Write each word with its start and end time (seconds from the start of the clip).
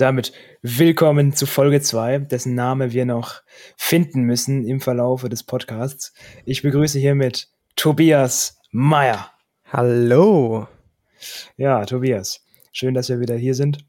damit 0.00 0.32
willkommen 0.62 1.34
zu 1.34 1.46
Folge 1.46 1.80
2, 1.80 2.18
dessen 2.20 2.54
Name 2.54 2.92
wir 2.92 3.04
noch 3.04 3.42
finden 3.76 4.22
müssen 4.22 4.66
im 4.66 4.80
Verlaufe 4.80 5.28
des 5.28 5.42
Podcasts. 5.42 6.14
Ich 6.44 6.62
begrüße 6.62 6.98
hiermit 6.98 7.48
Tobias 7.76 8.58
Meyer. 8.70 9.30
Hallo. 9.70 10.66
Ja, 11.56 11.84
Tobias, 11.84 12.40
schön, 12.72 12.94
dass 12.94 13.08
wir 13.08 13.20
wieder 13.20 13.36
hier 13.36 13.54
sind. 13.54 13.84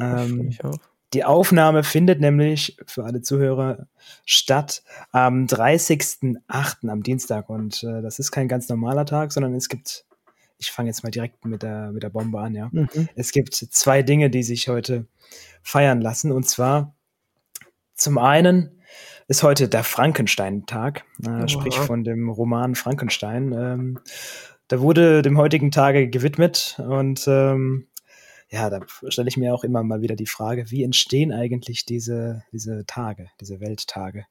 Ähm, 0.00 0.56
die 1.12 1.24
Aufnahme 1.24 1.82
findet 1.82 2.20
nämlich 2.20 2.76
für 2.86 3.04
alle 3.04 3.22
Zuhörer 3.22 3.88
statt 4.24 4.82
am 5.10 5.46
30.08. 5.46 6.88
am 6.88 7.02
Dienstag. 7.02 7.48
Und 7.48 7.82
äh, 7.82 8.02
das 8.02 8.18
ist 8.18 8.30
kein 8.30 8.46
ganz 8.46 8.68
normaler 8.68 9.06
Tag, 9.06 9.32
sondern 9.32 9.54
es 9.54 9.68
gibt, 9.68 10.04
ich 10.58 10.70
fange 10.70 10.88
jetzt 10.88 11.02
mal 11.02 11.10
direkt 11.10 11.44
mit 11.44 11.62
der, 11.62 11.92
mit 11.92 12.02
der 12.02 12.10
Bombe 12.10 12.40
an, 12.40 12.54
ja. 12.54 12.68
Mhm. 12.72 13.08
Es 13.14 13.32
gibt 13.32 13.54
zwei 13.54 14.02
Dinge, 14.02 14.30
die 14.30 14.42
sich 14.42 14.68
heute 14.68 15.06
feiern 15.62 16.00
lassen. 16.00 16.32
Und 16.32 16.48
zwar 16.48 16.94
zum 17.94 18.18
einen 18.18 18.80
ist 19.28 19.42
heute 19.42 19.68
der 19.68 19.84
Frankenstein-Tag, 19.84 21.04
äh, 21.24 21.42
oh. 21.42 21.46
sprich 21.48 21.76
von 21.76 22.02
dem 22.04 22.28
Roman 22.28 22.74
Frankenstein. 22.74 23.52
Ähm, 23.52 24.00
da 24.68 24.80
wurde 24.80 25.22
dem 25.22 25.38
heutigen 25.38 25.70
Tage 25.70 26.08
gewidmet 26.08 26.80
und 26.86 27.26
ähm, 27.26 27.86
ja, 28.50 28.70
da 28.70 28.80
stelle 29.08 29.28
ich 29.28 29.36
mir 29.36 29.54
auch 29.54 29.64
immer 29.64 29.82
mal 29.82 30.00
wieder 30.00 30.16
die 30.16 30.26
Frage, 30.26 30.70
wie 30.70 30.82
entstehen 30.82 31.32
eigentlich 31.32 31.84
diese, 31.84 32.44
diese 32.52 32.84
Tage, 32.86 33.28
diese 33.40 33.60
Welttage? 33.60 34.24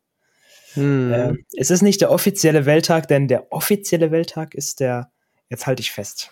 Hm. 0.74 1.14
Ähm, 1.14 1.46
es 1.56 1.70
ist 1.70 1.82
nicht 1.82 2.02
der 2.02 2.12
offizielle 2.12 2.66
Welttag, 2.66 3.08
denn 3.08 3.28
der 3.28 3.52
offizielle 3.52 4.12
Welttag 4.12 4.56
ist 4.56 4.80
der, 4.80 5.12
jetzt 5.50 5.68
halte 5.68 5.82
ich 5.82 5.92
fest, 5.92 6.32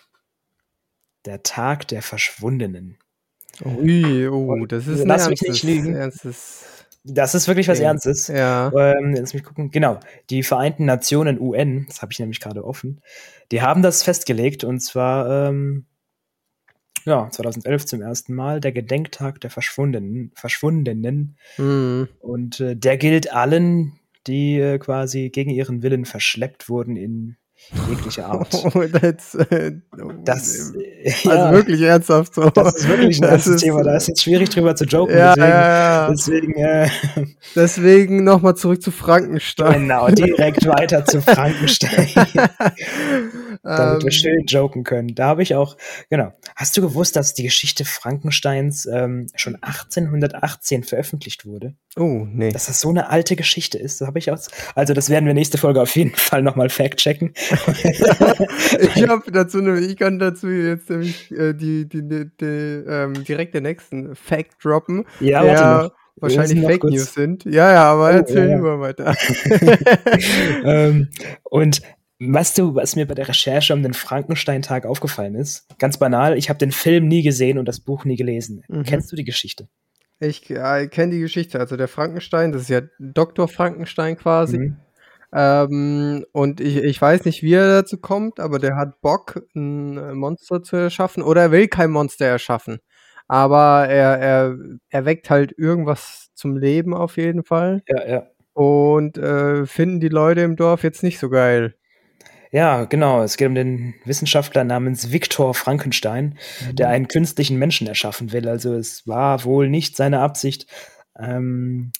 der 1.24 1.42
Tag 1.42 1.88
der 1.88 2.02
Verschwundenen. 2.02 2.98
Ui, 3.64 4.28
oh, 4.28 4.66
das 4.66 4.86
ist 4.86 5.04
Lass 5.04 5.28
mich 5.28 5.40
nicht 5.40 5.62
lügen. 5.62 5.94
Ernstes 5.94 6.64
das 7.06 7.34
ist 7.34 7.46
wirklich 7.46 7.68
was. 7.68 7.78
Ernstes. 7.80 8.26
Ja. 8.28 8.70
Ähm, 8.76 9.14
lass 9.14 9.32
mich 9.32 9.44
gucken. 9.44 9.70
Genau. 9.70 10.00
Die 10.30 10.42
Vereinten 10.42 10.84
Nationen 10.84 11.40
UN, 11.40 11.86
das 11.86 12.02
habe 12.02 12.12
ich 12.12 12.18
nämlich 12.18 12.40
gerade 12.40 12.64
offen, 12.64 13.00
die 13.52 13.62
haben 13.62 13.82
das 13.82 14.02
festgelegt 14.02 14.64
und 14.64 14.80
zwar 14.80 15.48
ähm, 15.48 15.86
ja, 17.04 17.30
2011 17.30 17.86
zum 17.86 18.02
ersten 18.02 18.34
Mal, 18.34 18.60
der 18.60 18.72
Gedenktag 18.72 19.40
der 19.40 19.50
Verschwundenen. 19.50 20.32
Verschwundenen. 20.34 21.36
Mhm. 21.56 22.08
Und 22.18 22.58
äh, 22.58 22.74
der 22.76 22.96
gilt 22.96 23.32
allen, 23.32 23.92
die 24.26 24.58
äh, 24.58 24.78
quasi 24.78 25.30
gegen 25.30 25.50
ihren 25.50 25.82
Willen 25.82 26.04
verschleppt 26.04 26.68
wurden 26.68 26.96
in 26.96 27.36
jeglicher 27.88 28.26
Art. 28.30 28.48
Oh, 28.52 28.82
das, 29.00 29.34
äh, 29.34 29.72
das, 30.24 30.72
äh, 30.74 31.12
also 31.28 31.30
ja, 31.30 31.52
wirklich 31.52 31.80
ernsthaft 31.82 32.34
so. 32.34 32.50
Das 32.50 32.76
ist 32.76 32.88
wirklich 32.88 33.20
ein 33.22 33.28
ernstes 33.28 33.62
Thema. 33.62 33.82
Da 33.82 33.96
ist 33.96 34.08
jetzt 34.08 34.22
schwierig 34.22 34.50
drüber 34.50 34.76
zu 34.76 34.84
joken. 34.84 35.16
Ja, 35.16 36.08
deswegen, 36.10 36.58
ja, 36.58 36.84
deswegen, 36.84 37.26
äh, 37.26 37.26
deswegen 37.54 38.24
nochmal 38.24 38.56
zurück 38.56 38.82
zu 38.82 38.90
Frankenstein. 38.90 39.82
Genau, 39.82 40.08
direkt 40.08 40.66
weiter 40.66 41.04
zu 41.04 41.20
Frankenstein. 41.22 42.08
damit 43.62 44.02
wir 44.02 44.06
ähm. 44.06 44.10
schön 44.10 44.46
joken 44.46 44.84
können. 44.84 45.14
Da 45.14 45.26
habe 45.26 45.42
ich 45.42 45.54
auch, 45.54 45.76
genau. 46.10 46.32
Hast 46.54 46.76
du 46.76 46.82
gewusst, 46.82 47.16
dass 47.16 47.34
die 47.34 47.42
Geschichte 47.42 47.84
Frankensteins 47.84 48.86
ähm, 48.86 49.26
schon 49.34 49.56
1818 49.56 50.84
veröffentlicht 50.84 51.46
wurde? 51.46 51.74
Oh, 51.96 52.26
nee. 52.30 52.50
Dass 52.50 52.66
das 52.66 52.80
so 52.80 52.90
eine 52.90 53.08
alte 53.10 53.36
Geschichte 53.36 53.78
ist, 53.78 54.00
das 54.00 54.08
habe 54.08 54.18
ich 54.18 54.30
aus. 54.30 54.48
Also, 54.74 54.92
das 54.92 55.08
werden 55.08 55.26
wir 55.26 55.34
nächste 55.34 55.58
Folge 55.58 55.80
auf 55.80 55.94
jeden 55.96 56.14
Fall 56.14 56.42
nochmal 56.42 56.68
fact-checken. 56.68 57.32
ich 58.94 59.08
habe 59.08 59.30
dazu, 59.32 59.60
ne, 59.62 59.80
ich 59.80 59.96
kann 59.96 60.18
dazu 60.18 60.48
jetzt 60.48 60.90
nämlich 60.90 61.30
äh, 61.32 61.54
die, 61.54 61.88
die, 61.88 62.06
die, 62.06 62.30
die 62.38 62.44
ähm, 62.44 63.24
direkt 63.24 63.54
den 63.54 63.62
nächsten 63.62 64.14
Fact 64.14 64.62
droppen. 64.62 65.04
Ja, 65.20 65.44
warte 65.44 65.84
noch 65.84 66.06
wahrscheinlich 66.16 66.64
Fake 66.64 66.84
News 66.84 67.14
sind. 67.14 67.44
Ja, 67.44 67.72
ja, 67.72 67.92
aber 67.92 68.06
oh, 68.06 68.12
erzähl 68.12 68.48
ja. 68.48 68.56
lieber 68.56 68.80
weiter. 68.80 69.14
ähm, 70.64 71.08
und 71.44 71.82
was 72.18 72.54
du, 72.54 72.74
was 72.74 72.96
mir 72.96 73.06
bei 73.06 73.14
der 73.14 73.28
Recherche 73.28 73.74
um 73.74 73.82
den 73.82 73.94
Frankenstein-Tag 73.94 74.86
aufgefallen 74.86 75.34
ist, 75.34 75.66
ganz 75.78 75.98
banal, 75.98 76.38
ich 76.38 76.48
habe 76.48 76.58
den 76.58 76.72
Film 76.72 77.08
nie 77.08 77.22
gesehen 77.22 77.58
und 77.58 77.66
das 77.66 77.80
Buch 77.80 78.04
nie 78.04 78.16
gelesen. 78.16 78.64
Mhm. 78.68 78.84
Kennst 78.84 79.12
du 79.12 79.16
die 79.16 79.24
Geschichte? 79.24 79.68
Ich 80.18 80.48
ja, 80.48 80.86
kenne 80.86 81.12
die 81.12 81.20
Geschichte. 81.20 81.60
Also 81.60 81.76
der 81.76 81.88
Frankenstein, 81.88 82.52
das 82.52 82.62
ist 82.62 82.70
ja 82.70 82.80
Dr. 82.98 83.48
Frankenstein 83.48 84.16
quasi. 84.16 84.58
Mhm. 84.58 84.76
Ähm, 85.34 86.24
und 86.32 86.60
ich, 86.60 86.78
ich 86.78 87.00
weiß 87.00 87.26
nicht, 87.26 87.42
wie 87.42 87.52
er 87.52 87.82
dazu 87.82 87.98
kommt, 87.98 88.40
aber 88.40 88.58
der 88.58 88.76
hat 88.76 89.02
Bock, 89.02 89.42
ein 89.54 90.14
Monster 90.16 90.62
zu 90.62 90.76
erschaffen. 90.76 91.22
Oder 91.22 91.42
er 91.42 91.52
will 91.52 91.68
kein 91.68 91.90
Monster 91.90 92.24
erschaffen. 92.24 92.78
Aber 93.28 93.88
er, 93.88 94.18
er 94.18 94.56
erweckt 94.88 95.28
halt 95.28 95.52
irgendwas 95.58 96.30
zum 96.34 96.56
Leben 96.56 96.94
auf 96.94 97.18
jeden 97.18 97.44
Fall. 97.44 97.82
Ja, 97.88 98.08
ja. 98.08 98.26
Und 98.54 99.18
äh, 99.18 99.66
finden 99.66 100.00
die 100.00 100.08
Leute 100.08 100.40
im 100.40 100.56
Dorf 100.56 100.82
jetzt 100.82 101.02
nicht 101.02 101.18
so 101.18 101.28
geil. 101.28 101.74
Ja, 102.56 102.86
genau. 102.86 103.22
Es 103.22 103.36
geht 103.36 103.48
um 103.48 103.54
den 103.54 103.92
Wissenschaftler 104.06 104.64
namens 104.64 105.12
Viktor 105.12 105.52
Frankenstein, 105.52 106.38
mhm. 106.66 106.76
der 106.76 106.88
einen 106.88 107.06
künstlichen 107.06 107.58
Menschen 107.58 107.86
erschaffen 107.86 108.32
will. 108.32 108.48
Also 108.48 108.72
es 108.72 109.06
war 109.06 109.44
wohl 109.44 109.68
nicht 109.68 109.94
seine 109.94 110.20
Absicht, 110.20 110.66
ähm, 111.18 111.92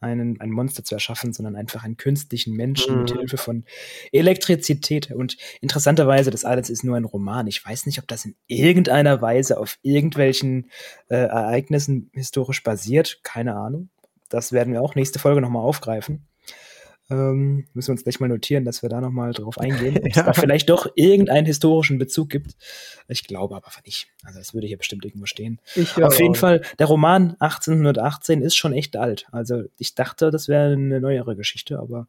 einen, 0.00 0.40
ein 0.40 0.48
Monster 0.48 0.82
zu 0.82 0.94
erschaffen, 0.94 1.34
sondern 1.34 1.56
einfach 1.56 1.84
einen 1.84 1.98
künstlichen 1.98 2.56
Menschen 2.56 2.94
mhm. 2.94 3.00
mit 3.02 3.18
Hilfe 3.18 3.36
von 3.36 3.66
Elektrizität. 4.10 5.10
Und 5.10 5.36
interessanterweise, 5.60 6.30
das 6.30 6.46
alles 6.46 6.70
ist 6.70 6.84
nur 6.84 6.96
ein 6.96 7.04
Roman. 7.04 7.46
Ich 7.46 7.62
weiß 7.62 7.84
nicht, 7.84 7.98
ob 7.98 8.08
das 8.08 8.24
in 8.24 8.34
irgendeiner 8.46 9.20
Weise 9.20 9.58
auf 9.58 9.76
irgendwelchen 9.82 10.70
äh, 11.10 11.16
Ereignissen 11.16 12.10
historisch 12.14 12.62
basiert. 12.62 13.20
Keine 13.24 13.56
Ahnung. 13.56 13.90
Das 14.30 14.52
werden 14.52 14.72
wir 14.72 14.80
auch 14.80 14.94
nächste 14.94 15.18
Folge 15.18 15.42
nochmal 15.42 15.64
aufgreifen. 15.64 16.28
Ähm, 17.10 17.66
müssen 17.72 17.88
wir 17.88 17.92
uns 17.92 18.02
gleich 18.02 18.20
mal 18.20 18.28
notieren, 18.28 18.66
dass 18.66 18.82
wir 18.82 18.90
da 18.90 19.00
nochmal 19.00 19.32
drauf 19.32 19.58
eingehen, 19.58 19.96
ob 20.04 20.04
ja. 20.04 20.10
es 20.10 20.26
da 20.26 20.32
vielleicht 20.34 20.68
doch 20.68 20.90
irgendeinen 20.94 21.46
historischen 21.46 21.98
Bezug 21.98 22.28
gibt. 22.28 22.54
Ich 23.08 23.24
glaube 23.24 23.56
aber 23.56 23.68
nicht. 23.86 24.08
Also 24.24 24.38
das 24.38 24.52
würde 24.52 24.66
hier 24.66 24.76
bestimmt 24.76 25.06
irgendwo 25.06 25.24
stehen. 25.24 25.58
Ich 25.74 26.02
Auf 26.02 26.18
jeden 26.18 26.34
auch. 26.34 26.38
Fall, 26.38 26.62
der 26.78 26.86
Roman 26.86 27.36
1818 27.38 28.42
ist 28.42 28.56
schon 28.56 28.74
echt 28.74 28.96
alt. 28.96 29.26
Also 29.32 29.64
ich 29.78 29.94
dachte, 29.94 30.30
das 30.30 30.48
wäre 30.48 30.72
eine 30.72 31.00
neuere 31.00 31.34
Geschichte, 31.34 31.78
aber 31.78 32.08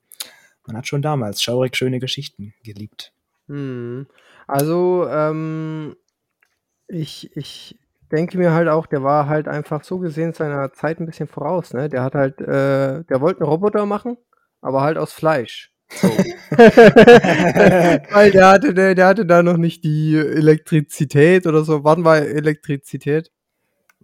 man 0.67 0.75
hat 0.75 0.87
schon 0.87 1.01
damals 1.01 1.41
schaurig 1.41 1.77
schöne 1.77 1.99
Geschichten 1.99 2.53
geliebt. 2.63 3.13
Hm. 3.47 4.05
Also, 4.47 5.07
ähm, 5.09 5.95
ich, 6.87 7.35
ich 7.37 7.79
denke 8.11 8.37
mir 8.37 8.51
halt 8.51 8.67
auch, 8.67 8.85
der 8.85 9.01
war 9.01 9.27
halt 9.27 9.47
einfach 9.47 9.83
so 9.83 9.99
gesehen 9.99 10.33
seiner 10.33 10.73
Zeit 10.73 10.99
ein 10.99 11.05
bisschen 11.05 11.27
voraus. 11.27 11.73
Ne? 11.73 11.87
Der 11.87 12.03
hat 12.03 12.15
halt, 12.15 12.41
äh, 12.41 13.03
der 13.03 13.21
wollte 13.21 13.41
einen 13.41 13.49
Roboter 13.49 13.85
machen 13.85 14.17
aber 14.61 14.81
halt 14.81 14.97
aus 14.97 15.13
Fleisch. 15.13 15.71
So. 15.89 16.07
Weil 16.51 18.31
der 18.31 18.47
hatte, 18.47 18.73
der, 18.73 18.95
der 18.95 19.07
hatte 19.07 19.25
da 19.25 19.43
noch 19.43 19.57
nicht 19.57 19.83
die 19.83 20.15
Elektrizität 20.15 21.47
oder 21.47 21.63
so. 21.63 21.83
Wann 21.83 22.03
war 22.03 22.17
Elektrizität? 22.17 23.31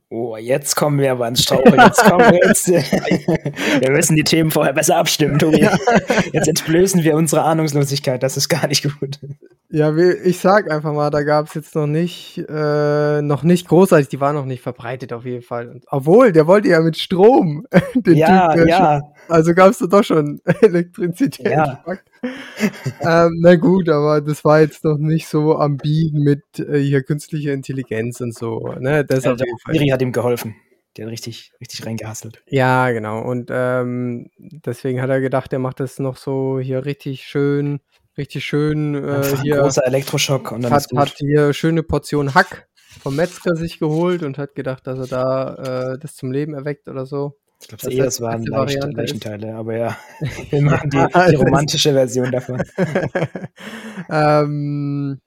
Oh, 0.09 0.37
jetzt 0.37 0.75
kommen 0.75 0.99
wir 0.99 1.11
aber 1.11 1.27
ins 1.27 1.41
Straucheln. 1.41 1.79
Jetzt 1.79 2.03
kommen 2.03 2.31
wir 2.31 2.39
jetzt. 2.47 2.67
wir 3.81 3.91
müssen 3.91 4.15
die 4.15 4.23
Themen 4.23 4.51
vorher 4.51 4.71
besser 4.71 4.97
abstimmen, 4.97 5.39
Tobi. 5.39 5.67
Jetzt 6.31 6.47
entblößen 6.47 7.03
wir 7.03 7.15
unsere 7.15 7.41
Ahnungslosigkeit. 7.41 8.21
Das 8.21 8.37
ist 8.37 8.47
gar 8.47 8.67
nicht 8.67 8.83
gut. 8.83 9.19
Ja, 9.71 9.93
ich 9.95 10.39
sag 10.39 10.71
einfach 10.71 10.93
mal, 10.93 11.09
da 11.09 11.23
gab 11.23 11.47
es 11.47 11.55
jetzt 11.55 11.73
noch 11.73 11.87
nicht, 11.87 12.37
äh, 12.47 13.21
noch 13.23 13.41
nicht 13.41 13.67
großartig. 13.67 14.07
Die 14.07 14.21
war 14.21 14.31
noch 14.31 14.45
nicht 14.45 14.61
verbreitet 14.61 15.11
auf 15.11 15.25
jeden 15.25 15.41
Fall. 15.41 15.81
Obwohl, 15.87 16.31
der 16.31 16.45
wollte 16.45 16.69
ja 16.69 16.81
mit 16.81 16.97
Strom. 16.97 17.65
ja, 18.05 18.53
typ, 18.53 18.67
ja. 18.67 19.01
Also 19.27 19.53
gab 19.53 19.71
es 19.71 19.79
da 19.79 19.87
doch 19.87 20.03
schon 20.03 20.41
Elektrizität. 20.61 21.51
Ja. 21.51 21.83
ähm, 23.01 23.39
na 23.41 23.55
gut, 23.55 23.89
aber 23.89 24.21
das 24.21 24.43
war 24.45 24.61
jetzt 24.61 24.83
noch 24.83 24.97
nicht 24.97 25.27
so 25.27 25.57
am 25.57 25.77
Biegen 25.77 26.23
mit 26.23 26.43
äh, 26.59 26.79
hier 26.79 27.03
künstlicher 27.03 27.53
Intelligenz 27.53 28.21
und 28.21 28.35
so. 28.35 28.73
Ne? 28.79 29.05
Das 29.05 29.23
ja, 29.23 29.31
jeden 29.33 29.57
Fall. 29.59 29.91
hat 29.91 30.01
ihm 30.01 30.11
geholfen. 30.11 30.55
Der 30.97 31.05
hat 31.05 31.11
richtig, 31.11 31.51
richtig 31.59 31.85
reingehasselt. 31.85 32.41
Ja, 32.47 32.91
genau. 32.91 33.21
Und 33.21 33.49
ähm, 33.51 34.29
deswegen 34.37 35.01
hat 35.01 35.09
er 35.09 35.19
gedacht, 35.19 35.51
er 35.51 35.59
macht 35.59 35.79
das 35.79 35.99
noch 35.99 36.15
so 36.15 36.59
hier 36.59 36.85
richtig 36.85 37.23
schön, 37.27 37.81
richtig 38.17 38.45
schön. 38.45 38.95
Äh, 38.95 39.23
hier, 39.41 39.57
großer 39.57 39.85
Elektroschock 39.85 40.51
und 40.51 40.63
dann 40.63 40.71
hat, 40.71 40.87
hat 40.95 41.15
hier 41.17 41.53
schöne 41.53 41.83
Portion 41.83 42.33
Hack 42.33 42.69
vom 43.01 43.17
Metzger 43.17 43.55
sich 43.55 43.79
geholt 43.79 44.23
und 44.23 44.37
hat 44.37 44.55
gedacht, 44.55 44.87
dass 44.87 44.99
er 44.99 45.07
da 45.07 45.93
äh, 45.93 45.99
das 45.99 46.15
zum 46.15 46.31
Leben 46.31 46.53
erweckt 46.53 46.87
oder 46.87 47.05
so. 47.05 47.37
Ich 47.65 47.77
glaube, 47.79 47.95
eh, 47.95 47.97
das 47.97 48.21
waren 48.21 48.45
Leicht, 48.45 48.83
Leichenteile, 48.93 49.55
aber 49.55 49.75
ja, 49.75 49.97
wir 50.51 50.61
machen 50.61 50.89
die, 50.91 50.97
die 51.31 51.35
romantische 51.35 51.93
Version 51.93 52.31
davon. 52.31 52.61
ähm, 54.09 55.19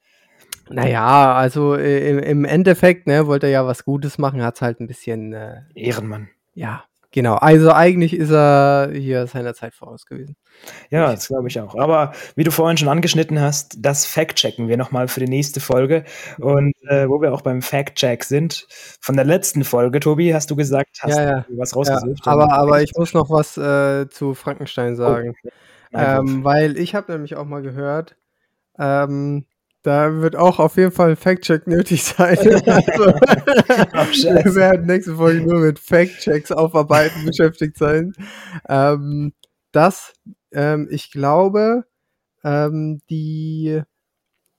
naja, 0.71 1.35
also 1.35 1.75
äh, 1.75 2.11
im, 2.11 2.19
im, 2.21 2.45
Endeffekt 2.45 3.09
ne, 3.09 3.27
wollte 3.27 3.47
er 3.47 3.53
ja 3.53 3.67
was 3.67 3.85
Gutes 3.85 4.19
machen, 4.19 4.43
hat 4.43 4.55
es 4.55 4.63
halt 4.63 4.81
ein 4.81 4.87
bisschen. 4.87 5.33
Äh, 5.33 5.63
Ehrenmann. 5.75 6.29
Ja, 6.55 6.85
Genau, 7.11 7.37
also 7.37 7.73
eigentlich 7.73 8.15
ist 8.15 8.31
er 8.31 8.91
hier 8.93 9.27
seiner 9.27 9.55
Zeit 9.55 9.75
voraus 9.75 10.05
gewesen. 10.05 10.37
Ja, 10.91 11.11
das 11.11 11.29
glaube 11.29 11.49
ich 11.49 11.59
auch. 11.59 11.75
Aber 11.75 12.13
wie 12.37 12.45
du 12.45 12.51
vorhin 12.51 12.77
schon 12.77 12.89
angeschnitten 12.89 13.41
hast, 13.41 13.77
das 13.79 14.05
Fact-checken 14.05 14.69
wir 14.69 14.77
nochmal 14.77 15.09
für 15.09 15.21
die 15.21 15.29
nächste 15.29 15.61
Folge. 15.61 16.05
Und 16.39 16.75
äh, 16.87 17.09
wo 17.09 17.23
wir 17.23 17.33
auch 17.33 17.41
beim 17.41 17.63
Fact-Check 17.63 18.25
sind, 18.25 18.67
von 19.01 19.17
der 19.17 19.25
letzten 19.25 19.65
Folge, 19.65 20.01
Tobi, 20.01 20.35
hast 20.35 20.51
du 20.51 20.57
gesagt, 20.57 20.99
hast 21.01 21.17
ja, 21.17 21.23
ja. 21.23 21.47
du 21.49 21.57
was 21.57 21.75
rausgesucht. 21.75 22.27
Ja, 22.27 22.33
aber, 22.33 22.53
aber 22.53 22.83
ich 22.83 22.93
muss 22.95 23.15
noch 23.15 23.31
was 23.31 23.57
äh, 23.57 24.11
zu 24.11 24.35
Frankenstein 24.35 24.95
sagen. 24.95 25.35
Oh, 25.45 25.49
ähm, 25.99 26.45
weil 26.45 26.77
ich 26.77 26.95
habe 26.95 27.11
nämlich 27.11 27.37
auch 27.37 27.47
mal 27.47 27.63
gehört, 27.63 28.17
ähm, 28.79 29.47
da 29.89 30.21
wird 30.21 30.37
auch 30.37 30.59
auf 30.59 30.77
jeden 30.77 30.93
Fall 30.93 31.11
ein 31.11 31.17
Fact-Check 31.17 31.67
nötig 31.67 32.05
sein. 32.05 32.37
Also, 33.93 34.29
wir 34.29 34.55
werden 34.55 34.87
nächste 34.87 35.17
Folge 35.17 35.41
nur 35.41 35.61
mit 35.61 35.79
Fact-Checks 35.79 36.53
aufarbeiten 36.53 37.25
beschäftigt 37.25 37.79
sein. 37.79 38.13
Ähm, 38.69 39.33
dass 39.73 40.13
ähm, 40.53 40.89
ich 40.91 41.11
glaube, 41.11 41.87
ähm, 42.45 43.01
die, 43.09 43.81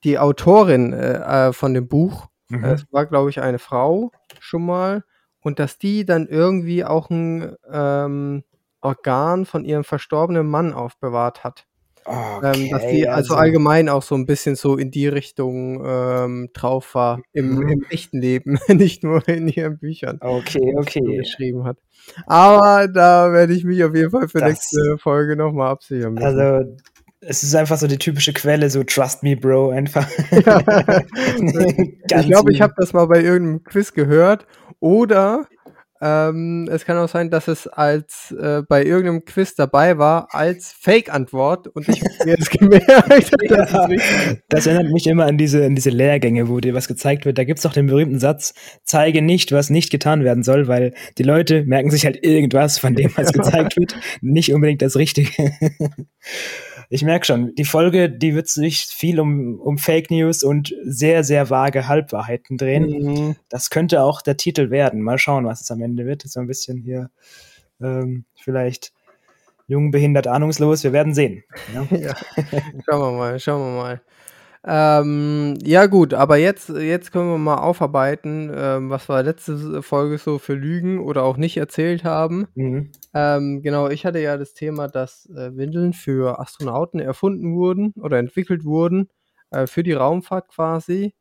die 0.04 0.18
Autorin 0.18 0.94
äh, 0.94 1.50
äh 1.50 1.54
von 1.54 1.76
dem 1.76 1.88
Buch, 1.88 2.28
mhm. 2.48 2.64
äh, 2.64 2.78
war, 2.90 3.06
glaube 3.06 3.30
ich, 3.30 3.40
eine 3.40 3.60
Frau 3.60 4.12
schon 4.40 4.66
mal, 4.66 5.04
und 5.42 5.60
dass 5.60 5.78
die 5.78 6.06
dann 6.06 6.26
irgendwie 6.26 6.84
auch 6.84 7.12
ein 7.12 7.56
ähm, 7.72 8.44
Organ 8.82 9.46
von 9.46 9.64
ihrem 9.64 9.84
verstorbenen 9.84 10.48
Mann 10.48 10.74
aufbewahrt 10.74 11.44
hat. 11.44 11.68
Okay, 12.06 12.64
ähm, 12.64 12.70
dass 12.72 12.88
die 12.88 13.08
also, 13.08 13.34
also, 13.34 13.36
allgemein 13.36 13.90
auch 13.90 14.02
so 14.02 14.16
ein 14.16 14.26
bisschen 14.26 14.56
so 14.56 14.78
in 14.78 14.92
die 14.92 15.08
Richtung 15.08 15.84
ähm, 15.86 16.50
drauf 16.54 16.96
war, 16.96 17.22
im, 17.34 17.56
mhm. 17.56 17.68
im, 17.68 17.86
echten 17.90 18.20
Leben, 18.20 18.58
nicht 18.68 19.04
nur 19.04 19.28
in 19.28 19.48
ihren 19.48 19.78
Büchern. 19.78 20.18
Okay, 20.22 20.74
okay. 20.76 21.18
geschrieben 21.18 21.66
hat. 21.66 21.78
Aber 22.26 22.88
da 22.88 23.32
werde 23.32 23.54
ich 23.54 23.64
mich 23.64 23.84
auf 23.84 23.94
jeden 23.96 24.12
Fall 24.12 24.28
für 24.28 24.40
das, 24.40 24.50
nächste 24.50 24.98
Folge 24.98 25.36
nochmal 25.36 25.70
absichern. 25.70 26.14
Müssen. 26.14 26.26
Also, 26.26 26.76
es 27.22 27.44
ist 27.44 27.54
einfach 27.54 27.78
so 27.78 27.88
die 27.88 27.98
typische 27.98 28.34
Quelle, 28.34 28.70
so 28.70 28.84
Trust 28.84 29.24
me, 29.24 29.36
Bro, 29.36 29.72
einfach. 29.72 30.08
ich 30.32 32.28
glaube, 32.28 32.52
ich 32.52 32.62
habe 32.62 32.74
das 32.78 32.94
mal 32.94 33.06
bei 33.08 33.22
irgendeinem 33.22 33.64
Quiz 33.64 33.94
gehört. 33.94 34.48
Oder 34.80 35.48
ähm, 36.02 36.70
es 36.72 36.86
kann 36.86 36.98
auch 36.98 37.10
sein, 37.10 37.30
dass 37.30 37.50
es 37.50 37.68
als 37.68 38.32
äh, 38.32 38.62
bei 38.68 38.86
irgendeinem 38.86 39.26
Quiz 39.26 39.56
dabei 39.56 39.98
war 39.98 40.34
als 40.34 40.72
Fake-Antwort 40.72 41.68
und 41.68 41.90
ich 41.90 42.02
mir 42.26 42.38
jetzt 42.38 42.52
gemerkt. 42.52 43.32
das, 43.50 43.72
ja, 43.72 43.90
das 44.48 44.66
erinnert 44.66 44.94
mich 44.94 45.08
immer 45.08 45.26
an 45.26 45.38
diese, 45.38 45.66
an 45.66 45.76
diese 45.76 45.90
Lehrgänge, 45.90 46.48
wo 46.48 46.60
dir 46.62 46.74
was 46.74 46.88
gezeigt 46.88 47.26
wird. 47.26 47.38
Da 47.38 47.44
gibt's 47.44 47.64
doch 47.64 47.74
den 47.74 47.88
berühmten 47.88 48.20
Satz: 48.20 48.54
Zeige 48.84 49.22
nicht, 49.22 49.52
was 49.52 49.70
nicht 49.70 49.90
getan 49.92 50.24
werden 50.24 50.44
soll, 50.44 50.70
weil 50.70 50.94
die 51.18 51.24
Leute 51.24 51.66
merken 51.66 51.90
sich 51.90 52.06
halt 52.06 52.24
irgendwas 52.24 52.80
von 52.80 52.96
dem, 52.96 53.12
was 53.16 53.34
gezeigt 53.34 53.76
wird, 53.78 53.96
nicht 54.22 54.54
unbedingt 54.54 54.82
das 54.82 54.96
Richtige. 54.96 55.30
Ich 56.92 57.04
merke 57.04 57.26
schon, 57.26 57.54
die 57.54 57.66
Folge, 57.66 58.10
die 58.10 58.34
wird 58.34 58.48
sich 58.48 58.88
viel 58.88 59.20
um, 59.20 59.60
um 59.60 59.78
Fake 59.78 60.10
News 60.10 60.44
und 60.44 60.76
sehr, 60.84 61.24
sehr 61.24 61.52
vage 61.52 61.88
Halbwahrheiten 61.88 62.58
drehen. 62.58 62.88
Mhm. 62.88 63.36
Das 63.48 63.70
könnte 63.70 64.02
auch 64.02 64.24
der 64.24 64.38
Titel 64.38 64.72
werden. 64.72 65.02
Mal 65.02 65.20
schauen, 65.20 65.46
was 65.46 65.62
es 65.62 65.70
am 65.70 65.82
Ende 65.84 66.08
wird. 66.08 66.24
So 66.24 66.40
ein 66.40 66.48
bisschen 66.48 66.82
hier 66.82 67.12
ähm, 67.80 68.26
vielleicht 68.36 68.92
jung, 69.68 69.92
behindert, 69.92 70.26
ahnungslos. 70.26 70.84
Wir 70.84 70.92
werden 70.92 71.14
sehen. 71.14 71.44
Ja? 71.74 71.84
ja. 71.96 72.16
Schauen 72.86 73.02
wir 73.02 73.12
mal, 73.12 73.40
schauen 73.40 73.62
wir 73.62 73.82
mal. 73.82 74.02
Ähm, 74.66 75.58
ja 75.64 75.86
gut, 75.86 76.14
aber 76.14 76.36
jetzt, 76.36 76.70
jetzt 76.70 77.12
können 77.14 77.32
wir 77.32 77.38
mal 77.38 77.60
aufarbeiten, 77.60 78.52
ähm, 78.54 78.90
was 78.90 79.08
wir 79.08 79.24
letzte 79.24 79.82
Folge 79.82 80.18
so 80.18 80.38
für 80.38 80.54
Lügen 80.54 81.00
oder 81.00 81.24
auch 81.24 81.38
nicht 81.38 81.56
erzählt 81.56 82.04
haben. 82.04 82.48
Mhm. 82.56 82.92
Ähm, 83.14 83.62
genau, 83.62 83.88
ich 83.88 84.06
hatte 84.06 84.20
ja 84.20 84.38
das 84.38 84.54
Thema, 84.54 84.90
dass 84.90 85.28
äh, 85.30 85.56
Windeln 85.56 85.94
für 85.94 86.40
Astronauten 86.40 87.00
erfunden 87.00 87.56
wurden 87.56 87.94
oder 88.02 88.20
entwickelt 88.20 88.66
wurden, 88.66 89.10
äh, 89.52 89.66
für 89.66 89.84
die 89.84 89.94
Raumfahrt 89.94 90.50
quasi. 90.50 91.14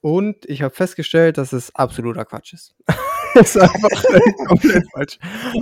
Und 0.00 0.44
ich 0.46 0.62
habe 0.62 0.74
festgestellt, 0.74 1.38
dass 1.38 1.52
es 1.52 1.74
absoluter 1.76 2.24
Quatsch 2.24 2.54
ist. 2.54 2.74
ist 3.34 3.56
einfach 3.58 4.04
komplett 4.48 4.84
falsch. 4.92 5.18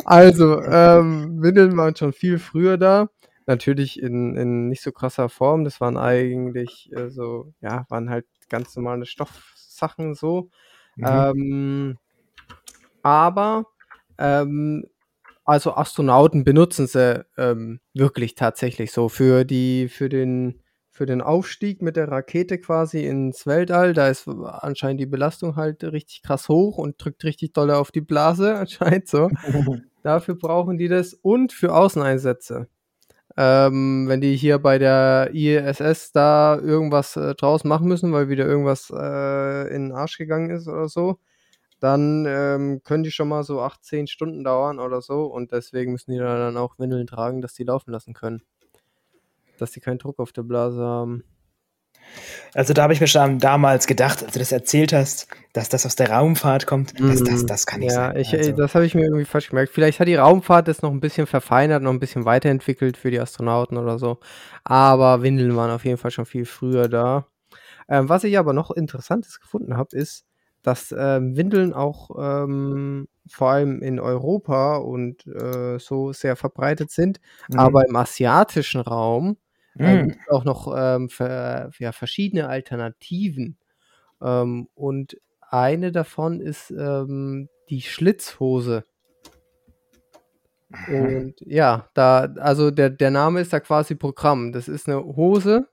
Also, 0.07 0.63
ähm, 0.63 1.43
Windeln 1.43 1.77
waren 1.77 1.95
schon 1.95 2.15
viel 2.15 2.39
früher 2.39 2.79
da 2.79 3.11
natürlich 3.47 4.01
in, 4.01 4.37
in 4.37 4.69
nicht 4.69 4.83
so 4.83 4.93
krasser 4.93 5.29
Form. 5.29 5.65
Das 5.65 5.81
waren 5.81 5.97
eigentlich 5.97 6.91
äh, 6.93 7.11
so, 7.11 7.53
ja, 7.61 7.87
waren 7.89 8.11
halt 8.11 8.27
ganz 8.49 8.77
normale 8.77 9.07
Stoffsachen 9.07 10.15
so. 10.15 10.51
Mhm. 10.97 11.07
Ähm, 11.07 11.99
aber 13.03 13.67
ähm, 14.19 14.85
also 15.45 15.75
Astronauten 15.75 16.45
benutzen 16.45 16.87
sie 16.87 17.25
ähm, 17.37 17.81
wirklich 17.95 18.35
tatsächlich 18.35 18.93
so 18.93 19.09
für 19.09 19.45
die, 19.45 19.89
für 19.89 20.09
den, 20.09 20.63
für 20.91 21.07
den 21.07 21.23
Aufstieg 21.23 21.83
mit 21.83 21.97
der 21.97 22.09
Rakete 22.09 22.59
quasi 22.59 23.05
ins 23.05 23.47
Weltall. 23.47 23.95
Da 23.95 24.09
ist 24.09 24.29
anscheinend 24.29 25.01
die 25.01 25.07
Belastung 25.07 25.57
halt 25.57 25.83
richtig 25.83 26.23
krass 26.23 26.49
hoch 26.49 26.79
und 26.79 27.03
drückt 27.03 27.25
richtig 27.25 27.53
doll 27.53 27.71
auf 27.71 27.91
die 27.91 28.01
Blase, 28.01 28.55
anscheinend 28.59 29.09
so. 29.09 29.31
Dafür 30.03 30.35
brauchen 30.37 30.79
die 30.79 30.89
das 30.89 31.15
und 31.15 31.53
für 31.53 31.75
Außeneinsätze. 31.75 32.69
Ähm, 33.37 34.09
wenn 34.09 34.21
die 34.21 34.37
hier 34.37 34.59
bei 34.59 34.79
der 34.79 35.31
ISS 35.33 36.13
da 36.13 36.59
irgendwas 36.59 37.17
äh, 37.17 37.35
draus 37.35 37.65
machen 37.65 37.87
müssen, 37.87 38.13
weil 38.13 38.29
wieder 38.29 38.47
irgendwas 38.47 38.91
äh, 38.91 39.75
in 39.75 39.89
den 39.89 39.93
Arsch 39.93 40.19
gegangen 40.19 40.51
ist 40.51 40.67
oder 40.67 40.89
so, 40.89 41.19
dann 41.79 42.27
ähm, 42.29 42.83
können 42.85 43.05
die 43.05 43.11
schon 43.11 43.29
mal 43.29 43.43
so 43.43 43.61
8, 43.63 43.83
10 43.85 44.07
Stunden 44.07 44.45
dauern 44.45 44.79
oder 44.79 45.01
so 45.01 45.25
und 45.25 45.53
deswegen 45.53 45.93
müssen 45.93 46.13
die 46.13 46.19
dann 46.19 46.57
auch 46.57 46.79
Windeln 46.79 47.07
tragen, 47.07 47.41
dass 47.41 47.55
die 47.55 47.65
laufen 47.65 47.91
lassen 47.91 48.15
können. 48.15 48.43
Dass 49.59 49.71
die 49.71 49.81
keinen 49.81 49.99
Druck 49.99 50.19
auf 50.19 50.33
der 50.33 50.43
Blase 50.43 50.83
haben. 50.83 51.25
Also 52.55 52.73
da 52.73 52.83
habe 52.83 52.93
ich 52.93 53.01
mir 53.01 53.07
schon 53.07 53.39
damals 53.39 53.87
gedacht, 53.87 54.23
als 54.23 54.33
du 54.33 54.39
das 54.39 54.53
erzählt 54.53 54.93
hast, 54.93 55.29
dass 55.53 55.69
das 55.69 55.87
aus 55.87 55.97
der 55.97 56.11
Raumfahrt 56.11 56.67
kommt, 56.67 56.99
das, 56.99 57.23
das, 57.23 57.43
mhm. 57.43 57.47
das 57.47 57.67
kann 57.67 57.81
nicht 57.81 57.91
ja, 57.91 57.95
sein. 57.95 58.17
Ich, 58.17 58.37
also. 58.37 58.53
das 58.53 58.75
habe 58.75 58.87
ich 58.87 58.95
mir 58.95 59.05
irgendwie 59.05 59.25
falsch 59.25 59.51
gemerkt. 59.51 59.73
Vielleicht 59.73 60.01
hat 60.01 60.09
die 60.09 60.17
Raumfahrt 60.17 60.69
das 60.69 60.83
noch 60.83 60.91
ein 60.91 61.01
bisschen 61.01 61.27
verfeinert, 61.27 61.83
noch 61.83 61.93
ein 61.93 62.01
bisschen 62.01 62.25
weiterentwickelt 62.25 62.97
für 62.97 63.11
die 63.11 63.21
Astronauten 63.21 63.79
oder 63.79 63.99
so. 63.99 64.19
Aber 64.65 65.23
Windeln 65.23 65.57
waren 65.57 65.71
auf 65.71 65.85
jeden 65.85 65.99
Fall 65.99 66.11
schon 66.11 66.27
viel 66.27 66.45
früher 66.45 66.89
da. 66.89 67.27
Ähm, 67.89 68.09
was 68.09 68.25
ich 68.25 68.39
aber 68.39 68.53
noch 68.53 68.71
Interessantes 68.71 69.41
gefunden 69.41 69.77
habe, 69.77 69.97
ist, 69.97 70.25
dass 70.63 70.95
ähm, 70.97 71.37
Windeln 71.37 71.73
auch 71.73 72.11
ähm, 72.19 73.09
vor 73.29 73.51
allem 73.51 73.81
in 73.83 73.99
Europa 73.99 74.77
und 74.77 75.27
äh, 75.27 75.79
so 75.79 76.13
sehr 76.13 76.37
verbreitet 76.37 76.91
sind, 76.91 77.21
mhm. 77.49 77.59
aber 77.59 77.87
im 77.89 77.97
asiatischen 77.97 78.81
Raum 78.81 79.37
mhm. 79.75 80.17
auch 80.29 80.45
noch 80.45 80.75
ähm, 80.77 81.09
für, 81.09 81.71
ja, 81.79 81.93
verschiedene 81.93 82.49
Alternativen. 82.49 83.57
Ähm, 84.23 84.69
und 84.75 85.17
eine 85.41 85.93
davon 85.93 86.41
ist 86.41 86.71
ähm, 86.71 87.49
die 87.69 87.83
Schlitzhose. 87.83 88.85
Und 90.89 91.35
ja, 91.41 91.89
da, 91.95 92.33
also 92.37 92.71
der, 92.71 92.91
der 92.91 93.11
Name 93.11 93.41
ist 93.41 93.53
da 93.53 93.61
quasi 93.61 93.97
Programm. 93.97 94.53
Das 94.53 94.69
ist 94.69 94.89
eine 94.89 95.03
Hose 95.03 95.69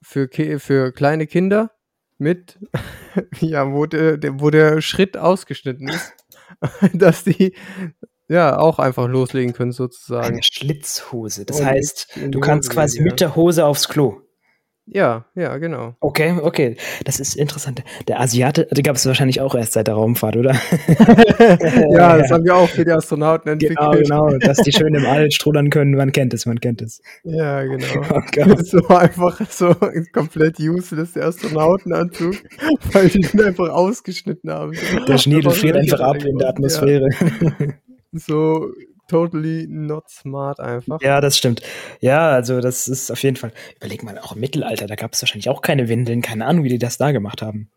für, 0.00 0.28
für 0.58 0.92
kleine 0.92 1.26
Kinder 1.26 1.72
mit, 2.16 2.58
ja, 3.40 3.70
wo 3.70 3.86
der, 3.86 4.18
wo 4.40 4.50
der 4.50 4.80
Schritt 4.80 5.16
ausgeschnitten 5.16 5.88
ist, 5.88 6.14
dass 6.94 7.24
die 7.24 7.54
ja, 8.28 8.58
auch 8.58 8.78
einfach 8.78 9.08
loslegen 9.08 9.52
können, 9.52 9.72
sozusagen. 9.72 10.34
Eine 10.34 10.42
Schlitzhose. 10.42 11.44
Das 11.44 11.60
Und 11.60 11.66
heißt, 11.66 12.18
du 12.28 12.40
kannst 12.40 12.70
Hose 12.70 12.74
quasi 12.74 13.02
mit 13.02 13.20
der 13.20 13.36
Hose 13.36 13.64
aufs 13.66 13.88
Klo. 13.88 14.20
Ja, 14.86 15.24
ja, 15.34 15.56
genau. 15.56 15.96
Okay, 16.00 16.34
okay. 16.42 16.76
Das 17.04 17.18
ist 17.18 17.36
interessant. 17.36 17.82
Der 18.06 18.20
Asiate, 18.20 18.68
die 18.70 18.82
gab 18.82 18.96
es 18.96 19.06
wahrscheinlich 19.06 19.40
auch 19.40 19.54
erst 19.54 19.72
seit 19.72 19.86
der 19.86 19.94
Raumfahrt, 19.94 20.36
oder? 20.36 20.52
ja, 21.90 22.18
das 22.18 22.30
haben 22.30 22.44
wir 22.44 22.54
auch 22.54 22.68
für 22.68 22.84
die 22.84 22.90
Astronauten 22.90 23.58
genau, 23.58 23.72
entwickelt. 23.74 24.06
Genau, 24.06 24.26
genau, 24.26 24.38
dass 24.38 24.58
die 24.58 24.72
schön 24.72 24.94
im 24.94 25.06
All 25.06 25.30
strudern 25.30 25.70
können. 25.70 25.94
Man 25.94 26.12
kennt 26.12 26.34
es, 26.34 26.44
man 26.44 26.60
kennt 26.60 26.82
es. 26.82 27.00
Ja, 27.22 27.62
genau. 27.62 27.86
Oh 28.10 28.54
so 28.62 28.86
einfach 28.88 29.40
so 29.48 29.74
komplett 30.12 30.60
useless, 30.60 31.12
der 31.12 31.26
Astronautenanzug, 31.26 32.34
weil 32.92 33.08
die 33.08 33.20
ihn 33.20 33.40
einfach 33.40 33.70
ausgeschnitten 33.70 34.50
haben. 34.50 34.72
Der 35.08 35.16
Schniedel 35.16 35.50
friert 35.50 35.76
einfach 35.76 36.00
ab 36.00 36.22
in 36.22 36.36
der 36.36 36.48
Atmosphäre. 36.50 37.08
Ja. 37.40 37.66
So 38.18 38.72
totally 39.08 39.66
not 39.68 40.08
smart 40.08 40.60
einfach. 40.60 41.00
Ja, 41.02 41.20
das 41.20 41.36
stimmt. 41.36 41.62
Ja, 42.00 42.30
also 42.30 42.60
das 42.60 42.88
ist 42.88 43.10
auf 43.10 43.22
jeden 43.22 43.36
Fall. 43.36 43.52
Überleg 43.76 44.02
mal, 44.02 44.18
auch 44.18 44.32
im 44.32 44.40
Mittelalter, 44.40 44.86
da 44.86 44.94
gab 44.94 45.12
es 45.12 45.22
wahrscheinlich 45.22 45.48
auch 45.48 45.62
keine 45.62 45.88
Windeln, 45.88 46.22
keine 46.22 46.46
Ahnung, 46.46 46.64
wie 46.64 46.70
die 46.70 46.78
das 46.78 46.98
da 46.98 47.12
gemacht 47.12 47.42
haben. 47.42 47.70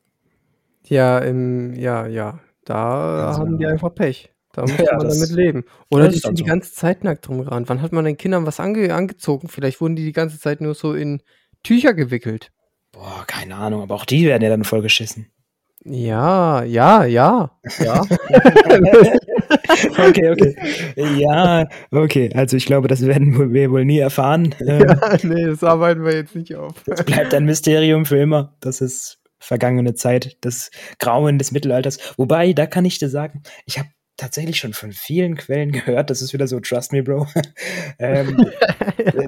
Ja, 0.86 1.20
im, 1.20 1.74
ja, 1.74 2.08
ja. 2.08 2.40
Da 2.66 3.28
also, 3.28 3.42
haben 3.42 3.58
die 3.58 3.66
einfach 3.66 3.94
Pech. 3.94 4.32
Da 4.54 4.62
muss 4.64 4.78
ja, 4.78 4.98
man 4.98 5.10
damit 5.10 5.30
leben. 5.32 5.66
Oder 5.90 6.08
die 6.08 6.20
sind 6.20 6.38
so. 6.38 6.44
die 6.44 6.50
ganze 6.50 6.74
Zeit 6.74 7.04
nackt 7.04 7.28
rumgerannt. 7.30 7.70
Wann 7.70 7.82
hat 7.82 7.92
man 7.92 8.06
den 8.06 8.18
Kindern 8.18 8.46
was 8.46 8.60
ange 8.60 8.94
angezogen? 8.94 9.50
Vielleicht 9.50 9.82
wurden 9.82 9.96
die 9.96 10.06
die 10.06 10.14
ganze 10.14 10.40
Zeit 10.40 10.62
nur 10.62 10.74
so 10.74 10.94
in 10.94 11.22
Tücher 11.64 11.94
gewickelt. 11.94 12.52
Boah, 12.92 13.24
keine 13.28 13.56
Ahnung, 13.56 13.82
aber 13.82 13.96
auch 13.96 14.06
die 14.06 14.26
werden 14.26 14.44
ja 14.44 14.50
dann 14.50 14.64
voll 14.64 14.82
geschissen. 14.82 15.28
Ja, 15.90 16.64
ja, 16.64 17.06
ja, 17.06 17.50
ja. 17.80 18.02
okay, 20.10 20.32
okay. 20.32 20.56
Ja, 21.18 21.66
okay. 21.92 22.30
Also 22.34 22.58
ich 22.58 22.66
glaube, 22.66 22.90
das 22.90 23.06
werden 23.06 23.54
wir 23.54 23.72
wohl 23.72 23.86
nie 23.86 24.00
erfahren. 24.00 24.54
Ja, 24.60 25.14
ähm, 25.14 25.20
nee, 25.24 25.46
das 25.46 25.64
arbeiten 25.64 26.04
wir 26.04 26.14
jetzt 26.14 26.36
nicht 26.36 26.54
auf. 26.56 26.74
Das 26.86 27.06
bleibt 27.06 27.34
ein 27.34 27.46
Mysterium 27.46 28.06
für 28.06 28.18
immer. 28.18 28.54
Das 28.60 28.82
ist 28.82 29.20
vergangene 29.40 29.94
Zeit, 29.94 30.38
das 30.42 30.72
Grauen 31.00 31.38
des 31.38 31.54
Mittelalters. 31.54 32.00
Wobei, 32.18 32.52
da 32.52 32.66
kann 32.66 32.84
ich 32.84 33.00
dir 33.00 33.10
sagen, 33.10 33.44
ich 33.66 33.80
habe 33.80 33.88
tatsächlich 34.18 34.58
schon 34.58 34.74
von 34.74 34.92
vielen 34.92 35.36
Quellen 35.36 35.72
gehört, 35.74 36.10
das 36.10 36.22
ist 36.22 36.34
wieder 36.34 36.48
so, 36.48 36.60
trust 36.60 36.92
me, 36.92 37.04
Bro. 37.04 37.28
ähm, 38.00 38.36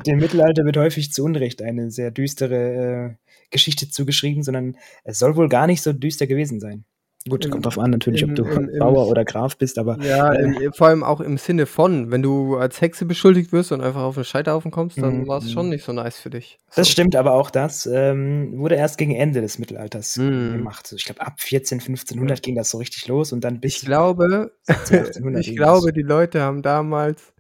dem 0.06 0.18
Mittelalter 0.18 0.66
wird 0.66 0.78
häufig 0.78 1.14
zu 1.14 1.24
Unrecht 1.24 1.62
eine 1.62 1.92
sehr 1.92 2.12
düstere 2.12 2.56
äh, 2.56 3.16
Geschichte 3.52 3.90
zugeschrieben, 3.90 4.44
sondern 4.44 4.76
es 5.04 5.20
soll 5.20 5.36
wohl 5.36 5.50
gar 5.50 5.68
nicht 5.68 5.82
so 5.82 5.94
düster 5.94 6.28
gewesen 6.28 6.60
sein. 6.60 6.86
Gut, 7.28 7.44
in, 7.44 7.52
kommt 7.52 7.66
drauf 7.66 7.78
an, 7.78 7.92
natürlich, 7.92 8.22
in, 8.22 8.30
ob 8.30 8.36
du 8.36 8.44
in, 8.46 8.72
Bauer 8.80 9.08
oder 9.08 9.26
Graf 9.26 9.58
bist, 9.58 9.78
aber. 9.78 10.02
Ja, 10.02 10.34
äh, 10.34 10.72
vor 10.74 10.88
allem 10.88 11.04
auch 11.04 11.20
im 11.20 11.38
Sinne 11.38 11.66
von, 11.66 12.12
wenn 12.12 12.22
du 12.22 12.56
als 12.56 12.80
Hexe 12.80 13.06
beschuldigt 13.06 13.52
wirst 13.52 13.74
und 13.74 13.82
einfach 13.82 14.02
auf 14.02 14.16
den 14.16 14.24
Scheiterhaufen 14.24 14.72
kommst, 14.72 14.98
dann 14.98 15.22
mhm. 15.22 15.28
war 15.28 15.40
es 15.40 15.52
schon 15.52 15.68
nicht 15.68 15.84
so 15.84 15.92
nice 15.92 16.18
für 16.18 16.30
dich. 16.30 16.60
So. 16.70 16.82
Das 16.82 16.90
stimmt, 16.90 17.18
aber 17.18 17.34
auch 17.34 17.50
das 17.50 17.86
ähm, 17.86 18.58
wurde 18.58 18.76
erst 18.76 18.98
gegen 18.98 19.14
Ende 19.14 19.42
des 19.42 19.60
Mittelalters 19.60 20.16
mhm. 20.16 20.54
gemacht. 20.54 20.94
Ich 20.96 21.04
glaube, 21.04 21.20
ab 21.22 21.42
14, 21.42 21.80
1500 21.80 22.42
ging 22.42 22.56
das 22.56 22.70
so 22.70 22.78
richtig 22.78 23.08
los 23.08 23.34
und 23.34 23.44
dann 23.44 23.60
bis. 23.60 23.78
Ich 23.78 23.86
glaube, 23.86 24.54
ich 25.40 25.56
glaube, 25.58 25.92
die 25.92 26.02
Leute 26.04 26.42
haben 26.42 26.62
damals 26.62 27.34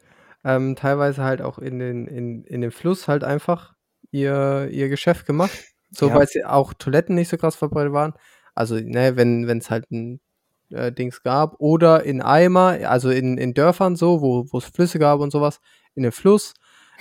ähm, 0.43 0.75
teilweise 0.75 1.24
halt 1.24 1.41
auch 1.41 1.57
in 1.57 1.79
den, 1.79 2.05
in, 2.07 2.43
in 2.43 2.59
den 2.59 2.71
Fluss 2.71 3.07
halt 3.07 3.24
einfach 3.24 3.75
ihr, 4.12 4.67
ihr 4.71 4.89
Geschäft 4.89 5.25
gemacht. 5.25 5.57
So, 5.91 6.09
ja. 6.09 6.15
weil 6.15 6.27
sie 6.27 6.45
auch 6.45 6.74
Toiletten 6.74 7.15
nicht 7.15 7.29
so 7.29 7.38
krass 7.38 7.55
verbreitet 7.55 7.93
waren. 7.93 8.13
Also, 8.56 8.75
ne, 8.75 9.15
wenn 9.15 9.48
es 9.58 9.70
halt 9.70 9.89
ein 9.91 10.20
äh, 10.72 10.91
Dings 10.91 11.24
gab. 11.24 11.56
Oder 11.60 12.03
in 12.03 12.22
Eimer, 12.22 12.77
also 12.89 13.10
in, 13.10 13.38
in 13.38 13.53
Dörfern 13.53 13.96
so, 13.96 14.22
wo 14.22 14.58
es 14.58 14.65
Flüsse 14.65 15.00
gab 15.00 15.20
und 15.20 15.32
sowas, 15.32 15.60
in 15.96 16.03
den 16.03 16.12
Fluss. 16.12 16.53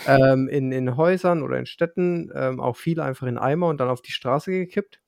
Ähm, 0.06 0.48
in, 0.48 0.70
in 0.70 0.96
Häusern 0.96 1.42
oder 1.42 1.58
in 1.58 1.66
Städten 1.66 2.30
ähm, 2.32 2.60
auch 2.60 2.76
viel 2.76 3.00
einfach 3.00 3.26
in 3.26 3.36
Eimer 3.36 3.66
und 3.66 3.80
dann 3.80 3.88
auf 3.88 4.00
die 4.00 4.12
Straße 4.12 4.52
gekippt. 4.52 5.00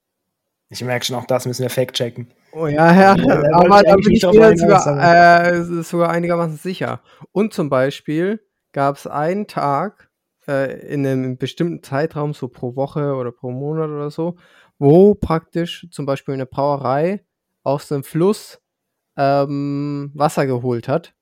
Ich 0.69 0.83
merke 0.83 1.05
schon, 1.05 1.17
auch 1.17 1.27
das 1.27 1.47
müssen 1.47 1.63
wir 1.63 1.71
fact-checken. 1.71 2.29
Oh 2.53 2.67
ja, 2.67 2.93
ja, 2.93 3.17
ja 3.17 3.43
aber 3.53 3.83
da 3.83 3.95
bin 3.95 4.13
ich 4.13 4.23
mir 4.25 4.57
sogar, 4.57 5.45
äh, 5.45 5.63
sogar 5.83 6.11
einigermaßen 6.11 6.57
sicher. 6.57 7.01
Und 7.31 7.55
zum 7.55 7.71
Beispiel 7.71 8.41
gab 8.73 8.97
es 8.97 9.07
einen 9.07 9.47
Tag 9.47 10.11
äh, 10.49 10.81
in 10.93 11.07
einem 11.07 11.39
bestimmten 11.39 11.83
Zeitraum, 11.83 12.35
so 12.35 12.49
pro 12.49 12.75
Woche 12.75 13.15
oder 13.15 13.31
pro 13.31 13.51
Monat 13.51 13.91
oder 13.91 14.11
so, 14.11 14.37
wo 14.81 15.15
praktisch 15.15 15.87
zum 15.91 16.07
Beispiel 16.07 16.35
eine 16.35 16.47
Brauerei 16.47 17.23
aus 17.63 17.93
einem 17.93 18.03
Fluss 18.03 18.61
ähm, 19.17 20.11
Wasser 20.15 20.47
geholt 20.47 20.89
hat. 20.89 21.15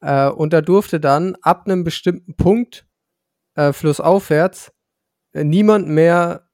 Äh, 0.00 0.28
und 0.30 0.54
da 0.54 0.62
durfte 0.62 0.98
dann 0.98 1.36
ab 1.42 1.66
einem 1.66 1.84
bestimmten 1.84 2.34
Punkt 2.34 2.86
äh, 3.54 3.74
flussaufwärts 3.74 4.72
äh, 5.34 5.44
niemand 5.44 5.88
mehr 5.88 6.48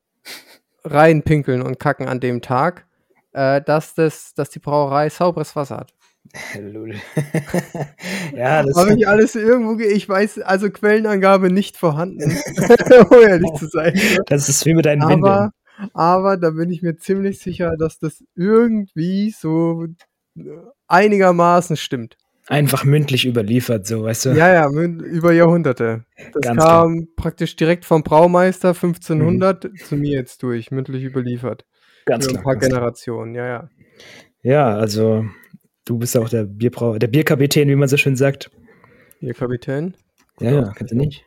reinpinkeln 0.85 1.63
und 1.63 1.79
kacken 1.79 2.09
an 2.09 2.19
dem 2.19 2.43
Tag, 2.43 2.87
äh, 3.33 3.63
dass, 3.63 3.95
das, 3.95 4.35
dass 4.35 4.51
die 4.51 4.59
Brauerei 4.59 5.09
sauberes 5.09 5.55
Wasser 5.55 5.77
hat. 5.77 5.95
Lul. 6.61 6.97
ja, 8.35 8.65
das 8.65 8.77
habe 8.77 8.95
ich 8.97 9.07
alles 9.09 9.37
irgendwo, 9.37 9.79
ich 9.79 10.09
weiß, 10.09 10.41
also 10.41 10.71
Quellenangabe 10.71 11.53
nicht 11.53 11.77
vorhanden, 11.77 12.37
um 13.11 13.23
ehrlich 13.23 13.53
zu 13.61 13.69
sein. 13.69 13.97
Das 14.27 14.49
ist 14.49 14.67
wie 14.67 14.75
mit 14.75 14.87
deinen 14.87 15.03
aber, 15.03 15.13
Windeln. 15.13 15.51
Aber 15.93 16.37
da 16.37 16.51
bin 16.51 16.71
ich 16.71 16.83
mir 16.83 16.97
ziemlich 16.97 17.39
sicher, 17.39 17.77
dass 17.79 17.99
das 17.99 18.25
irgendwie 18.35 19.31
so 19.31 19.87
äh, 20.37 20.43
einigermaßen 20.89 21.77
stimmt. 21.77 22.17
Einfach 22.49 22.85
mündlich 22.85 23.27
überliefert, 23.27 23.87
so, 23.87 24.05
weißt 24.05 24.27
du? 24.27 24.29
Ja, 24.31 24.53
ja, 24.53 24.71
über 24.71 25.33
Jahrhunderte. 25.33 26.05
Das 26.33 26.43
Ganz 26.43 26.63
kam 26.63 26.95
klar. 26.99 27.07
praktisch 27.17 27.57
direkt 27.57 27.85
vom 27.85 28.05
Braumeister 28.05 28.69
1500 28.69 29.65
mhm. 29.65 29.77
zu 29.77 29.97
mir 29.97 30.13
jetzt 30.13 30.43
durch, 30.45 30.71
mündlich 30.71 31.03
überliefert. 31.03 31.65
Ganz 32.05 32.29
klar. 32.29 32.39
Ein 32.39 32.45
paar 32.45 32.57
Generationen, 32.57 33.35
klar. 33.35 33.47
ja, 33.47 33.53
ja. 33.53 33.69
Ja, 34.43 34.77
also 34.77 35.27
du 35.85 35.99
bist 35.99 36.17
auch 36.17 36.29
der 36.29 36.45
Bierbrauer, 36.45 37.01
der 37.01 37.09
Bierkapitän, 37.09 37.69
wie 37.69 37.75
man 37.75 37.89
so 37.89 37.97
schön 37.97 38.15
sagt. 38.15 38.53
Bierkapitän? 39.19 39.97
Ja, 40.39 40.53
ja, 40.53 40.73
kennst 40.73 40.93
du 40.93 40.97
nicht? 40.97 41.25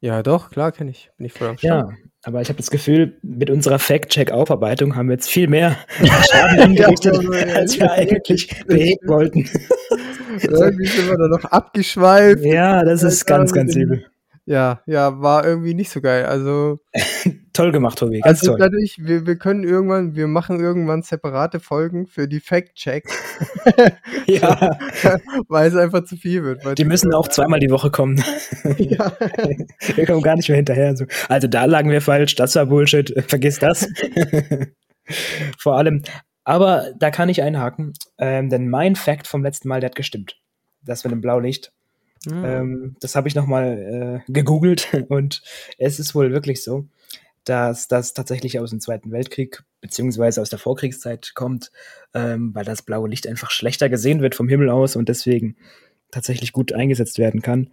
Ja, 0.00 0.24
doch, 0.24 0.50
klar 0.50 0.72
kenne 0.72 0.90
ich. 0.90 1.10
Bin 1.18 1.26
ich 1.26 1.34
voll 1.34 1.48
am 1.48 1.58
Start. 1.58 1.90
Ja, 1.90 1.96
aber 2.28 2.42
ich 2.42 2.50
habe 2.50 2.58
das 2.58 2.70
Gefühl, 2.70 3.16
mit 3.22 3.48
unserer 3.48 3.78
Fact-Check-Aufarbeitung 3.78 4.96
haben 4.96 5.08
wir 5.08 5.14
jetzt 5.14 5.30
viel 5.30 5.48
mehr 5.48 5.78
Schaden 6.30 6.60
angerichtet, 6.60 7.16
als 7.56 7.80
wir 7.80 7.90
eigentlich 7.90 8.54
beheben 8.66 9.08
wollten. 9.08 9.48
Irgendwie 10.42 10.86
sind 10.86 11.08
wir 11.08 11.16
da 11.16 11.26
noch 11.26 11.44
abgeschweift. 11.44 12.44
Ja, 12.44 12.84
das 12.84 13.02
ist 13.02 13.24
ganz, 13.24 13.54
ganz 13.54 13.74
übel. 13.74 14.04
Ja, 14.48 14.80
ja, 14.86 15.20
war 15.20 15.44
irgendwie 15.44 15.74
nicht 15.74 15.90
so 15.90 16.00
geil. 16.00 16.24
Also 16.24 16.78
toll 17.52 17.70
gemacht, 17.70 17.98
Tobi. 17.98 18.20
Ganz 18.20 18.40
also 18.40 18.52
toll. 18.52 18.60
Dadurch, 18.60 18.96
wir, 18.98 19.26
wir 19.26 19.36
können 19.36 19.62
irgendwann, 19.62 20.14
wir 20.16 20.26
machen 20.26 20.58
irgendwann 20.58 21.02
separate 21.02 21.60
Folgen 21.60 22.06
für 22.06 22.26
die 22.26 22.40
Fact-Checks. 22.40 23.12
ja. 24.26 24.70
weil 25.48 25.68
es 25.68 25.76
einfach 25.76 26.04
zu 26.04 26.16
viel 26.16 26.44
wird. 26.44 26.78
Die 26.78 26.86
müssen 26.86 27.12
auch 27.12 27.28
zweimal 27.28 27.60
die 27.60 27.68
Woche 27.68 27.90
kommen. 27.90 28.24
ja. 28.78 29.12
wir 29.94 30.06
kommen 30.06 30.22
gar 30.22 30.36
nicht 30.36 30.48
mehr 30.48 30.56
hinterher. 30.56 30.94
Also 31.28 31.46
da 31.46 31.66
lagen 31.66 31.90
wir 31.90 32.00
falsch, 32.00 32.34
das 32.34 32.54
war 32.54 32.64
Bullshit, 32.64 33.12
vergiss 33.28 33.58
das. 33.58 33.86
Vor 35.58 35.76
allem, 35.76 36.04
aber 36.44 36.94
da 36.98 37.10
kann 37.10 37.28
ich 37.28 37.42
einhaken, 37.42 37.92
ähm, 38.16 38.48
denn 38.48 38.70
mein 38.70 38.96
Fact 38.96 39.26
vom 39.26 39.42
letzten 39.42 39.68
Mal, 39.68 39.80
der 39.80 39.90
hat 39.90 39.96
gestimmt. 39.96 40.38
Das 40.80 41.04
mit 41.04 41.12
dem 41.12 41.20
Blaulicht. 41.20 41.70
Mhm. 42.26 42.44
Ähm, 42.44 42.96
das 43.00 43.14
habe 43.14 43.28
ich 43.28 43.34
nochmal 43.34 44.24
äh, 44.28 44.32
gegoogelt 44.32 44.88
und 45.08 45.42
es 45.78 45.98
ist 45.98 46.14
wohl 46.14 46.32
wirklich 46.32 46.62
so, 46.62 46.86
dass 47.44 47.88
das 47.88 48.14
tatsächlich 48.14 48.58
aus 48.58 48.70
dem 48.70 48.80
Zweiten 48.80 49.10
Weltkrieg 49.10 49.62
beziehungsweise 49.80 50.42
aus 50.42 50.50
der 50.50 50.58
Vorkriegszeit 50.58 51.32
kommt, 51.34 51.70
ähm, 52.14 52.54
weil 52.54 52.64
das 52.64 52.82
blaue 52.82 53.08
Licht 53.08 53.26
einfach 53.26 53.50
schlechter 53.50 53.88
gesehen 53.88 54.20
wird 54.20 54.34
vom 54.34 54.48
Himmel 54.48 54.70
aus 54.70 54.96
und 54.96 55.08
deswegen 55.08 55.56
tatsächlich 56.10 56.52
gut 56.52 56.72
eingesetzt 56.72 57.18
werden 57.18 57.42
kann, 57.42 57.70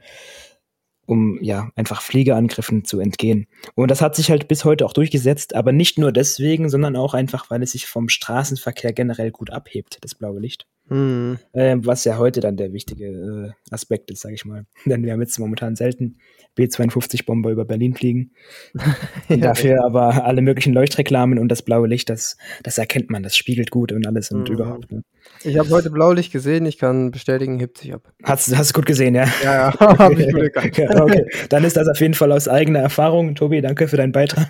um 1.05 1.41
ja 1.41 1.71
einfach 1.75 2.01
Fliegerangriffen 2.01 2.85
zu 2.85 2.99
entgehen. 2.99 3.47
Und 3.75 3.91
das 3.91 4.01
hat 4.01 4.15
sich 4.15 4.29
halt 4.29 4.47
bis 4.47 4.65
heute 4.65 4.85
auch 4.85 4.93
durchgesetzt, 4.93 5.55
aber 5.55 5.71
nicht 5.71 5.97
nur 5.97 6.11
deswegen, 6.11 6.69
sondern 6.69 6.95
auch 6.95 7.13
einfach, 7.13 7.49
weil 7.49 7.63
es 7.63 7.71
sich 7.71 7.85
vom 7.85 8.09
Straßenverkehr 8.09 8.93
generell 8.93 9.31
gut 9.31 9.51
abhebt, 9.51 9.97
das 10.01 10.15
blaue 10.15 10.39
Licht. 10.39 10.67
Mhm. 10.87 11.39
Ähm, 11.53 11.85
was 11.85 12.03
ja 12.03 12.17
heute 12.17 12.41
dann 12.41 12.57
der 12.57 12.71
wichtige 12.71 13.05
äh, 13.05 13.51
Aspekt 13.71 14.11
ist, 14.11 14.21
sage 14.21 14.35
ich 14.35 14.45
mal. 14.45 14.65
Denn 14.85 15.03
wir 15.03 15.13
haben 15.13 15.21
jetzt 15.21 15.39
momentan 15.39 15.75
selten 15.75 16.17
B-52-Bomber 16.55 17.51
über 17.51 17.65
Berlin 17.65 17.95
fliegen. 17.95 18.31
ja, 19.29 19.37
Dafür 19.37 19.83
aber 19.83 20.25
alle 20.25 20.41
möglichen 20.41 20.73
Leuchtreklamen 20.73 21.39
und 21.39 21.49
das 21.49 21.61
blaue 21.61 21.87
Licht, 21.87 22.09
das, 22.09 22.37
das 22.63 22.77
erkennt 22.77 23.09
man, 23.09 23.23
das 23.23 23.35
spiegelt 23.35 23.71
gut 23.71 23.91
und 23.91 24.07
alles 24.07 24.31
und 24.31 24.47
mhm. 24.47 24.55
überhaupt. 24.55 24.91
Ne? 24.91 25.03
Ich 25.43 25.57
habe 25.57 25.69
heute 25.69 25.89
Blaulicht 25.91 26.31
gesehen, 26.31 26.65
ich 26.65 26.77
kann 26.77 27.11
bestätigen, 27.11 27.59
hebt 27.59 27.77
sich 27.77 27.93
ab. 27.93 28.11
Hast, 28.23 28.55
hast 28.55 28.71
du 28.71 28.73
gut 28.73 28.85
gesehen, 28.85 29.15
ja? 29.15 29.25
Ja, 29.43 29.53
ja, 29.53 29.79
habe 29.99 30.21
ich 30.21 30.31
gut 30.31 30.77
ja, 30.77 31.01
okay. 31.01 31.25
Dann 31.49 31.63
ist 31.63 31.77
das 31.77 31.87
auf 31.87 31.99
jeden 31.99 32.13
Fall 32.13 32.31
aus 32.31 32.47
eigener 32.47 32.79
Erfahrung. 32.79 33.35
Tobi, 33.35 33.61
danke 33.61 33.87
für 33.87 33.97
deinen 33.97 34.11
Beitrag. 34.11 34.47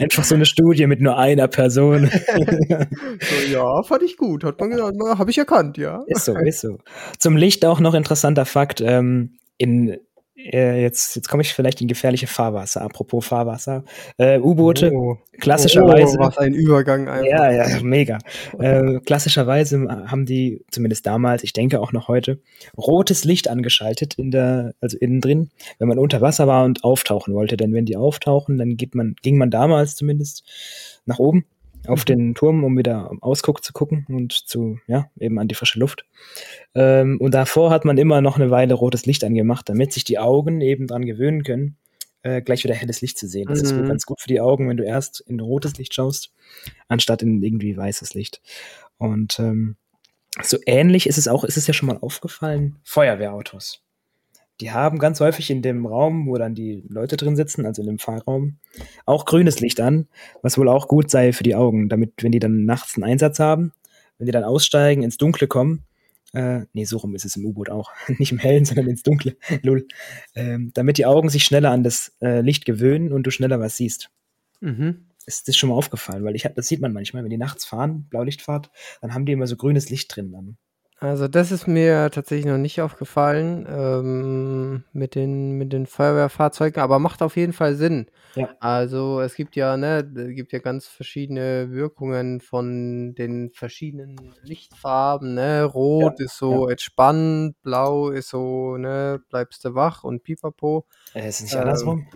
Einfach 0.00 0.24
so 0.24 0.34
eine 0.34 0.46
Studie 0.46 0.86
mit 0.86 1.00
nur 1.00 1.18
einer 1.18 1.48
Person. 1.48 2.08
so, 2.08 3.52
ja, 3.52 3.82
fand 3.82 4.02
ich 4.02 4.16
gut. 4.16 4.31
Hat 4.40 4.60
man 4.60 4.70
gesagt, 4.70 4.96
habe 5.00 5.30
ich 5.30 5.38
erkannt, 5.38 5.76
ja. 5.78 6.02
Ist 6.06 6.24
so, 6.24 6.36
ist 6.36 6.60
so. 6.60 6.78
Zum 7.18 7.36
Licht 7.36 7.64
auch 7.64 7.80
noch 7.80 7.94
interessanter 7.94 8.44
Fakt. 8.44 8.80
Ähm, 8.80 9.38
in 9.58 9.98
äh, 10.50 10.80
jetzt, 10.82 11.14
jetzt 11.16 11.28
komme 11.28 11.42
ich 11.42 11.52
vielleicht 11.52 11.80
in 11.80 11.88
gefährliche 11.88 12.26
Fahrwasser. 12.26 12.82
Apropos 12.82 13.26
Fahrwasser. 13.26 13.84
Äh, 14.18 14.38
U-Boote, 14.38 14.92
oh. 14.92 15.18
klassischerweise. 15.38 16.16
Oh, 16.18 16.24
was 16.24 16.38
ein 16.38 16.54
Übergang 16.54 17.08
einfach. 17.08 17.26
Ja, 17.26 17.50
ja, 17.50 17.82
mega. 17.82 18.18
äh, 18.58 18.98
klassischerweise 19.00 19.86
haben 19.88 20.26
die, 20.26 20.64
zumindest 20.70 21.06
damals, 21.06 21.44
ich 21.44 21.52
denke 21.52 21.80
auch 21.80 21.92
noch 21.92 22.08
heute, 22.08 22.40
rotes 22.76 23.24
Licht 23.24 23.48
angeschaltet 23.48 24.14
in 24.14 24.30
der, 24.30 24.74
also 24.80 24.96
innen 24.98 25.20
drin, 25.20 25.50
wenn 25.78 25.88
man 25.88 25.98
unter 25.98 26.20
Wasser 26.20 26.46
war 26.46 26.64
und 26.64 26.84
auftauchen 26.84 27.34
wollte. 27.34 27.56
Denn 27.56 27.72
wenn 27.72 27.84
die 27.84 27.96
auftauchen, 27.96 28.58
dann 28.58 28.76
geht 28.76 28.94
man, 28.94 29.14
ging 29.22 29.36
man 29.36 29.50
damals 29.50 29.96
zumindest 29.96 30.44
nach 31.04 31.18
oben 31.18 31.44
auf 31.86 32.00
mhm. 32.00 32.06
den 32.06 32.34
Turm, 32.34 32.64
um 32.64 32.76
wieder 32.76 33.10
Ausguck 33.20 33.64
zu 33.64 33.72
gucken 33.72 34.06
und 34.08 34.32
zu, 34.32 34.78
ja, 34.86 35.10
eben 35.18 35.38
an 35.38 35.48
die 35.48 35.54
frische 35.54 35.78
Luft. 35.78 36.04
Ähm, 36.74 37.18
und 37.20 37.34
davor 37.34 37.70
hat 37.70 37.84
man 37.84 37.98
immer 37.98 38.20
noch 38.20 38.36
eine 38.36 38.50
Weile 38.50 38.74
rotes 38.74 39.06
Licht 39.06 39.24
angemacht, 39.24 39.68
damit 39.68 39.92
sich 39.92 40.04
die 40.04 40.18
Augen 40.18 40.60
eben 40.60 40.86
dran 40.86 41.04
gewöhnen 41.04 41.42
können, 41.42 41.76
äh, 42.22 42.40
gleich 42.42 42.64
wieder 42.64 42.74
helles 42.74 43.00
Licht 43.00 43.18
zu 43.18 43.26
sehen. 43.26 43.48
Das 43.48 43.62
mhm. 43.62 43.80
ist 43.80 43.88
ganz 43.88 44.06
gut 44.06 44.20
für 44.20 44.28
die 44.28 44.40
Augen, 44.40 44.68
wenn 44.68 44.76
du 44.76 44.84
erst 44.84 45.20
in 45.20 45.40
rotes 45.40 45.76
Licht 45.78 45.94
schaust, 45.94 46.32
anstatt 46.88 47.22
in 47.22 47.42
irgendwie 47.42 47.76
weißes 47.76 48.14
Licht. 48.14 48.40
Und 48.98 49.38
ähm, 49.38 49.76
so 50.42 50.56
ähnlich 50.66 51.06
ist 51.06 51.18
es 51.18 51.28
auch, 51.28 51.44
ist 51.44 51.56
es 51.56 51.66
ja 51.66 51.74
schon 51.74 51.88
mal 51.88 51.98
aufgefallen, 51.98 52.76
Feuerwehrautos 52.84 53.82
die 54.60 54.70
haben 54.70 54.98
ganz 54.98 55.18
häufig 55.20 55.50
in 55.50 55.62
dem 55.62 55.86
Raum, 55.86 56.26
wo 56.28 56.36
dann 56.36 56.54
die 56.54 56.84
Leute 56.88 57.16
drin 57.16 57.36
sitzen, 57.36 57.66
also 57.66 57.82
in 57.82 57.88
dem 57.88 57.98
Fahrraum, 57.98 58.58
auch 59.06 59.24
grünes 59.24 59.60
Licht 59.60 59.80
an, 59.80 60.06
was 60.42 60.58
wohl 60.58 60.68
auch 60.68 60.88
gut 60.88 61.10
sei 61.10 61.32
für 61.32 61.42
die 61.42 61.54
Augen, 61.54 61.88
damit, 61.88 62.22
wenn 62.22 62.32
die 62.32 62.38
dann 62.38 62.64
nachts 62.64 62.94
einen 62.96 63.04
Einsatz 63.04 63.40
haben, 63.40 63.72
wenn 64.18 64.26
die 64.26 64.32
dann 64.32 64.44
aussteigen, 64.44 65.02
ins 65.02 65.16
Dunkle 65.16 65.48
kommen, 65.48 65.84
Äh, 66.34 66.64
nee, 66.72 66.84
so 66.84 66.96
rum 66.96 67.14
ist 67.14 67.26
es 67.26 67.36
im 67.36 67.44
U-Boot 67.44 67.68
auch. 67.68 67.90
Nicht 68.18 68.32
im 68.32 68.38
Hellen, 68.38 68.64
sondern 68.64 68.86
ins 68.88 69.02
Dunkle. 69.02 69.36
Lull. 69.62 69.86
Ähm, 70.34 70.70
damit 70.74 70.96
die 70.96 71.04
Augen 71.04 71.28
sich 71.28 71.44
schneller 71.44 71.70
an 71.70 71.82
das 71.84 72.16
äh, 72.22 72.40
Licht 72.40 72.64
gewöhnen 72.64 73.12
und 73.12 73.24
du 73.24 73.30
schneller 73.30 73.60
was 73.60 73.76
siehst. 73.76 74.10
Mhm. 74.60 75.08
Ist 75.26 75.46
das 75.48 75.56
schon 75.56 75.68
mal 75.68 75.76
aufgefallen, 75.76 76.24
weil 76.24 76.34
ich 76.34 76.48
das 76.54 76.68
sieht 76.68 76.80
man 76.80 76.92
manchmal, 76.92 77.22
wenn 77.22 77.30
die 77.30 77.36
nachts 77.36 77.64
fahren, 77.66 78.06
Blaulichtfahrt, 78.08 78.70
dann 79.02 79.12
haben 79.12 79.26
die 79.26 79.32
immer 79.32 79.46
so 79.46 79.56
grünes 79.56 79.90
Licht 79.90 80.14
drin 80.16 80.32
dann. 80.32 80.56
Also 81.02 81.26
das 81.26 81.50
ist 81.50 81.66
mir 81.66 82.12
tatsächlich 82.12 82.46
noch 82.46 82.58
nicht 82.58 82.80
aufgefallen 82.80 83.66
ähm, 83.68 84.84
mit, 84.92 85.16
den, 85.16 85.58
mit 85.58 85.72
den 85.72 85.86
Feuerwehrfahrzeugen, 85.86 86.80
aber 86.80 87.00
macht 87.00 87.22
auf 87.22 87.36
jeden 87.36 87.52
Fall 87.52 87.74
Sinn. 87.74 88.06
Ja. 88.36 88.50
Also 88.60 89.20
es 89.20 89.34
gibt 89.34 89.56
ja, 89.56 89.76
ne, 89.76 90.08
es 90.14 90.36
gibt 90.36 90.52
ja 90.52 90.60
ganz 90.60 90.86
verschiedene 90.86 91.72
Wirkungen 91.72 92.40
von 92.40 93.16
den 93.16 93.50
verschiedenen 93.50 94.32
Lichtfarben, 94.42 95.34
ne? 95.34 95.64
Rot 95.64 96.20
ja, 96.20 96.26
ist 96.26 96.36
so 96.38 96.66
ja. 96.66 96.70
entspannt, 96.70 97.60
blau 97.62 98.10
ist 98.10 98.28
so, 98.28 98.76
ne, 98.76 99.20
bleibst 99.28 99.64
du 99.64 99.74
wach 99.74 100.04
und 100.04 100.22
pipapo. 100.22 100.86
Äh, 101.14 101.28
ist 101.28 101.42
nicht 101.42 101.54
ähm, 101.54 101.62
andersrum? 101.62 102.06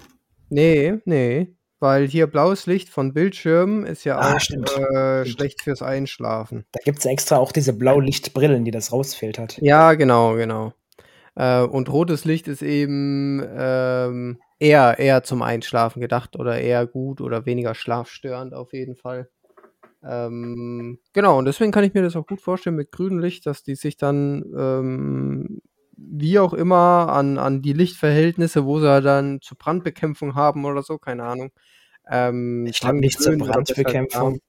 Nee, 0.49 1.01
nee. 1.07 1.57
Weil 1.79 2.09
hier 2.09 2.27
blaues 2.27 2.67
Licht 2.67 2.89
von 2.89 3.13
Bildschirmen 3.13 3.85
ist 3.85 4.05
ja 4.05 4.19
ah, 4.19 4.35
auch 4.35 4.41
stimmt. 4.41 4.71
Äh, 4.79 5.27
schlecht 5.27 5.63
fürs 5.63 5.83
Einschlafen. 5.83 6.65
Da 6.73 6.81
gibt 6.85 6.99
es 6.99 7.05
ja 7.05 7.11
extra 7.11 7.37
auch 7.37 7.53
diese 7.53 7.75
Blaulichtbrillen, 7.75 8.65
die 8.65 8.71
das 8.71 8.93
rausfiltert. 8.93 9.59
Ja, 9.61 9.93
genau, 9.95 10.35
genau. 10.37 10.73
Äh, 11.35 11.63
und 11.63 11.91
rotes 11.93 12.25
Licht 12.25 12.49
ist 12.49 12.63
eben 12.63 13.47
ähm, 13.57 14.39
eher, 14.59 14.99
eher 14.99 15.23
zum 15.23 15.43
Einschlafen 15.43 16.01
gedacht 16.01 16.37
oder 16.37 16.59
eher 16.59 16.87
gut 16.87 17.21
oder 17.21 17.45
weniger 17.45 17.75
schlafstörend 17.75 18.55
auf 18.55 18.73
jeden 18.73 18.97
Fall. 18.97 19.29
Ähm, 20.03 20.99
genau, 21.13 21.39
und 21.39 21.45
deswegen 21.45 21.73
kann 21.73 21.85
ich 21.85 21.93
mir 21.93 22.03
das 22.03 22.17
auch 22.17 22.27
gut 22.27 22.41
vorstellen 22.41 22.77
mit 22.77 22.93
grünem 22.93 23.19
Licht, 23.19 23.45
dass 23.45 23.63
die 23.63 23.75
sich 23.75 23.97
dann 23.97 24.45
ähm, 24.57 25.61
wie 25.97 26.39
auch 26.39 26.53
immer 26.53 27.09
an, 27.11 27.39
an 27.39 27.63
die 27.63 27.73
Lichtverhältnisse, 27.73 28.65
wo 28.65 28.79
sie 28.81 29.01
dann 29.03 29.41
zur 29.41 29.57
Brandbekämpfung 29.57 30.35
haben 30.35 30.65
oder 30.65 30.83
so, 30.83 30.99
keine 30.99 31.25
Ahnung. 31.25 31.51
Ähm, 32.09 32.67
ich 32.67 32.81
glaube 32.81 32.99
nicht 32.99 33.21
zur 33.21 33.37
Brandbekämpfung. 33.37 34.41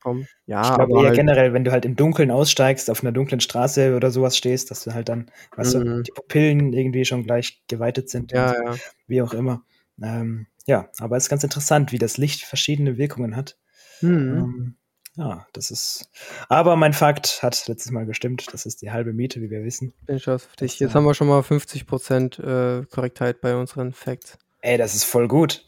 Ja, 0.45 0.61
ich 0.61 0.75
glaube 0.75 0.93
eher 0.99 1.07
halt 1.07 1.15
generell, 1.15 1.53
wenn 1.53 1.63
du 1.63 1.71
halt 1.71 1.85
im 1.85 1.95
Dunkeln 1.95 2.29
aussteigst, 2.29 2.89
auf 2.91 3.01
einer 3.01 3.11
dunklen 3.11 3.39
Straße 3.39 3.95
oder 3.95 4.11
sowas 4.11 4.37
stehst, 4.37 4.69
dass 4.69 4.83
du 4.83 4.93
halt 4.93 5.09
dann, 5.09 5.31
weißt 5.55 5.75
mhm. 5.75 5.85
du, 5.85 6.03
die 6.03 6.11
Pupillen 6.11 6.73
irgendwie 6.73 7.05
schon 7.05 7.23
gleich 7.23 7.63
geweitet 7.67 8.09
sind. 8.09 8.31
Ja, 8.31 8.53
ja. 8.53 8.75
Wie 9.07 9.21
auch 9.21 9.33
immer. 9.33 9.63
Ähm, 10.01 10.47
ja, 10.67 10.89
aber 10.99 11.17
es 11.17 11.23
ist 11.23 11.29
ganz 11.29 11.43
interessant, 11.43 11.91
wie 11.91 11.97
das 11.97 12.17
Licht 12.17 12.43
verschiedene 12.43 12.97
Wirkungen 12.97 13.35
hat. 13.35 13.57
Mhm. 14.01 14.09
Ähm, 14.09 14.75
ja, 15.17 15.47
das 15.51 15.71
ist. 15.71 16.09
Aber 16.47 16.75
mein 16.75 16.93
Fakt 16.93 17.41
hat 17.41 17.67
letztes 17.67 17.91
Mal 17.91 18.05
gestimmt. 18.05 18.45
Das 18.51 18.65
ist 18.65 18.81
die 18.81 18.91
halbe 18.91 19.13
Miete, 19.13 19.41
wie 19.41 19.49
wir 19.49 19.63
wissen. 19.63 19.93
Bin 20.05 20.19
stolz 20.19 20.45
auf 20.45 20.55
dich. 20.55 20.79
Jetzt 20.79 20.93
haben 20.93 21.05
wir 21.05 21.15
schon 21.15 21.27
mal 21.27 21.41
50% 21.41 22.81
äh, 22.81 22.85
Korrektheit 22.85 23.41
bei 23.41 23.55
unseren 23.55 23.93
Facts. 23.93 24.37
Ey, 24.61 24.77
das 24.77 24.93
ist 24.93 25.05
voll 25.05 25.27
gut. 25.27 25.65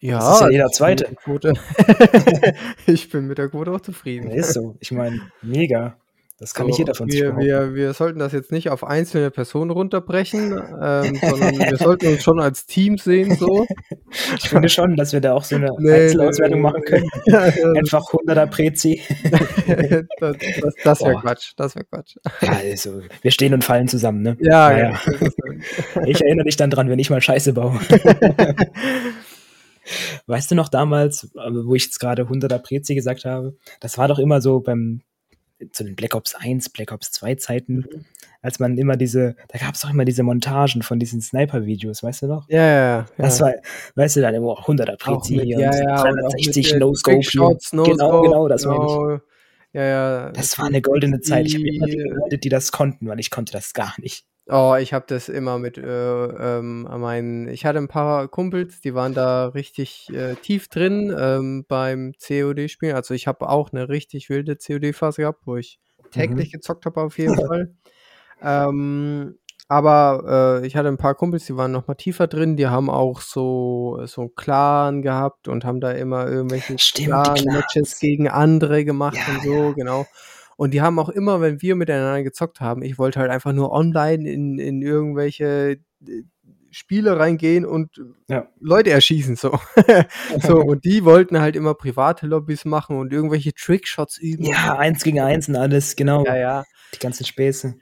Ja, 0.00 0.18
das 0.18 0.34
ist 0.34 0.40
ja 0.42 0.50
jeder 0.50 0.68
zweite. 0.68 1.16
ich 2.86 3.10
bin 3.10 3.26
mit 3.26 3.38
der 3.38 3.48
Quote 3.48 3.72
auch 3.72 3.80
zufrieden. 3.80 4.30
Ist 4.30 4.52
so. 4.52 4.76
Ich 4.78 4.92
meine, 4.92 5.20
mega. 5.42 5.96
Das 6.38 6.52
kann 6.52 6.64
so, 6.64 6.68
nicht 6.68 6.78
jeder 6.78 6.94
von 6.94 7.08
sich 7.08 7.22
wir, 7.22 7.38
wir, 7.38 7.74
wir 7.74 7.94
sollten 7.94 8.18
das 8.18 8.32
jetzt 8.32 8.52
nicht 8.52 8.68
auf 8.68 8.84
einzelne 8.84 9.30
Personen 9.30 9.70
runterbrechen, 9.70 10.52
ähm, 10.52 11.14
sondern 11.16 11.58
wir 11.58 11.76
sollten 11.78 12.08
uns 12.08 12.22
schon 12.22 12.40
als 12.40 12.66
Team 12.66 12.98
sehen. 12.98 13.36
So. 13.36 13.66
Ich 14.38 14.48
finde 14.48 14.68
schon, 14.68 14.96
dass 14.96 15.12
wir 15.12 15.20
da 15.20 15.34
auch 15.34 15.44
so 15.44 15.56
eine 15.56 15.68
nee, 15.78 15.92
Einzelauswertung 15.92 16.58
nee, 16.58 16.62
machen 16.62 16.82
können. 16.82 17.06
Einfach 17.76 18.02
100er 18.04 18.46
Prezi. 18.46 19.02
das 20.20 20.36
das, 20.38 20.74
das 20.84 21.00
wäre 21.02 21.20
Quatsch. 21.20 21.52
Das 21.56 21.74
wäre 21.74 21.84
Quatsch. 21.84 22.16
Also, 22.40 23.02
wir 23.20 23.30
stehen 23.30 23.52
und 23.52 23.64
fallen 23.64 23.88
zusammen, 23.88 24.22
ne? 24.22 24.36
Ja, 24.40 24.70
naja. 24.70 25.00
ja. 25.04 26.02
Ich 26.06 26.22
erinnere 26.22 26.44
dich 26.44 26.56
dann 26.56 26.70
dran, 26.70 26.88
wenn 26.88 26.98
ich 26.98 27.10
mal 27.10 27.20
Scheiße 27.20 27.52
baue. 27.52 27.78
Weißt 30.26 30.50
du 30.50 30.54
noch 30.54 30.68
damals, 30.68 31.28
wo 31.34 31.74
ich 31.74 31.84
jetzt 31.84 31.98
gerade 31.98 32.22
100er 32.22 32.58
Prezi 32.58 32.94
gesagt 32.94 33.24
habe? 33.24 33.56
Das 33.80 33.98
war 33.98 34.08
doch 34.08 34.18
immer 34.18 34.40
so 34.40 34.60
beim 34.60 35.02
zu 35.72 35.84
den 35.84 35.96
Black 35.96 36.14
Ops 36.14 36.34
1, 36.34 36.68
Black 36.70 36.92
Ops 36.92 37.12
2 37.12 37.36
Zeiten, 37.36 37.76
mhm. 37.76 38.04
als 38.42 38.58
man 38.58 38.76
immer 38.76 38.96
diese, 38.96 39.36
da 39.48 39.58
gab 39.58 39.74
es 39.74 39.84
auch 39.84 39.90
immer 39.90 40.04
diese 40.04 40.22
Montagen 40.22 40.82
von 40.82 40.98
diesen 40.98 41.20
Sniper-Videos, 41.20 42.02
weißt 42.02 42.22
du 42.22 42.26
noch? 42.26 42.48
Ja, 42.48 42.62
ja, 42.62 42.96
ja. 42.98 43.06
Das 43.16 43.40
war, 43.40 43.54
weißt 43.94 44.16
du, 44.16 44.20
dann 44.20 44.34
immer 44.34 44.58
100er 44.60 44.96
Prezi 44.96 45.40
und 45.40 45.46
ja, 45.48 45.74
ja, 45.74 46.02
360 46.02 46.74
No-Scope. 46.76 47.56
No 47.72 47.84
genau, 47.84 48.22
genau, 48.22 48.48
das 48.48 48.62
genau. 48.62 48.78
meine 48.78 49.14
ich. 49.16 49.35
Ja, 49.76 49.84
ja. 49.84 50.32
Das 50.32 50.58
war 50.58 50.64
eine 50.64 50.80
goldene 50.80 51.20
Zeit. 51.20 51.46
Ich 51.48 51.54
habe 51.54 51.68
immer 51.68 51.86
die 51.86 51.98
Leute, 51.98 52.38
die 52.38 52.48
das 52.48 52.72
konnten, 52.72 53.06
weil 53.08 53.20
ich 53.20 53.30
konnte 53.30 53.52
das 53.52 53.74
gar 53.74 53.92
nicht. 53.98 54.24
Oh, 54.48 54.74
ich 54.80 54.94
habe 54.94 55.04
das 55.06 55.28
immer 55.28 55.58
mit 55.58 55.76
äh, 55.76 55.82
ähm, 55.82 56.82
meinen. 56.84 57.46
Ich 57.48 57.66
hatte 57.66 57.78
ein 57.78 57.88
paar 57.88 58.28
Kumpels, 58.28 58.80
die 58.80 58.94
waren 58.94 59.12
da 59.12 59.48
richtig 59.48 60.08
äh, 60.14 60.34
tief 60.36 60.68
drin 60.68 61.14
ähm, 61.18 61.66
beim 61.68 62.14
COD-Spielen. 62.26 62.96
Also 62.96 63.12
ich 63.12 63.26
habe 63.26 63.50
auch 63.50 63.70
eine 63.70 63.90
richtig 63.90 64.30
wilde 64.30 64.56
COD-Phase 64.56 65.22
gehabt, 65.22 65.42
wo 65.46 65.56
ich 65.56 65.78
täglich 66.10 66.48
mhm. 66.48 66.52
gezockt 66.52 66.86
habe 66.86 67.02
auf 67.02 67.18
jeden 67.18 67.36
Fall. 67.46 67.74
Ähm, 68.40 69.38
aber 69.68 70.60
äh, 70.62 70.66
ich 70.66 70.76
hatte 70.76 70.88
ein 70.88 70.96
paar 70.96 71.14
Kumpels, 71.14 71.46
die 71.46 71.56
waren 71.56 71.72
noch 71.72 71.88
mal 71.88 71.94
tiefer 71.94 72.26
drin. 72.28 72.56
Die 72.56 72.68
haben 72.68 72.88
auch 72.88 73.20
so 73.20 74.00
so 74.06 74.22
einen 74.22 74.34
Clan 74.36 75.02
gehabt 75.02 75.48
und 75.48 75.64
haben 75.64 75.80
da 75.80 75.90
immer 75.90 76.28
irgendwelche 76.28 76.76
Clan-Matches 76.76 77.98
gegen 77.98 78.28
andere 78.28 78.84
gemacht 78.84 79.16
ja, 79.16 79.34
und 79.34 79.42
so, 79.42 79.54
ja. 79.54 79.72
genau. 79.72 80.06
Und 80.56 80.72
die 80.72 80.80
haben 80.80 80.98
auch 80.98 81.08
immer, 81.08 81.40
wenn 81.40 81.60
wir 81.60 81.74
miteinander 81.74 82.22
gezockt 82.22 82.60
haben, 82.60 82.82
ich 82.82 82.98
wollte 82.98 83.20
halt 83.20 83.30
einfach 83.30 83.52
nur 83.52 83.72
online 83.72 84.30
in, 84.30 84.58
in 84.58 84.82
irgendwelche 84.82 85.78
äh, 86.06 86.22
Spiele 86.70 87.18
reingehen 87.18 87.64
und 87.64 88.00
ja. 88.28 88.48
Leute 88.60 88.90
erschießen 88.90 89.36
so. 89.36 89.58
so 90.42 90.60
und 90.60 90.84
die 90.84 91.04
wollten 91.04 91.40
halt 91.40 91.56
immer 91.56 91.74
private 91.74 92.26
Lobbys 92.26 92.64
machen 92.64 92.98
und 92.98 93.12
irgendwelche 93.12 93.52
Trickshots 93.52 94.18
üben. 94.18 94.44
Ja, 94.44 94.76
eins 94.78 95.02
gegen 95.02 95.20
eins 95.20 95.48
und 95.48 95.56
alles, 95.56 95.96
genau. 95.96 96.24
Ja, 96.24 96.36
ja. 96.36 96.64
Die 96.94 96.98
ganzen 96.98 97.24
Späße. 97.24 97.76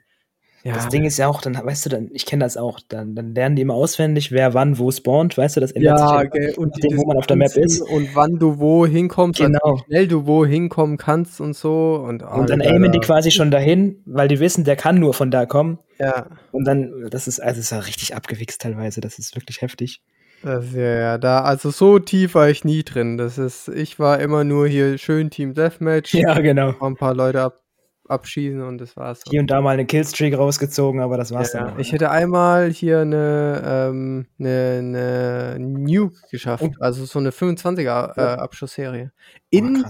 Ja. 0.65 0.73
Das 0.73 0.89
Ding 0.89 1.05
ist 1.05 1.17
ja 1.17 1.27
auch, 1.27 1.41
dann, 1.41 1.53
weißt 1.53 1.85
du, 1.85 1.89
dann, 1.91 2.09
ich 2.11 2.25
kenne 2.25 2.43
das 2.43 2.57
auch, 2.57 2.79
dann, 2.89 3.13
dann 3.13 3.35
lernen 3.35 3.55
die 3.55 3.61
immer 3.61 3.75
auswendig, 3.75 4.31
wer 4.31 4.55
wann 4.55 4.79
wo 4.79 4.89
spawnt, 4.89 5.37
weißt 5.37 5.57
du, 5.57 5.61
das 5.61 5.71
ändert 5.71 5.99
ja, 5.99 6.19
sich 6.21 6.29
ja, 6.33 6.57
und 6.57 6.83
dem, 6.83 6.97
wo 6.97 7.05
man 7.05 7.17
auf 7.17 7.27
der 7.27 7.37
Map 7.37 7.55
ist. 7.55 7.81
Und 7.81 8.15
wann 8.15 8.39
du 8.39 8.57
wo 8.57 8.87
hinkommst, 8.87 9.41
also 9.41 9.53
genau. 9.53 9.77
wie 9.77 9.83
schnell 9.83 10.07
du 10.07 10.25
wo 10.25 10.43
hinkommen 10.43 10.97
kannst 10.97 11.39
und 11.39 11.55
so. 11.55 12.03
Und, 12.03 12.23
und 12.23 12.49
dann 12.49 12.61
aimen 12.61 12.91
die 12.91 12.99
quasi 12.99 13.29
schon 13.29 13.51
dahin, 13.51 14.01
weil 14.07 14.27
die 14.27 14.39
wissen, 14.39 14.63
der 14.63 14.75
kann 14.75 14.99
nur 14.99 15.13
von 15.13 15.29
da 15.29 15.45
kommen. 15.45 15.77
Ja. 15.99 16.25
Und 16.51 16.65
dann, 16.65 17.09
das 17.11 17.27
ist, 17.27 17.39
also 17.39 17.59
ist 17.59 17.69
ja 17.69 17.77
richtig 17.77 18.15
abgewichst 18.15 18.59
teilweise, 18.59 19.01
das 19.01 19.19
ist 19.19 19.35
wirklich 19.35 19.61
heftig. 19.61 20.01
Das, 20.41 20.73
ja, 20.73 20.81
ja, 20.81 21.17
da, 21.19 21.41
also 21.41 21.69
so 21.69 21.99
tief 21.99 22.33
war 22.33 22.49
ich 22.49 22.65
nie 22.65 22.81
drin. 22.81 23.17
Das 23.17 23.37
ist, 23.37 23.67
ich 23.67 23.99
war 23.99 24.19
immer 24.19 24.43
nur 24.43 24.67
hier 24.67 24.97
schön 24.97 25.29
Team 25.29 25.53
Deathmatch. 25.53 26.15
Ja, 26.15 26.39
genau. 26.39 26.73
Ein 26.81 26.95
paar 26.95 27.13
Leute 27.13 27.41
ab, 27.41 27.61
abschießen 28.07 28.61
und 28.61 28.79
das 28.79 28.95
war's. 28.95 29.23
Hier 29.29 29.39
und 29.39 29.51
da 29.51 29.61
mal 29.61 29.71
eine 29.71 29.85
Killstreak 29.85 30.37
rausgezogen, 30.37 31.01
aber 31.01 31.17
das 31.17 31.31
war's 31.31 31.53
ja, 31.53 31.65
dann. 31.65 31.79
Ich 31.79 31.91
hätte 31.91 32.11
einmal 32.11 32.71
hier 32.71 32.99
eine, 32.99 33.61
ähm, 33.65 34.27
eine, 34.39 34.75
eine 34.79 35.57
Nuke 35.59 36.19
geschafft, 36.29 36.63
oh. 36.63 36.73
also 36.79 37.05
so 37.05 37.19
eine 37.19 37.31
25er 37.31 38.17
äh, 38.17 38.21
Abschussserie. 38.21 39.11
In, 39.49 39.83
oh, 39.85 39.89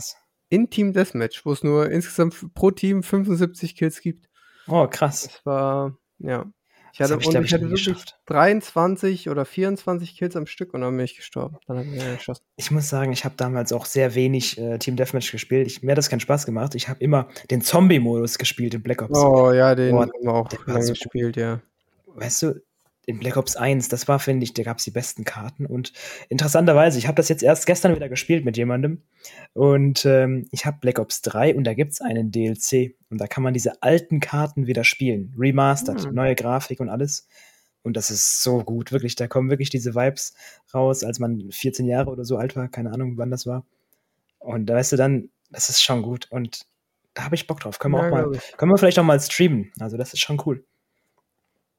in 0.50 0.70
Team 0.70 0.94
Deathmatch, 0.94 1.46
wo 1.46 1.52
es 1.52 1.64
nur 1.64 1.90
insgesamt 1.90 2.54
pro 2.54 2.72
Team 2.72 3.04
75 3.04 3.76
Kills 3.76 4.02
gibt. 4.02 4.30
Oh, 4.68 4.88
krass. 4.88 5.24
Das 5.24 5.46
war, 5.46 5.98
ja. 6.20 6.46
Ich 6.96 7.02
hatte, 7.02 7.18
ich, 7.20 7.28
und 7.28 7.44
ich, 7.44 7.54
hatte 7.54 7.64
wirklich 7.64 7.88
geschafft. 7.88 8.18
23 8.28 9.30
oder 9.30 9.44
24 9.44 10.16
Kills 10.16 10.38
am 10.38 10.46
Stück 10.46 10.74
und 10.74 10.80
dann 10.80 10.96
bin 10.96 11.04
ich 11.04 11.18
gestorben. 11.18 11.58
Dann 11.68 11.80
habe 11.80 11.88
ich 11.90 12.18
geschossen. 12.20 12.42
Ich 12.56 12.72
muss 12.72 12.88
sagen, 12.88 13.12
ich 13.12 13.26
habe 13.26 13.36
damals 13.36 13.74
auch 13.74 13.86
sehr 13.86 14.16
wenig 14.16 14.58
äh, 14.58 14.78
Team 14.78 14.96
Deathmatch 14.96 15.30
gespielt. 15.30 15.68
Ich, 15.68 15.84
mir 15.84 15.92
hat 15.92 15.98
das 15.98 16.10
keinen 16.10 16.22
Spaß 16.22 16.46
gemacht. 16.46 16.74
Ich 16.74 16.88
habe 16.88 17.04
immer 17.04 17.28
den 17.52 17.60
Zombie-Modus 17.60 18.38
gespielt 18.38 18.76
in 18.76 18.82
Black 18.82 19.02
Ops. 19.02 19.20
Oh 19.20 19.52
ja, 19.52 19.76
den 19.76 19.94
oh, 19.94 20.04
haben 20.04 20.12
wir 20.22 20.34
auch 20.34 20.50
lange 20.68 20.88
gespielt, 20.88 21.36
ja. 21.36 21.60
Weißt 22.06 22.44
du, 22.44 22.62
in 23.06 23.20
Black 23.20 23.38
Ops 23.38 23.56
1, 23.56 23.90
das 23.90 24.08
war, 24.08 24.20
finde 24.20 24.44
ich, 24.44 24.54
da 24.54 24.64
gab 24.64 24.80
es 24.80 24.84
die 24.84 24.92
besten 24.92 25.24
Karten. 25.24 25.66
Und 25.66 25.94
interessanterweise, 26.30 26.98
ich 26.98 27.08
habe 27.08 27.16
das 27.16 27.30
jetzt 27.30 27.44
erst 27.44 27.66
gestern 27.66 27.96
wieder 27.96 28.10
gespielt 28.10 28.46
mit 28.46 28.58
jemandem. 28.58 29.04
Und 29.54 30.06
ähm, 30.06 30.48
ich 30.52 30.66
habe 30.66 30.78
Black 30.82 31.00
Ops 31.00 31.22
3 31.22 31.56
und 31.56 31.64
da 31.66 31.74
gibt 31.74 31.94
es 31.94 32.02
einen 32.02 32.32
DLC. 32.32 32.96
Und 33.10 33.20
da 33.22 33.28
kann 33.28 33.44
man 33.44 33.54
diese 33.54 33.82
alten 33.84 34.20
Karten 34.20 34.68
wieder 34.68 34.84
spielen. 34.84 35.34
Remastered, 35.38 36.08
mhm. 36.08 36.16
neue 36.16 36.36
Grafik 36.36 36.80
und 36.80 36.90
alles. 36.90 37.28
Und 37.84 37.96
das 37.96 38.10
ist 38.10 38.42
so 38.42 38.64
gut, 38.64 38.92
wirklich. 38.92 39.16
Da 39.16 39.28
kommen 39.28 39.50
wirklich 39.50 39.70
diese 39.70 39.94
Vibes 39.94 40.34
raus, 40.74 41.04
als 41.04 41.20
man 41.20 41.52
14 41.52 41.88
Jahre 41.88 42.10
oder 42.10 42.26
so 42.26 42.38
alt 42.38 42.56
war. 42.56 42.68
Keine 42.68 42.92
Ahnung, 42.92 43.18
wann 43.18 43.30
das 43.30 43.46
war. 43.46 43.66
Und 44.40 44.66
da 44.66 44.76
weißt 44.76 44.94
du 44.94 44.96
dann, 44.96 45.30
das 45.52 45.70
ist 45.70 45.84
schon 45.84 46.02
gut. 46.02 46.28
Und 46.32 46.66
da 47.14 47.26
habe 47.26 47.36
ich 47.36 47.46
Bock 47.46 47.60
drauf. 47.60 47.78
Können 47.78 47.94
wir 47.94 48.06
auch 48.06 48.10
mal, 48.10 48.40
können 48.58 48.72
wir 48.72 48.78
vielleicht 48.78 48.98
auch 48.98 49.04
mal 49.04 49.20
streamen. 49.20 49.72
Also, 49.80 49.98
das 49.98 50.14
ist 50.14 50.20
schon 50.20 50.42
cool. 50.46 50.66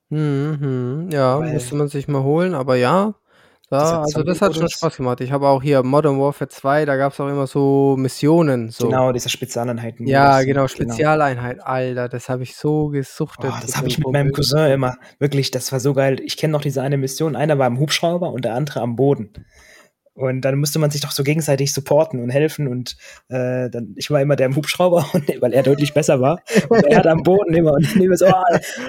Mhm, 0.08 1.08
ja, 1.10 1.40
Weil 1.40 1.54
müsste 1.54 1.74
man 1.74 1.88
sich 1.88 2.06
mal 2.06 2.22
holen, 2.22 2.54
aber 2.54 2.76
ja, 2.76 3.14
Ja, 3.70 4.02
also 4.02 4.22
das 4.22 4.40
hat 4.40 4.54
schon 4.54 4.68
Spaß 4.68 4.96
gemacht. 4.96 5.20
Ich 5.20 5.32
habe 5.32 5.48
auch 5.48 5.60
hier 5.60 5.82
Modern 5.82 6.20
Warfare 6.20 6.48
2, 6.48 6.84
da 6.84 6.96
gab 6.96 7.12
es 7.12 7.18
auch 7.20 7.28
immer 7.28 7.48
so 7.48 7.96
Missionen. 7.98 8.70
So. 8.70 8.88
Genau, 8.88 9.10
diese 9.10 9.28
Spezialeinheiten. 9.28 10.06
Ja, 10.06 10.38
genau, 10.42 10.46
genau, 10.46 10.68
Spezialeinheit. 10.68 11.60
Alter, 11.64 12.08
das 12.08 12.28
habe 12.28 12.44
ich 12.44 12.54
so 12.54 12.88
gesuchtet. 12.88 13.50
Oh, 13.52 13.58
das 13.60 13.76
habe 13.76 13.88
ich 13.88 13.98
mit 13.98 14.06
meinem 14.12 14.30
Cousin 14.30 14.70
immer. 14.70 14.96
Wirklich, 15.18 15.50
das 15.50 15.72
war 15.72 15.80
so 15.80 15.94
geil. 15.94 16.20
Ich 16.20 16.36
kenne 16.36 16.52
noch 16.52 16.62
diese 16.62 16.80
eine 16.80 16.96
Mission. 16.96 17.34
Einer 17.34 17.58
war 17.58 17.66
im 17.66 17.80
Hubschrauber 17.80 18.32
und 18.32 18.44
der 18.44 18.54
andere 18.54 18.80
am 18.82 18.94
Boden. 18.94 19.32
Und 20.16 20.40
dann 20.40 20.58
musste 20.58 20.78
man 20.78 20.90
sich 20.90 21.02
doch 21.02 21.10
so 21.10 21.22
gegenseitig 21.22 21.74
supporten 21.74 22.22
und 22.22 22.30
helfen. 22.30 22.68
Und 22.68 22.96
äh, 23.28 23.68
dann, 23.68 23.94
ich 23.96 24.10
war 24.10 24.20
immer 24.20 24.34
der 24.34 24.46
im 24.46 24.56
Hubschrauber, 24.56 25.06
und, 25.12 25.28
weil 25.40 25.52
er 25.52 25.62
deutlich 25.62 25.92
besser 25.92 26.20
war. 26.20 26.40
Und 26.68 26.86
er 26.86 26.98
hat 26.98 27.06
am 27.06 27.22
Boden 27.22 27.54
immer 27.54 27.72
und 27.72 27.96
immer 27.96 28.16
so. 28.16 28.26
Ah, 28.26 28.42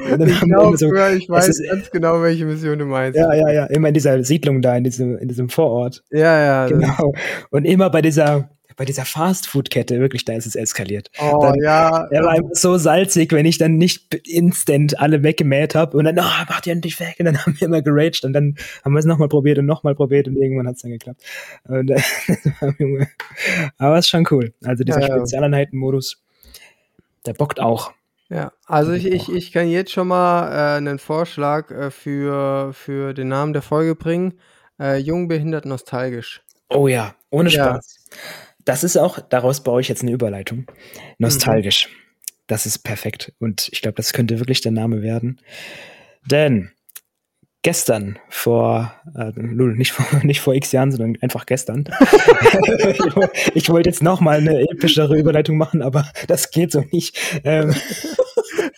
und 0.10 0.20
dann 0.20 0.30
ich, 0.30 0.40
glaub, 0.40 0.78
so 0.78 0.94
ich 0.94 1.30
weiß 1.30 1.50
ist, 1.50 1.70
ganz 1.70 1.92
genau, 1.92 2.22
welche 2.22 2.46
Mission 2.46 2.80
du 2.80 2.86
meinst. 2.86 3.20
Ja, 3.20 3.34
ja, 3.34 3.50
ja. 3.50 3.66
Immer 3.66 3.90
in 3.90 3.94
dieser 3.94 4.24
Siedlung 4.24 4.62
da, 4.62 4.76
in 4.78 4.86
diesem, 4.86 5.18
in 5.18 5.28
diesem 5.28 5.50
Vorort. 5.50 6.04
Ja, 6.12 6.40
ja. 6.40 6.68
Genau. 6.68 7.14
Und 7.52 7.66
immer 7.66 7.90
bei 7.90 8.02
dieser 8.02 8.50
bei 8.78 8.86
dieser 8.86 9.06
Fastfood-Kette, 9.06 10.00
wirklich, 10.00 10.24
da 10.24 10.34
ist 10.34 10.46
es 10.46 10.56
eskaliert. 10.56 11.10
Oh, 11.20 11.40
dann, 11.42 11.56
ja. 11.62 12.06
Er 12.12 12.24
war 12.24 12.30
einfach 12.30 12.52
so 12.54 12.78
salzig, 12.78 13.34
wenn 13.34 13.48
ich 13.48 13.58
dann 13.58 13.78
nicht 13.78 14.14
instant 14.14 15.00
alle 15.00 15.24
weggemäht 15.24 15.74
habe 15.74 15.98
und 15.98 16.06
dann, 16.06 16.18
oh, 16.20 16.46
mach 16.48 16.62
die 16.62 16.70
endlich 16.70 17.00
weg. 17.00 17.16
Und 17.18 17.26
dann 17.26 17.38
haben 17.46 17.60
wir 17.60 17.68
immer 17.68 17.82
geraged 17.82 18.24
und 18.24 18.34
dann 18.34 18.56
haben 18.86 18.94
wir 18.94 19.00
es 19.00 19.06
nochmal 19.06 19.30
probiert 19.30 19.58
und 19.58 19.66
nochmal 19.66 19.96
probiert 19.96 20.28
und 20.28 20.38
irgendwann 20.38 20.68
hat 20.68 20.76
es 20.76 20.84
dann 20.84 20.92
geklappt. 20.92 21.22
Und, 21.66 21.90
äh, 22.62 23.06
aber 23.80 23.98
es 23.98 24.06
ist 24.06 24.10
schon 24.10 24.28
cool. 24.30 24.54
Also 24.64 24.84
dieser 24.84 25.02
ja, 25.02 25.08
Spezialeinheiten-Modus, 25.08 26.22
der 27.26 27.34
bockt 27.34 27.60
auch. 27.60 27.92
Ja, 28.30 28.52
also 28.68 28.92
ich, 28.92 29.08
ich, 29.08 29.30
ich 29.30 29.52
kann 29.52 29.70
jetzt 29.70 29.92
schon 29.92 30.10
mal 30.10 30.52
äh, 30.52 30.78
einen 30.78 31.00
Vorschlag 31.00 31.72
äh, 31.72 31.90
für, 31.90 32.74
für 32.74 33.16
den 33.16 33.30
Namen 33.30 33.54
der 33.54 33.64
Folge 33.64 33.96
bringen. 33.96 34.34
Äh, 34.80 34.98
Jung, 34.98 35.28
behindert, 35.28 35.66
nostalgisch. 35.66 36.44
Oh 36.70 36.88
ja, 36.88 37.16
ohne 37.32 37.50
Spaß. 37.50 38.10
Ja. 38.12 38.18
Das 38.68 38.84
ist 38.84 38.98
auch, 38.98 39.20
daraus 39.22 39.64
baue 39.64 39.80
ich 39.80 39.88
jetzt 39.88 40.02
eine 40.02 40.12
Überleitung. 40.12 40.70
Nostalgisch. 41.20 41.88
Mhm. 41.88 41.94
Das 42.48 42.66
ist 42.66 42.80
perfekt. 42.80 43.32
Und 43.40 43.70
ich 43.72 43.82
glaube, 43.82 43.96
das 43.96 44.12
könnte 44.12 44.40
wirklich 44.40 44.60
der 44.60 44.74
Name 44.74 45.02
werden. 45.02 45.40
Denn 46.30 46.72
gestern 47.62 48.20
vor, 48.28 48.94
äh, 49.16 49.32
nicht 49.38 49.94
vor, 49.94 50.06
nicht 50.24 50.42
vor 50.42 50.54
x 50.54 50.74
Jahren, 50.74 50.92
sondern 50.92 51.16
einfach 51.22 51.46
gestern. 51.46 51.86
ich 53.54 53.70
wollte 53.70 53.90
jetzt 53.90 54.04
noch 54.04 54.20
mal 54.20 54.38
eine 54.38 54.60
epischere 54.70 55.18
Überleitung 55.18 55.56
machen, 55.58 55.82
aber 55.82 56.12
das 56.28 56.52
geht 56.52 56.74
so 56.74 56.84
nicht. 56.92 57.18
Ähm, 57.46 57.74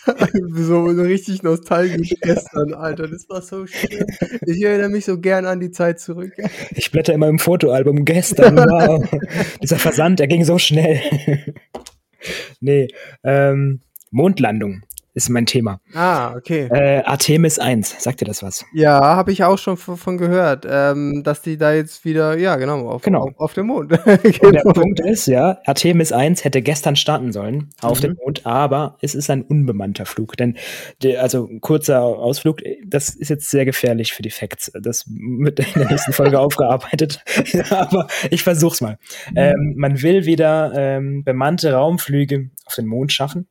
so 0.53 0.85
richtig 0.85 1.43
nostalgisch 1.43 2.15
gestern, 2.21 2.73
Alter. 2.73 3.07
Das 3.07 3.27
war 3.29 3.41
so 3.41 3.67
schön. 3.67 4.05
Ich 4.45 4.61
erinnere 4.63 4.89
mich 4.89 5.05
so 5.05 5.19
gern 5.19 5.45
an 5.45 5.59
die 5.59 5.71
Zeit 5.71 5.99
zurück. 5.99 6.33
Ich 6.71 6.91
blätter 6.91 7.13
immer 7.13 7.27
im 7.27 7.39
Fotoalbum 7.39 8.05
gestern. 8.05 8.57
Wow. 8.57 9.09
Dieser 9.61 9.77
Versand, 9.77 10.19
der 10.19 10.27
ging 10.27 10.45
so 10.45 10.57
schnell. 10.57 11.01
nee, 12.59 12.87
ähm, 13.23 13.81
Mondlandung 14.11 14.83
ist 15.19 15.29
mein 15.29 15.45
Thema. 15.45 15.81
Ah, 15.93 16.33
okay. 16.35 16.69
Äh, 16.71 17.03
Artemis 17.03 17.59
1, 17.59 18.01
sagt 18.01 18.21
dir 18.21 18.25
das 18.25 18.41
was? 18.41 18.65
Ja, 18.73 19.01
habe 19.01 19.33
ich 19.33 19.43
auch 19.43 19.57
schon 19.57 19.75
von 19.75 20.17
gehört, 20.17 20.65
ähm, 20.69 21.23
dass 21.23 21.41
die 21.41 21.57
da 21.57 21.73
jetzt 21.73 22.05
wieder, 22.05 22.37
ja, 22.37 22.55
genau, 22.55 22.87
auf, 22.87 23.01
genau. 23.01 23.23
auf, 23.23 23.37
auf 23.37 23.53
dem 23.53 23.67
Mond. 23.67 23.89
genau. 24.23 24.51
Der 24.51 24.61
Punkt 24.71 25.01
ist, 25.01 25.27
ja, 25.27 25.59
Artemis 25.65 26.13
1 26.13 26.45
hätte 26.45 26.61
gestern 26.61 26.95
starten 26.95 27.33
sollen 27.33 27.69
auf 27.81 27.97
mhm. 27.99 28.03
dem 28.03 28.17
Mond, 28.23 28.45
aber 28.45 28.97
es 29.01 29.13
ist 29.13 29.29
ein 29.29 29.41
unbemannter 29.41 30.05
Flug. 30.05 30.37
Denn, 30.37 30.57
der, 31.03 31.21
also 31.21 31.47
ein 31.47 31.59
kurzer 31.59 32.01
Ausflug, 32.01 32.61
das 32.85 33.09
ist 33.09 33.29
jetzt 33.29 33.49
sehr 33.49 33.65
gefährlich 33.65 34.13
für 34.13 34.21
die 34.21 34.31
Facts. 34.31 34.71
Das 34.81 35.05
wird 35.07 35.59
in 35.59 35.65
der 35.75 35.89
nächsten 35.89 36.13
Folge 36.13 36.39
aufgearbeitet. 36.39 37.23
aber 37.69 38.07
ich 38.31 38.43
versuch's 38.43 38.79
mal. 38.79 38.97
Mhm. 39.31 39.37
Ähm, 39.37 39.73
man 39.75 40.01
will 40.01 40.25
wieder 40.25 40.71
ähm, 40.73 41.25
bemannte 41.25 41.73
Raumflüge 41.73 42.51
auf 42.65 42.75
den 42.75 42.85
Mond 42.85 43.11
schaffen. 43.11 43.47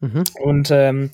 Mhm. 0.00 0.24
Und 0.40 0.70
ähm, 0.70 1.10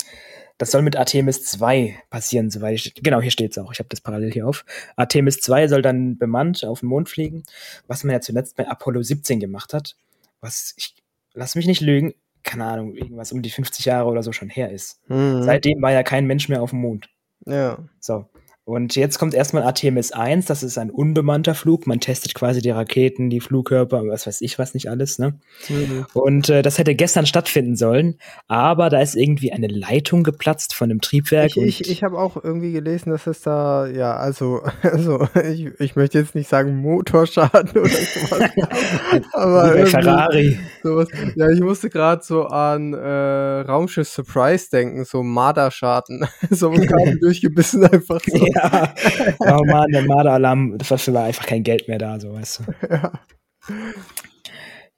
das 0.58 0.70
soll 0.70 0.82
mit 0.82 0.96
Artemis 0.96 1.44
2 1.44 1.98
passieren, 2.10 2.50
soweit 2.50 2.74
ich. 2.74 2.94
Genau, 2.94 3.20
hier 3.20 3.30
steht 3.30 3.52
es 3.52 3.58
auch. 3.58 3.72
Ich 3.72 3.78
habe 3.78 3.88
das 3.88 4.00
parallel 4.00 4.32
hier 4.32 4.46
auf. 4.46 4.64
Artemis 4.96 5.40
2 5.40 5.68
soll 5.68 5.82
dann 5.82 6.18
bemannt 6.18 6.64
auf 6.64 6.80
den 6.80 6.88
Mond 6.88 7.08
fliegen, 7.08 7.42
was 7.86 8.04
man 8.04 8.12
ja 8.12 8.20
zuletzt 8.20 8.56
bei 8.56 8.68
Apollo 8.68 9.02
17 9.02 9.40
gemacht 9.40 9.74
hat. 9.74 9.96
Was 10.40 10.74
ich 10.76 10.94
lass 11.34 11.54
mich 11.54 11.66
nicht 11.66 11.80
lügen, 11.80 12.14
keine 12.42 12.64
Ahnung, 12.64 12.94
irgendwas 12.94 13.32
um 13.32 13.42
die 13.42 13.50
50 13.50 13.84
Jahre 13.84 14.08
oder 14.08 14.22
so 14.22 14.32
schon 14.32 14.48
her 14.50 14.70
ist. 14.70 15.00
Mhm. 15.08 15.42
Seitdem 15.42 15.80
war 15.82 15.92
ja 15.92 16.02
kein 16.02 16.26
Mensch 16.26 16.48
mehr 16.48 16.62
auf 16.62 16.70
dem 16.70 16.80
Mond. 16.80 17.08
Ja. 17.46 17.78
So. 18.00 18.26
Und 18.64 18.94
jetzt 18.94 19.18
kommt 19.18 19.34
erstmal 19.34 19.64
Artemis 19.64 20.12
1, 20.12 20.46
das 20.46 20.62
ist 20.62 20.78
ein 20.78 20.90
unbemannter 20.90 21.56
Flug. 21.56 21.88
Man 21.88 21.98
testet 21.98 22.32
quasi 22.32 22.62
die 22.62 22.70
Raketen, 22.70 23.28
die 23.28 23.40
Flugkörper, 23.40 24.06
was 24.06 24.24
weiß 24.24 24.40
ich, 24.40 24.56
was 24.56 24.72
nicht 24.72 24.88
alles, 24.88 25.18
ne? 25.18 25.40
Mhm. 25.68 26.06
Und 26.14 26.48
äh, 26.48 26.62
das 26.62 26.78
hätte 26.78 26.94
gestern 26.94 27.26
stattfinden 27.26 27.74
sollen, 27.74 28.18
aber 28.46 28.88
da 28.88 29.00
ist 29.00 29.16
irgendwie 29.16 29.50
eine 29.50 29.66
Leitung 29.66 30.22
geplatzt 30.22 30.76
von 30.76 30.90
dem 30.90 31.00
Triebwerk. 31.00 31.56
Ich, 31.56 31.80
ich, 31.80 31.90
ich 31.90 32.04
habe 32.04 32.16
auch 32.16 32.36
irgendwie 32.36 32.70
gelesen, 32.70 33.10
dass 33.10 33.26
es 33.26 33.40
da, 33.40 33.88
ja, 33.88 34.14
also, 34.14 34.60
also 34.82 35.26
ich, 35.42 35.68
ich 35.80 35.96
möchte 35.96 36.20
jetzt 36.20 36.36
nicht 36.36 36.48
sagen 36.48 36.76
Motorschaden 36.76 37.70
oder 37.80 37.88
sowas. 37.88 38.50
aber 39.32 39.86
Ferrari. 39.86 40.56
Sowas. 40.84 41.08
Ja, 41.34 41.50
ich 41.50 41.60
musste 41.60 41.90
gerade 41.90 42.22
so 42.22 42.44
an 42.44 42.94
äh, 42.94 43.60
Raumschiff 43.62 44.08
Surprise 44.08 44.70
denken, 44.70 45.04
so 45.04 45.24
Marderschaden. 45.24 46.28
so 46.50 46.70
ein 46.70 46.86
Kabel 46.86 47.18
durchgebissen 47.18 47.84
einfach 47.84 48.20
so. 48.24 48.51
Ja. 48.54 48.94
Oh 49.40 49.64
Mann, 49.64 49.90
der 49.90 50.02
Marderalarm, 50.02 50.78
dafür 50.78 51.14
war 51.14 51.24
einfach 51.24 51.46
kein 51.46 51.62
Geld 51.62 51.88
mehr 51.88 51.98
da, 51.98 52.18
so 52.20 52.32
weißt 52.32 52.60
du. 52.60 52.88
Ja. 52.88 53.12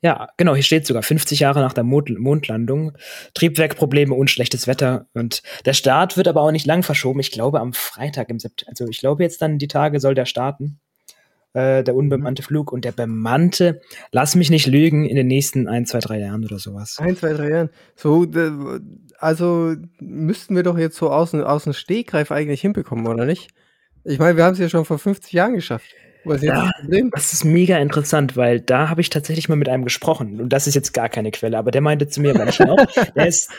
Ja, 0.05 0.29
genau, 0.37 0.55
hier 0.55 0.62
steht 0.62 0.87
sogar 0.87 1.03
50 1.03 1.40
Jahre 1.40 1.61
nach 1.61 1.73
der 1.73 1.83
Mond 1.83 2.11
Mondlandung. 2.19 2.93
Triebwerkprobleme 3.33 4.14
und 4.14 4.31
schlechtes 4.31 4.67
Wetter. 4.67 5.07
Und 5.14 5.43
der 5.64 5.73
Start 5.73 6.19
wird 6.19 6.29
aber 6.29 6.43
auch 6.43 6.51
nicht 6.51 6.67
lang 6.67 6.83
verschoben. 6.83 7.21
Ich 7.21 7.31
glaube 7.31 7.59
am 7.59 7.73
Freitag 7.73 8.29
im 8.29 8.38
September. 8.38 8.69
Also 8.69 8.87
ich 8.87 8.99
glaube 8.99 9.23
jetzt 9.23 9.40
dann 9.40 9.57
die 9.57 9.67
Tage 9.67 10.01
soll 10.01 10.14
der 10.14 10.27
starten. 10.27 10.79
Äh, 11.55 11.85
der 11.85 11.95
unbemannte 11.95 12.43
mhm. 12.43 12.47
Flug 12.47 12.71
und 12.71 12.85
der 12.85 12.93
bemannte, 12.93 13.81
lass 14.11 14.35
mich 14.35 14.51
nicht 14.51 14.67
lügen, 14.67 15.07
in 15.07 15.17
den 15.17 15.29
nächsten 15.29 15.69
ein, 15.69 15.87
zwei, 15.87 16.01
drei 16.01 16.19
Jahren 16.19 16.45
oder 16.45 16.59
sowas. 16.59 16.99
Ein, 16.99 17.17
zwei, 17.17 17.33
drei 17.33 17.49
Jahren. 17.49 17.71
So, 17.97 18.27
also 19.18 19.74
müssten 20.00 20.57
wir 20.57 20.62
doch 20.62 20.79
jetzt 20.79 20.96
so 20.96 21.11
aus, 21.11 21.35
aus 21.35 21.64
dem 21.64 21.72
Stegreif 21.72 22.31
eigentlich 22.31 22.61
hinbekommen, 22.61 23.07
oder 23.07 23.24
nicht? 23.24 23.50
Ich 24.05 24.18
meine, 24.18 24.37
wir 24.37 24.44
haben 24.44 24.53
es 24.53 24.59
ja 24.59 24.68
schon 24.68 24.85
vor 24.85 24.98
50 24.98 25.33
Jahren 25.33 25.55
geschafft. 25.55 25.94
Was 26.24 26.37
ist 26.37 26.44
ja, 26.44 26.66
das 26.66 26.72
Problem? 26.81 27.11
Das 27.12 27.33
ist 27.33 27.44
mega 27.44 27.79
interessant, 27.79 28.37
weil 28.37 28.61
da 28.61 28.88
habe 28.88 29.00
ich 29.00 29.11
tatsächlich 29.11 29.48
mal 29.48 29.57
mit 29.57 29.68
einem 29.68 29.85
gesprochen. 29.85 30.40
Und 30.40 30.50
das 30.50 30.66
ist 30.66 30.74
jetzt 30.74 30.92
gar 30.92 31.09
keine 31.09 31.31
Quelle, 31.31 31.59
aber 31.59 31.70
der 31.70 31.81
meinte 31.81 32.09
zu 32.09 32.20
mir 32.20 32.35
manchmal 32.35 32.70
auch, 32.70 32.87
der 33.16 33.27
ist, 33.27 33.50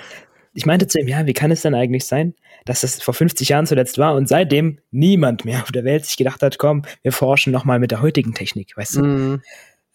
ich 0.54 0.66
meinte 0.66 0.88
zu 0.88 1.00
ihm, 1.00 1.08
ja, 1.08 1.26
wie 1.26 1.34
kann 1.34 1.52
es 1.52 1.62
denn 1.62 1.76
eigentlich 1.76 2.06
sein, 2.06 2.34
dass 2.66 2.82
das 2.82 3.02
vor 3.02 3.14
50 3.14 3.50
Jahren 3.50 3.68
zuletzt 3.68 3.98
war 3.98 4.16
und 4.16 4.28
seitdem 4.28 4.80
niemand 4.92 5.46
mehr 5.46 5.62
auf 5.62 5.72
der 5.72 5.84
Welt 5.84 6.06
sich 6.06 6.18
gedacht 6.18 6.42
hat, 6.42 6.58
komm, 6.58 6.84
wir 7.04 7.12
forschen 7.12 7.54
nochmal 7.54 7.80
mit 7.80 7.92
der 7.92 8.02
heutigen 8.02 8.34
Technik, 8.34 8.76
weißt 8.76 8.96
du? 8.98 9.04
Mhm. 9.04 9.42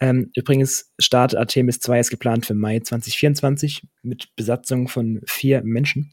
Ähm, 0.00 0.30
übrigens, 0.34 0.92
Start 0.98 1.36
Artemis 1.36 1.78
2 1.80 2.00
ist 2.00 2.10
geplant 2.10 2.46
für 2.46 2.54
Mai 2.54 2.80
2024 2.80 3.86
mit 4.02 4.34
Besatzung 4.34 4.88
von 4.88 5.20
vier 5.26 5.62
Menschen. 5.62 6.12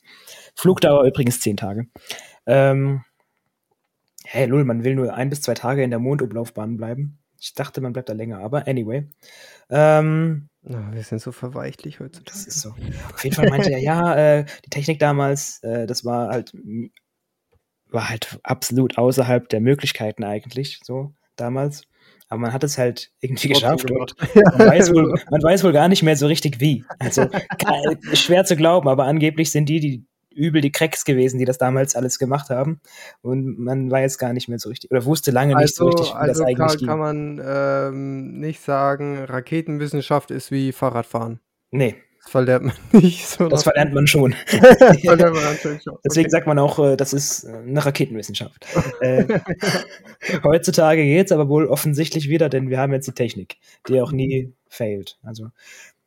Flugdauer 0.56 1.06
übrigens 1.06 1.40
zehn 1.40 1.58
Tage. 1.58 1.88
Ähm, 2.46 3.04
hey, 4.26 4.46
Lul, 4.46 4.66
man 4.66 4.84
will 4.84 4.96
nur 4.96 5.14
ein 5.14 5.30
bis 5.30 5.42
zwei 5.42 5.54
Tage 5.54 5.84
in 5.84 5.90
der 5.90 6.00
Mondumlaufbahn 6.00 6.78
bleiben. 6.78 7.20
Ich 7.40 7.54
dachte, 7.54 7.82
man 7.82 7.94
bleibt 7.94 8.10
da 8.10 8.14
länger, 8.14 8.40
aber 8.40 8.68
anyway. 8.68 9.06
Ähm, 9.70 10.50
Oh, 10.70 10.92
wir 10.92 11.04
sind 11.04 11.22
so 11.22 11.32
verweichlich 11.32 12.00
heutzutage. 12.00 12.26
Das 12.26 12.46
ist 12.46 12.60
so. 12.60 12.72
Auf 13.14 13.24
jeden 13.24 13.36
Fall 13.36 13.50
meinte 13.50 13.72
er, 13.72 13.80
ja, 13.80 14.16
äh, 14.16 14.46
die 14.66 14.70
Technik 14.70 15.00
damals, 15.00 15.64
äh, 15.64 15.88
das 15.88 16.04
war 16.04 16.30
halt, 16.30 16.54
war 17.90 18.10
halt 18.10 18.40
absolut 18.44 18.98
außerhalb 18.98 19.48
der 19.48 19.62
Möglichkeiten 19.62 20.26
eigentlich, 20.26 20.82
so 20.84 21.14
damals. 21.38 21.84
Aber 22.30 22.42
man 22.42 22.54
hat 22.54 22.64
es 22.64 22.78
halt 22.78 23.12
irgendwie 23.22 23.48
geschafft 23.50 23.90
und 23.90 24.16
man, 24.36 24.68
weiß 24.70 24.94
wohl, 24.94 25.14
man 25.32 25.44
weiß 25.44 25.64
wohl 25.64 25.72
gar 25.72 25.88
nicht 25.88 26.04
mehr 26.04 26.16
so 26.16 26.28
richtig 26.28 26.60
wie. 26.60 26.84
Also 27.00 27.28
schwer 28.14 28.46
zu 28.46 28.56
glauben, 28.56 28.90
aber 28.90 29.06
angeblich 29.06 29.52
sind 29.52 29.70
die, 29.70 29.80
die 29.80 30.06
übel 30.38 30.62
die 30.62 30.72
Cracks 30.72 31.04
gewesen, 31.04 31.40
die 31.40 31.46
das 31.46 31.58
damals 31.58 31.96
alles 31.96 32.20
gemacht 32.20 32.50
haben. 32.50 32.80
Und 33.22 33.58
man 33.60 33.90
weiß 33.90 34.18
gar 34.18 34.34
nicht 34.34 34.48
mehr 34.48 34.60
so 34.60 34.70
richtig, 34.70 34.92
oder 34.92 35.04
wusste 35.06 35.32
lange 35.32 35.56
also, 35.56 35.64
nicht 35.64 35.76
so 35.76 35.86
also, 35.86 35.98
richtig, 35.98 36.14
wie 36.14 36.20
also 36.20 36.44
das 36.44 36.48
eigentlich 36.48 36.68
kann, 36.68 36.78
ging. 36.78 36.88
kann 36.88 37.00
man 37.00 37.42
ähm, 37.44 38.40
nicht 38.40 38.62
sagen, 38.62 39.24
Raketenwissenschaft 39.24 40.32
ist 40.32 40.52
wie 40.52 40.72
Fahrradfahren. 40.72 41.40
Nee. 41.72 41.96
Das 42.28 42.32
verlernt 42.32 42.66
man 42.66 42.76
nicht 43.02 43.26
so. 43.26 43.48
Das 43.48 43.64
verlernt 43.64 43.94
man 43.94 44.06
schon. 44.06 44.34
verlernt 44.46 45.36
man 45.36 45.80
schon. 45.80 45.98
Deswegen 46.06 46.30
sagt 46.30 46.46
man 46.46 46.60
auch, 46.60 46.78
äh, 46.80 46.98
das 46.98 47.14
ist 47.14 47.46
äh, 47.46 47.54
eine 47.54 47.86
Raketenwissenschaft. 47.86 48.66
äh, 49.00 49.40
heutzutage 50.44 51.04
geht 51.04 51.28
es 51.28 51.32
aber 51.32 51.48
wohl 51.48 51.68
offensichtlich 51.68 52.28
wieder, 52.28 52.50
denn 52.50 52.70
wir 52.70 52.80
haben 52.80 52.92
jetzt 52.92 53.08
die 53.08 53.14
Technik, 53.14 53.58
die 53.88 54.02
auch 54.02 54.12
nie 54.12 54.54
failt. 54.68 55.18
Also 55.24 55.48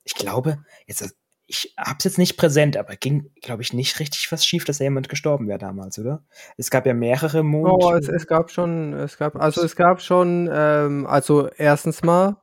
ich 0.05 0.15
glaube, 0.15 0.59
jetzt 0.87 1.15
ich 1.47 1.75
hab's 1.77 2.05
jetzt 2.05 2.19
nicht 2.19 2.37
präsent, 2.37 2.77
aber 2.77 2.95
ging, 2.95 3.31
glaube 3.41 3.63
ich, 3.63 3.73
nicht 3.73 3.99
richtig 3.99 4.31
was 4.31 4.47
schief, 4.47 4.65
dass 4.65 4.79
da 4.79 4.85
jemand 4.85 5.09
gestorben 5.09 5.49
wäre 5.49 5.59
damals, 5.59 5.99
oder? 5.99 6.23
Es 6.59 6.71
gab 6.71 6.87
ja 6.87 6.95
mehrere 6.95 7.43
Mond. 7.43 7.83
Oh, 7.83 7.93
es, 7.95 8.09
es 8.09 8.29
gab 8.29 8.51
schon, 8.53 8.93
es 8.93 9.17
gab, 9.17 9.35
also 9.35 9.63
es 9.63 9.75
gab 9.75 10.01
schon, 10.01 10.49
ähm, 10.53 11.07
also 11.07 11.49
erstens 11.57 12.03
mal, 12.03 12.37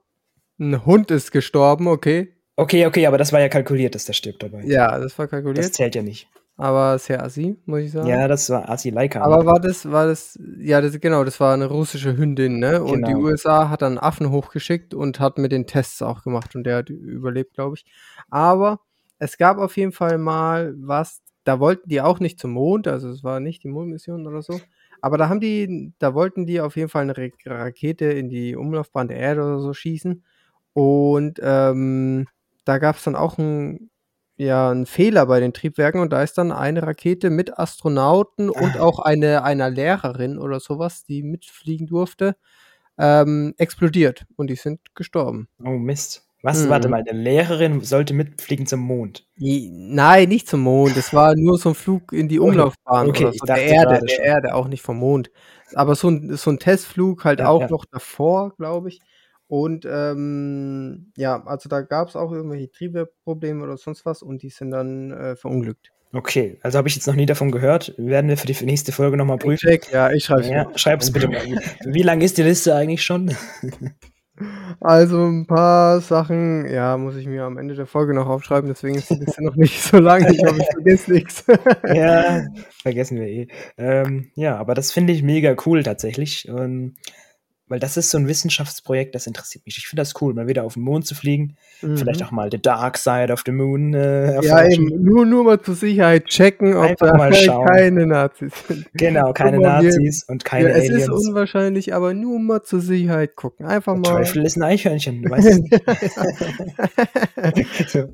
ein 0.59 0.85
Hund 0.85 1.09
ist 1.11 1.31
gestorben, 1.31 1.87
okay. 1.87 2.36
Okay, 2.59 2.87
okay, 2.87 3.05
aber 3.05 3.19
das 3.19 3.31
war 3.31 3.39
ja 3.39 3.49
kalkuliert, 3.49 3.93
dass 3.93 4.05
der 4.05 4.13
stirbt 4.13 4.41
dabei. 4.41 4.63
Ja, 4.63 4.97
das 4.97 5.17
war 5.19 5.27
kalkuliert. 5.27 5.63
Das 5.63 5.71
zählt 5.71 5.93
ja 5.93 6.01
nicht. 6.01 6.27
Aber 6.57 6.97
sehr 6.97 7.23
assi, 7.23 7.55
muss 7.65 7.81
ich 7.81 7.91
sagen. 7.91 8.07
Ja, 8.07 8.27
das 8.27 8.49
war 8.49 8.67
assi 8.67 8.89
Leica. 8.89 9.21
Aber 9.21 9.45
war 9.45 9.59
das, 9.59 9.91
war 9.91 10.07
das, 10.07 10.39
ja, 10.57 10.81
das, 10.81 10.99
genau, 10.99 11.23
das 11.23 11.39
war 11.39 11.53
eine 11.53 11.67
russische 11.67 12.17
Hündin, 12.17 12.57
ne? 12.57 12.81
Und 12.81 13.03
genau. 13.03 13.07
die 13.09 13.13
USA 13.13 13.69
hat 13.69 13.83
dann 13.83 13.99
Affen 13.99 14.31
hochgeschickt 14.31 14.95
und 14.95 15.19
hat 15.19 15.37
mit 15.37 15.51
den 15.51 15.67
Tests 15.67 16.01
auch 16.01 16.23
gemacht 16.23 16.55
und 16.55 16.63
der 16.63 16.77
hat 16.77 16.89
überlebt, 16.89 17.53
glaube 17.53 17.75
ich. 17.75 17.85
Aber 18.31 18.79
es 19.19 19.37
gab 19.37 19.59
auf 19.59 19.77
jeden 19.77 19.91
Fall 19.91 20.17
mal 20.17 20.73
was, 20.79 21.21
da 21.43 21.59
wollten 21.59 21.87
die 21.87 22.01
auch 22.01 22.19
nicht 22.19 22.39
zum 22.39 22.51
Mond, 22.51 22.87
also 22.87 23.07
es 23.07 23.23
war 23.23 23.39
nicht 23.39 23.63
die 23.63 23.69
Mondmission 23.69 24.25
oder 24.25 24.41
so. 24.41 24.59
Aber 24.99 25.19
da 25.19 25.29
haben 25.29 25.39
die, 25.39 25.93
da 25.99 26.15
wollten 26.15 26.47
die 26.47 26.59
auf 26.59 26.75
jeden 26.75 26.89
Fall 26.89 27.03
eine 27.03 27.31
Rakete 27.45 28.05
in 28.05 28.29
die 28.29 28.55
Umlaufbahn 28.55 29.09
der 29.09 29.17
Erde 29.17 29.43
oder 29.43 29.59
so 29.59 29.73
schießen. 29.73 30.23
Und 30.73 31.39
ähm, 31.43 32.25
da 32.67 32.77
gab 32.77 32.97
es 32.97 33.03
dann 33.03 33.15
auch 33.15 33.37
ein 33.37 33.89
ja 34.37 34.69
ein 34.69 34.85
Fehler 34.85 35.25
bei 35.25 35.39
den 35.39 35.53
Triebwerken 35.53 35.99
und 35.99 36.13
da 36.13 36.21
ist 36.21 36.37
dann 36.37 36.51
eine 36.51 36.83
Rakete 36.83 37.29
mit 37.29 37.57
Astronauten 37.57 38.51
ah. 38.53 38.59
und 38.61 38.79
auch 38.79 38.99
eine 38.99 39.43
einer 39.43 39.69
Lehrerin 39.69 40.37
oder 40.37 40.59
sowas, 40.59 41.03
die 41.05 41.23
mitfliegen 41.23 41.87
durfte, 41.87 42.35
ähm, 42.97 43.53
explodiert 43.57 44.25
und 44.35 44.49
die 44.49 44.55
sind 44.55 44.95
gestorben. 44.95 45.47
Oh 45.63 45.71
Mist. 45.71 46.23
Was? 46.43 46.61
Hm. 46.61 46.69
Warte 46.69 46.87
mal, 46.87 47.03
eine 47.05 47.19
Lehrerin 47.19 47.81
sollte 47.81 48.13
mitfliegen 48.13 48.67
zum 48.67 48.81
Mond. 48.81 49.25
Nein, 49.37 50.29
nicht 50.29 50.47
zum 50.47 50.61
Mond. 50.61 50.95
Es 50.95 51.11
war 51.11 51.35
nur 51.35 51.57
so 51.57 51.69
ein 51.69 51.75
Flug 51.75 52.13
in 52.13 52.27
die 52.27 52.39
Umlaufbahn 52.39 53.09
okay, 53.09 53.31
so. 53.33 53.45
der 53.45 53.57
Erde, 53.57 54.05
der 54.05 54.19
Erde, 54.19 54.53
auch 54.53 54.67
nicht 54.67 54.83
vom 54.83 54.97
Mond. 54.97 55.31
Aber 55.73 55.95
so 55.95 56.09
ein, 56.09 56.37
so 56.37 56.51
ein 56.51 56.59
Testflug 56.59 57.25
halt 57.25 57.39
ja, 57.39 57.47
auch 57.47 57.61
ja. 57.61 57.69
noch 57.69 57.85
davor, 57.85 58.55
glaube 58.55 58.89
ich. 58.89 59.01
Und 59.47 59.87
ähm, 59.89 61.11
ja, 61.15 61.41
also 61.45 61.69
da 61.69 61.81
gab 61.81 62.09
es 62.09 62.15
auch 62.15 62.31
irgendwelche 62.31 62.71
Triebwerkprobleme 62.71 63.63
oder 63.63 63.77
sonst 63.77 64.05
was 64.05 64.21
und 64.21 64.43
die 64.43 64.49
sind 64.49 64.71
dann 64.71 65.11
äh, 65.11 65.35
verunglückt. 65.35 65.91
Okay, 66.13 66.57
also 66.61 66.77
habe 66.77 66.87
ich 66.87 66.95
jetzt 66.95 67.07
noch 67.07 67.15
nie 67.15 67.25
davon 67.25 67.51
gehört. 67.51 67.93
Werden 67.97 68.29
wir 68.29 68.37
für 68.37 68.47
die 68.47 68.65
nächste 68.65 68.91
Folge 68.91 69.17
nochmal 69.17 69.37
prüfen. 69.37 69.67
Check, 69.67 69.91
ja, 69.91 70.11
ich 70.11 70.25
schreibe 70.25 70.41
es 70.41 70.49
ja, 70.49 70.67
Schreib 70.75 71.01
es 71.01 71.11
bitte 71.11 71.27
mal. 71.27 71.41
Wie 71.85 72.01
lang 72.01 72.21
ist 72.21 72.37
die 72.37 72.43
Liste 72.43 72.75
eigentlich 72.75 73.03
schon? 73.03 73.35
Also 74.79 75.25
ein 75.25 75.47
paar 75.47 75.99
Sachen, 76.01 76.69
ja, 76.69 76.97
muss 76.97 77.15
ich 77.15 77.25
mir 77.25 77.43
am 77.43 77.57
Ende 77.57 77.73
der 77.73 77.87
Folge 77.87 78.13
noch 78.13 78.27
aufschreiben, 78.27 78.69
deswegen 78.69 78.95
ist 78.95 79.09
die 79.09 79.15
Liste 79.15 79.43
noch 79.43 79.55
nicht 79.55 79.81
so 79.81 79.97
lang. 79.97 80.31
Ich 80.31 80.43
hoffe, 80.43 80.59
ich 80.59 80.67
vergesse 80.71 81.11
nichts. 81.11 81.43
ja, 81.93 82.45
vergessen 82.81 83.19
wir 83.19 83.27
eh. 83.27 83.47
Ähm, 83.77 84.29
ja, 84.35 84.55
aber 84.57 84.75
das 84.75 84.91
finde 84.91 85.13
ich 85.13 85.23
mega 85.23 85.55
cool 85.65 85.81
tatsächlich. 85.81 86.47
Und 86.49 86.95
weil 87.69 87.79
das 87.79 87.97
ist 87.97 88.09
so 88.09 88.17
ein 88.17 88.27
Wissenschaftsprojekt, 88.27 89.13
das 89.13 89.27
interessiert 89.27 89.65
mich. 89.65 89.77
Ich 89.77 89.87
finde 89.87 90.01
das 90.01 90.13
cool, 90.21 90.33
mal 90.33 90.47
wieder 90.47 90.63
auf 90.63 90.75
den 90.75 90.83
Mond 90.83 91.05
zu 91.05 91.15
fliegen. 91.15 91.57
Mhm. 91.81 91.97
Vielleicht 91.97 92.23
auch 92.23 92.31
mal 92.31 92.49
The 92.49 92.61
Dark 92.61 92.97
Side 92.97 93.31
of 93.31 93.43
the 93.45 93.51
Moon 93.51 93.93
äh, 93.93 94.41
Ja, 94.41 94.65
eben, 94.67 95.03
nur, 95.03 95.25
nur 95.25 95.43
mal 95.43 95.61
zur 95.61 95.75
Sicherheit 95.75 96.25
checken, 96.25 96.75
ob 96.75 96.83
Einfach 96.83 97.11
da 97.11 97.17
mal 97.17 97.33
schauen. 97.35 97.67
keine 97.67 98.07
Nazis 98.07 98.53
sind. 98.67 98.87
Genau, 98.93 99.33
keine 99.33 99.59
Nazis 99.59 100.23
und 100.23 100.45
keine 100.45 100.69
ja, 100.69 100.75
es 100.75 100.85
Aliens. 100.85 101.03
Es 101.03 101.09
ist 101.09 101.27
unwahrscheinlich, 101.27 101.93
aber 101.93 102.13
nur 102.13 102.39
mal 102.39 102.63
zur 102.63 102.79
Sicherheit 102.79 103.35
gucken. 103.35 103.65
Einfach 103.65 103.95
mal. 103.95 104.03
Teufel 104.03 104.45
ist 104.45 104.55
ein 104.55 104.63
Eichhörnchen, 104.63 105.23
du 105.23 105.29
weißt 105.29 105.61
so. 107.89 108.09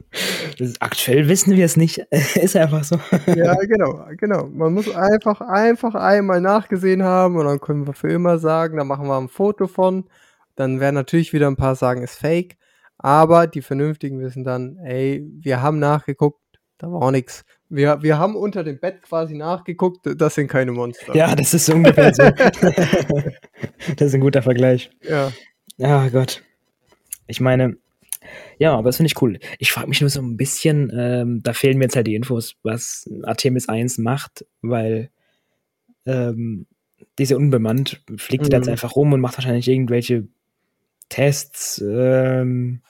ist, 0.64 0.82
Aktuell 0.82 1.30
wissen 1.30 1.56
wir 1.56 1.66
es 1.66 1.78
nicht. 1.78 2.00
ist 2.36 2.56
einfach 2.56 2.84
so. 2.84 3.00
ja, 3.28 3.54
genau, 3.54 4.06
genau. 4.18 4.48
Man 4.48 4.74
muss 4.74 4.94
einfach, 4.94 5.42
einfach 5.42 5.96
einmal 5.96 6.42
nachgesehen 6.42 7.04
haben 7.04 7.38
und 7.38 7.46
dann 7.46 7.62
können 7.62 7.86
wir 7.88 7.94
für 7.94 8.10
immer 8.10 8.40
sagen, 8.40 8.78
dann 8.78 8.88
machen 8.88 9.08
wir 9.08 9.18
ein 9.18 9.30
Foto 9.30 9.43
Foto 9.44 9.68
von. 9.68 10.06
Dann 10.56 10.80
werden 10.80 10.96
natürlich 10.96 11.34
wieder 11.34 11.48
ein 11.48 11.58
paar 11.58 11.76
sagen, 11.76 12.02
ist 12.02 12.16
fake. 12.16 12.56
Aber 12.98 13.46
die 13.46 13.62
Vernünftigen 13.62 14.22
wissen 14.22 14.46
dann, 14.46 14.78
ey, 14.78 15.28
wir 15.42 15.62
haben 15.62 15.80
nachgeguckt, 15.80 16.40
da 16.78 16.90
war 16.90 17.02
auch 17.02 17.12
nichts. 17.12 17.44
Wir, 17.68 18.02
wir 18.02 18.18
haben 18.18 18.38
unter 18.38 18.64
dem 18.64 18.80
Bett 18.80 19.02
quasi 19.02 19.34
nachgeguckt, 19.36 20.08
das 20.16 20.36
sind 20.36 20.48
keine 20.48 20.72
Monster. 20.72 21.14
Ja, 21.14 21.36
das 21.36 21.54
ist 21.54 21.68
ungefähr 21.70 22.14
so. 22.14 22.24
das 23.98 24.08
ist 24.08 24.16
ein 24.16 24.22
guter 24.22 24.42
Vergleich. 24.42 24.90
Ja. 25.02 25.34
Ja, 25.76 26.08
Gott. 26.08 26.42
Ich 27.28 27.42
meine, 27.42 27.76
ja, 28.60 28.74
aber 28.74 28.84
das 28.84 28.98
finde 28.98 29.08
ich 29.08 29.22
cool. 29.22 29.40
Ich 29.60 29.74
frage 29.74 29.90
mich 29.90 30.00
nur 30.00 30.10
so 30.10 30.22
ein 30.22 30.38
bisschen, 30.38 30.90
ähm, 30.96 31.42
da 31.44 31.52
fehlen 31.52 31.80
mir 31.80 31.86
jetzt 31.86 31.98
halt 31.98 32.08
die 32.08 32.16
Infos, 32.16 32.56
was 32.64 33.10
Artemis 33.24 33.68
1 33.68 33.98
macht, 33.98 34.46
weil 34.62 35.10
ähm, 36.06 36.68
die 37.18 37.24
ist 37.24 37.30
ja 37.30 37.38
unbemannt, 37.38 38.02
fliegt 38.18 38.46
mhm. 38.46 38.52
jetzt 38.52 38.70
einfach 38.70 38.96
rum 38.96 39.14
und 39.14 39.22
macht 39.22 39.38
wahrscheinlich 39.38 39.68
irgendwelche 39.68 40.28
Tests 41.10 41.84
ähm, 41.86 42.82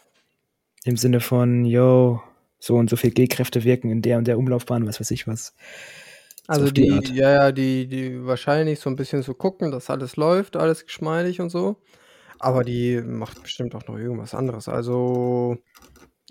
im 0.86 0.98
Sinne 0.98 1.20
von, 1.20 1.66
yo, 1.66 2.22
so 2.60 2.76
und 2.76 2.90
so 2.90 2.96
viel 2.96 3.12
G-Kräfte 3.12 3.64
wirken 3.64 3.90
in 3.90 4.02
der 4.02 4.18
und 4.18 4.28
der 4.28 4.38
Umlaufbahn, 4.38 4.88
was 4.88 5.00
weiß 5.00 5.12
ich 5.12 5.28
was. 5.28 5.54
Also 6.48 6.72
die, 6.72 7.00
die 7.00 7.16
ja, 7.16 7.32
ja, 7.32 7.52
die, 7.52 7.88
die 7.88 8.26
wahrscheinlich 8.26 8.80
so 8.80 8.90
ein 8.90 8.96
bisschen 8.96 9.24
so 9.24 9.34
gucken, 9.34 9.72
dass 9.72 9.90
alles 9.90 10.18
läuft, 10.18 10.56
alles 10.58 10.86
geschmeidig 10.86 11.40
und 11.40 11.50
so. 11.50 11.78
Aber 12.40 12.64
die 12.64 13.02
macht 13.02 13.42
bestimmt 13.42 13.74
auch 13.76 13.88
noch 13.88 13.98
irgendwas 13.98 14.34
anderes. 14.34 14.68
Also. 14.68 15.58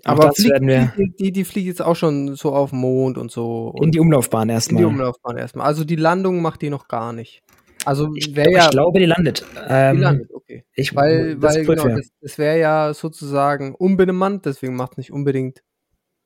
aber 0.03 0.31
fliegt, 0.33 0.59
die, 0.61 1.13
die, 1.17 1.31
die, 1.31 1.43
fliegt 1.43 1.67
jetzt 1.67 1.81
auch 1.81 1.95
schon 1.95 2.35
so 2.35 2.53
auf 2.53 2.69
den 2.69 2.79
Mond 2.79 3.17
und 3.17 3.31
so. 3.31 3.73
In 3.81 3.91
die 3.91 3.99
Umlaufbahn 3.99 4.49
erstmal. 4.49 4.83
In 4.83 4.87
die 4.87 4.93
Umlaufbahn 4.93 5.37
erstmal. 5.37 5.65
Also 5.65 5.83
die 5.83 5.95
Landung 5.95 6.41
macht 6.43 6.61
die 6.61 6.69
noch 6.69 6.87
gar 6.87 7.13
nicht. 7.13 7.41
Also 7.85 8.11
ich, 8.15 8.27
ja, 8.27 8.65
ich 8.65 8.69
glaube, 8.69 8.99
die 8.99 9.05
landet. 9.05 9.45
Ähm, 9.67 9.97
die 9.97 10.01
landet, 10.01 10.33
okay. 10.33 10.65
Ich, 10.75 10.95
weil, 10.95 11.35
das 11.35 11.55
weil 11.55 11.65
genau, 11.65 11.87
das, 11.87 12.09
das 12.21 12.37
wäre 12.37 12.59
ja 12.59 12.93
sozusagen 12.93 13.75
unbemannt, 13.75 14.45
deswegen 14.45 14.75
macht 14.75 14.93
es 14.93 14.97
nicht 14.97 15.11
unbedingt 15.11 15.63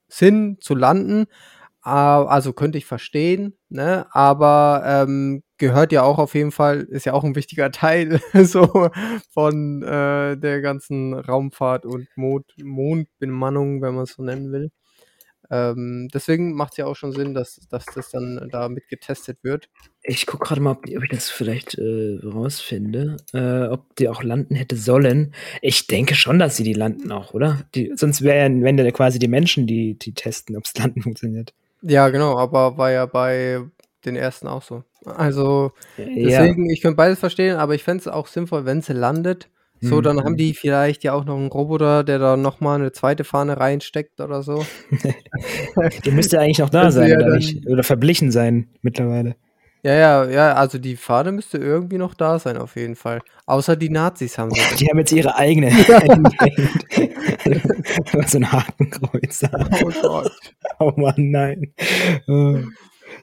Sinn 0.07 0.57
zu 0.59 0.75
landen. 0.75 1.25
Also 1.81 2.51
könnte 2.51 2.77
ich 2.77 2.85
verstehen, 2.85 3.57
ne? 3.69 4.07
Aber 4.11 4.83
ähm, 4.85 5.41
gehört 5.57 5.93
ja 5.93 6.03
auch 6.03 6.17
auf 6.19 6.35
jeden 6.35 6.51
Fall, 6.51 6.81
ist 6.81 7.05
ja 7.05 7.13
auch 7.13 7.23
ein 7.23 7.35
wichtiger 7.35 7.71
Teil 7.71 8.19
so 8.33 8.89
von 9.33 9.83
äh, 9.83 10.37
der 10.37 10.61
ganzen 10.61 11.13
Raumfahrt 11.13 11.85
und 11.85 12.07
Mond, 12.17 12.45
Mondbemannung, 12.61 13.81
wenn 13.81 13.95
man 13.95 14.03
es 14.03 14.13
so 14.13 14.23
nennen 14.23 14.51
will. 14.51 14.69
Ähm, 15.49 16.09
deswegen 16.13 16.53
macht 16.53 16.73
es 16.73 16.77
ja 16.77 16.85
auch 16.85 16.95
schon 16.95 17.13
Sinn, 17.13 17.33
dass, 17.33 17.61
dass 17.69 17.85
das 17.85 18.09
dann 18.11 18.49
da 18.51 18.67
mit 18.69 18.87
getestet 18.89 19.39
wird. 19.43 19.69
Ich 20.03 20.25
gucke 20.25 20.45
gerade 20.45 20.61
mal, 20.61 20.71
ob, 20.71 20.85
ob, 20.85 21.03
ich 21.03 21.09
das 21.09 21.29
vielleicht 21.29 21.75
äh, 21.77 22.19
rausfinde, 22.23 23.17
äh, 23.33 23.67
ob 23.67 23.95
die 23.95 24.09
auch 24.09 24.23
landen 24.23 24.55
hätte 24.55 24.75
sollen. 24.75 25.33
Ich 25.61 25.87
denke 25.87 26.15
schon, 26.15 26.39
dass 26.39 26.57
sie 26.57 26.63
die 26.63 26.73
landen 26.73 27.11
auch, 27.11 27.33
oder? 27.33 27.61
Die, 27.75 27.93
sonst 27.95 28.21
wären 28.21 28.63
wenn 28.63 28.77
ja 28.77 28.91
quasi 28.91 29.19
die 29.19 29.27
Menschen, 29.27 29.67
die, 29.67 29.97
die 29.97 30.13
testen, 30.13 30.55
ob 30.57 30.65
es 30.65 30.77
landen 30.77 31.01
funktioniert. 31.01 31.53
Ja, 31.81 32.09
genau, 32.09 32.37
aber 32.37 32.77
war 32.77 32.91
ja 32.91 33.05
bei 33.05 33.61
den 34.05 34.15
ersten 34.15 34.47
auch 34.47 34.63
so. 34.63 34.83
Also 35.05 35.71
deswegen, 35.97 36.65
ja. 36.65 36.73
ich 36.73 36.81
könnte 36.81 36.97
beides 36.97 37.19
verstehen, 37.19 37.55
aber 37.55 37.75
ich 37.75 37.83
fände 37.83 38.01
es 38.01 38.07
auch 38.07 38.27
sinnvoll, 38.27 38.65
wenn 38.65 38.81
sie 38.81 38.93
landet, 38.93 39.49
so, 39.81 40.01
dann 40.01 40.19
haben 40.19 40.33
mhm. 40.33 40.37
die 40.37 40.53
vielleicht 40.53 41.03
ja 41.03 41.13
auch 41.13 41.25
noch 41.25 41.37
einen 41.37 41.47
Roboter, 41.47 42.03
der 42.03 42.19
da 42.19 42.37
nochmal 42.37 42.79
eine 42.79 42.91
zweite 42.91 43.23
Fahne 43.23 43.59
reinsteckt 43.59 44.19
oder 44.19 44.41
so. 44.41 44.65
der 46.05 46.13
müsste 46.13 46.39
eigentlich 46.39 46.59
noch 46.59 46.69
da 46.69 46.91
sein, 46.91 47.09
ja 47.09 47.17
oder 47.17 47.35
nicht? 47.35 47.67
Oder 47.67 47.83
verblichen 47.83 48.31
sein 48.31 48.69
mittlerweile. 48.81 49.35
Ja, 49.83 49.93
ja, 49.93 50.25
ja, 50.25 50.53
also 50.53 50.79
die 50.79 50.95
Fahne 50.95 51.31
müsste 51.31 51.59
irgendwie 51.59 51.97
noch 51.97 52.15
da 52.15 52.39
sein, 52.39 52.57
auf 52.57 52.75
jeden 52.75 52.95
Fall. 52.95 53.21
Außer 53.45 53.75
die 53.75 53.89
Nazis 53.89 54.37
haben 54.37 54.51
sie. 54.51 54.61
Die 54.77 54.87
haben 54.87 54.97
jetzt 54.97 55.11
ihre 55.11 55.35
eigene. 55.35 55.69
so 58.27 58.37
ein 58.37 58.51
Hakenkreuz. 58.51 59.43
Oh 59.53 59.91
Gott. 60.01 60.31
Oh 60.79 60.91
Mann, 60.97 61.31
nein. 61.31 61.73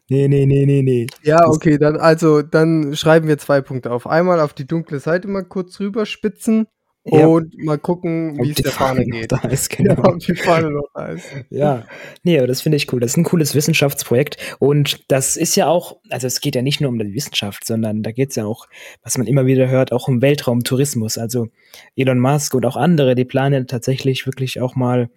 Nee, 0.08 0.28
nee, 0.28 0.44
nee, 0.44 0.66
nee, 0.66 0.82
nee. 0.82 1.06
Ja, 1.22 1.46
okay, 1.46 1.78
dann 1.78 1.96
also 1.96 2.42
dann 2.42 2.94
schreiben 2.94 3.26
wir 3.26 3.38
zwei 3.38 3.62
Punkte 3.62 3.90
auf. 3.90 4.06
Einmal 4.06 4.40
auf 4.40 4.52
die 4.52 4.66
dunkle 4.66 5.00
Seite 5.00 5.28
mal 5.28 5.44
kurz 5.44 5.80
rüberspitzen 5.80 6.66
ja. 7.04 7.26
und 7.26 7.56
mal 7.58 7.78
gucken, 7.78 8.38
wie 8.42 8.50
es 8.50 8.56
der 8.56 8.72
Fahne, 8.72 9.00
Fahne 9.00 9.06
geht. 9.06 9.32
Da 9.32 9.38
ist, 9.48 9.70
genau. 9.76 9.94
Ja, 9.94 10.16
die 10.16 10.34
Fahne 10.34 10.70
noch 10.70 10.88
da 10.94 11.06
ist. 11.08 11.26
Ja, 11.50 11.86
nee, 12.22 12.38
aber 12.38 12.46
das 12.46 12.60
finde 12.60 12.76
ich 12.76 12.92
cool. 12.92 13.00
Das 13.00 13.12
ist 13.12 13.16
ein 13.16 13.24
cooles 13.24 13.54
Wissenschaftsprojekt 13.54 14.36
und 14.58 15.10
das 15.10 15.36
ist 15.36 15.56
ja 15.56 15.68
auch, 15.68 15.96
also 16.10 16.26
es 16.26 16.40
geht 16.40 16.54
ja 16.54 16.62
nicht 16.62 16.80
nur 16.80 16.90
um 16.90 16.98
die 16.98 17.14
Wissenschaft, 17.14 17.66
sondern 17.66 18.02
da 18.02 18.12
geht 18.12 18.30
es 18.30 18.36
ja 18.36 18.44
auch, 18.44 18.66
was 19.02 19.18
man 19.18 19.26
immer 19.26 19.46
wieder 19.46 19.68
hört, 19.68 19.92
auch 19.92 20.08
um 20.08 20.22
Weltraumtourismus. 20.22 21.18
Also 21.18 21.48
Elon 21.96 22.18
Musk 22.18 22.54
und 22.54 22.66
auch 22.66 22.76
andere, 22.76 23.14
die 23.14 23.24
planen 23.24 23.66
tatsächlich 23.66 24.26
wirklich 24.26 24.60
auch 24.60 24.76
mal 24.76 25.08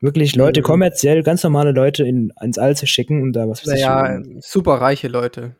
wirklich 0.00 0.36
Leute, 0.36 0.60
mhm. 0.60 0.64
kommerziell, 0.64 1.22
ganz 1.22 1.42
normale 1.42 1.72
Leute 1.72 2.04
in, 2.04 2.32
ins 2.42 2.58
All 2.58 2.76
zu 2.76 2.86
schicken 2.86 3.22
und 3.22 3.32
da 3.32 3.48
was 3.48 3.66
weiß 3.66 3.74
naja, 3.74 4.20
ich. 4.20 4.44
super 4.44 4.74
reiche 4.74 5.08
Leute. 5.08 5.56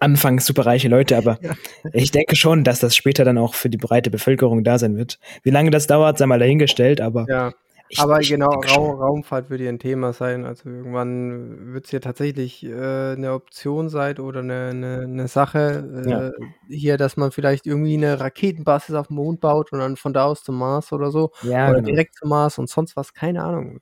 Anfangs 0.00 0.46
super 0.46 0.66
reiche 0.66 0.88
Leute, 0.88 1.16
aber 1.16 1.38
ja. 1.42 1.54
ich 1.92 2.10
denke 2.10 2.36
schon, 2.36 2.64
dass 2.64 2.80
das 2.80 2.94
später 2.94 3.24
dann 3.24 3.38
auch 3.38 3.54
für 3.54 3.68
die 3.68 3.78
breite 3.78 4.10
Bevölkerung 4.10 4.64
da 4.64 4.78
sein 4.78 4.96
wird. 4.96 5.18
Wie 5.42 5.50
lange 5.50 5.70
das 5.70 5.86
dauert, 5.86 6.18
sei 6.18 6.26
mal 6.26 6.38
dahingestellt, 6.38 7.00
aber 7.00 7.26
ja. 7.28 7.52
Ich, 7.90 7.98
Aber 8.00 8.20
ich, 8.20 8.28
genau, 8.28 8.50
Ra 8.50 8.76
Raumfahrt 8.76 9.50
würde 9.50 9.64
ja 9.64 9.70
ein 9.70 9.78
Thema 9.78 10.12
sein. 10.12 10.44
Also 10.44 10.68
irgendwann 10.68 11.72
wird 11.72 11.86
es 11.86 11.92
ja 11.92 12.00
tatsächlich 12.00 12.64
äh, 12.64 13.12
eine 13.12 13.32
Option 13.32 13.88
sein 13.88 14.18
oder 14.18 14.40
eine, 14.40 14.68
eine, 14.70 15.00
eine 15.02 15.28
Sache 15.28 16.04
äh, 16.04 16.10
ja. 16.10 16.30
hier, 16.68 16.96
dass 16.98 17.16
man 17.16 17.30
vielleicht 17.30 17.66
irgendwie 17.66 17.94
eine 17.94 18.20
Raketenbasis 18.20 18.94
auf 18.94 19.08
dem 19.08 19.16
Mond 19.16 19.40
baut 19.40 19.72
und 19.72 19.78
dann 19.78 19.96
von 19.96 20.12
da 20.12 20.24
aus 20.24 20.42
zum 20.42 20.58
Mars 20.58 20.92
oder 20.92 21.10
so. 21.10 21.30
Ja, 21.42 21.70
oder 21.70 21.80
genau. 21.80 21.86
direkt 21.88 22.16
zum 22.16 22.28
Mars 22.28 22.58
und 22.58 22.68
sonst 22.68 22.96
was, 22.96 23.14
keine 23.14 23.42
Ahnung. 23.42 23.80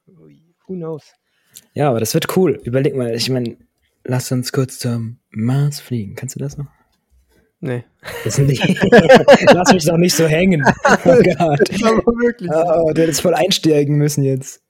Who 0.66 0.75
knows? 0.75 1.12
Ja, 1.75 1.90
aber 1.90 2.01
das 2.01 2.14
wird 2.14 2.37
cool. 2.37 2.61
Überleg 2.64 2.97
mal, 2.97 3.14
ich 3.14 3.29
meine, 3.31 3.57
lass 4.05 4.31
uns 4.31 4.53
kurz 4.53 4.79
zum 4.79 5.19
Mars 5.31 5.81
fliegen. 5.81 6.14
Kannst 6.14 6.37
du 6.37 6.38
das 6.38 6.57
noch? 6.57 6.76
Nee. 7.61 7.85
Das 8.25 8.38
nicht. 8.38 8.62
Lass 9.53 9.73
mich 9.73 9.85
doch 9.85 9.97
nicht 9.97 10.14
so 10.14 10.27
hängen. 10.27 10.62
Oh 11.05 11.23
Gott. 11.23 11.61
Das 11.69 11.83
aber 11.83 12.12
wirklich. 12.19 12.51
Oh, 12.51 12.92
du 12.92 13.03
hättest 13.03 13.21
voll 13.21 13.35
einsteigen 13.35 13.97
müssen 13.97 14.23
jetzt. 14.23 14.62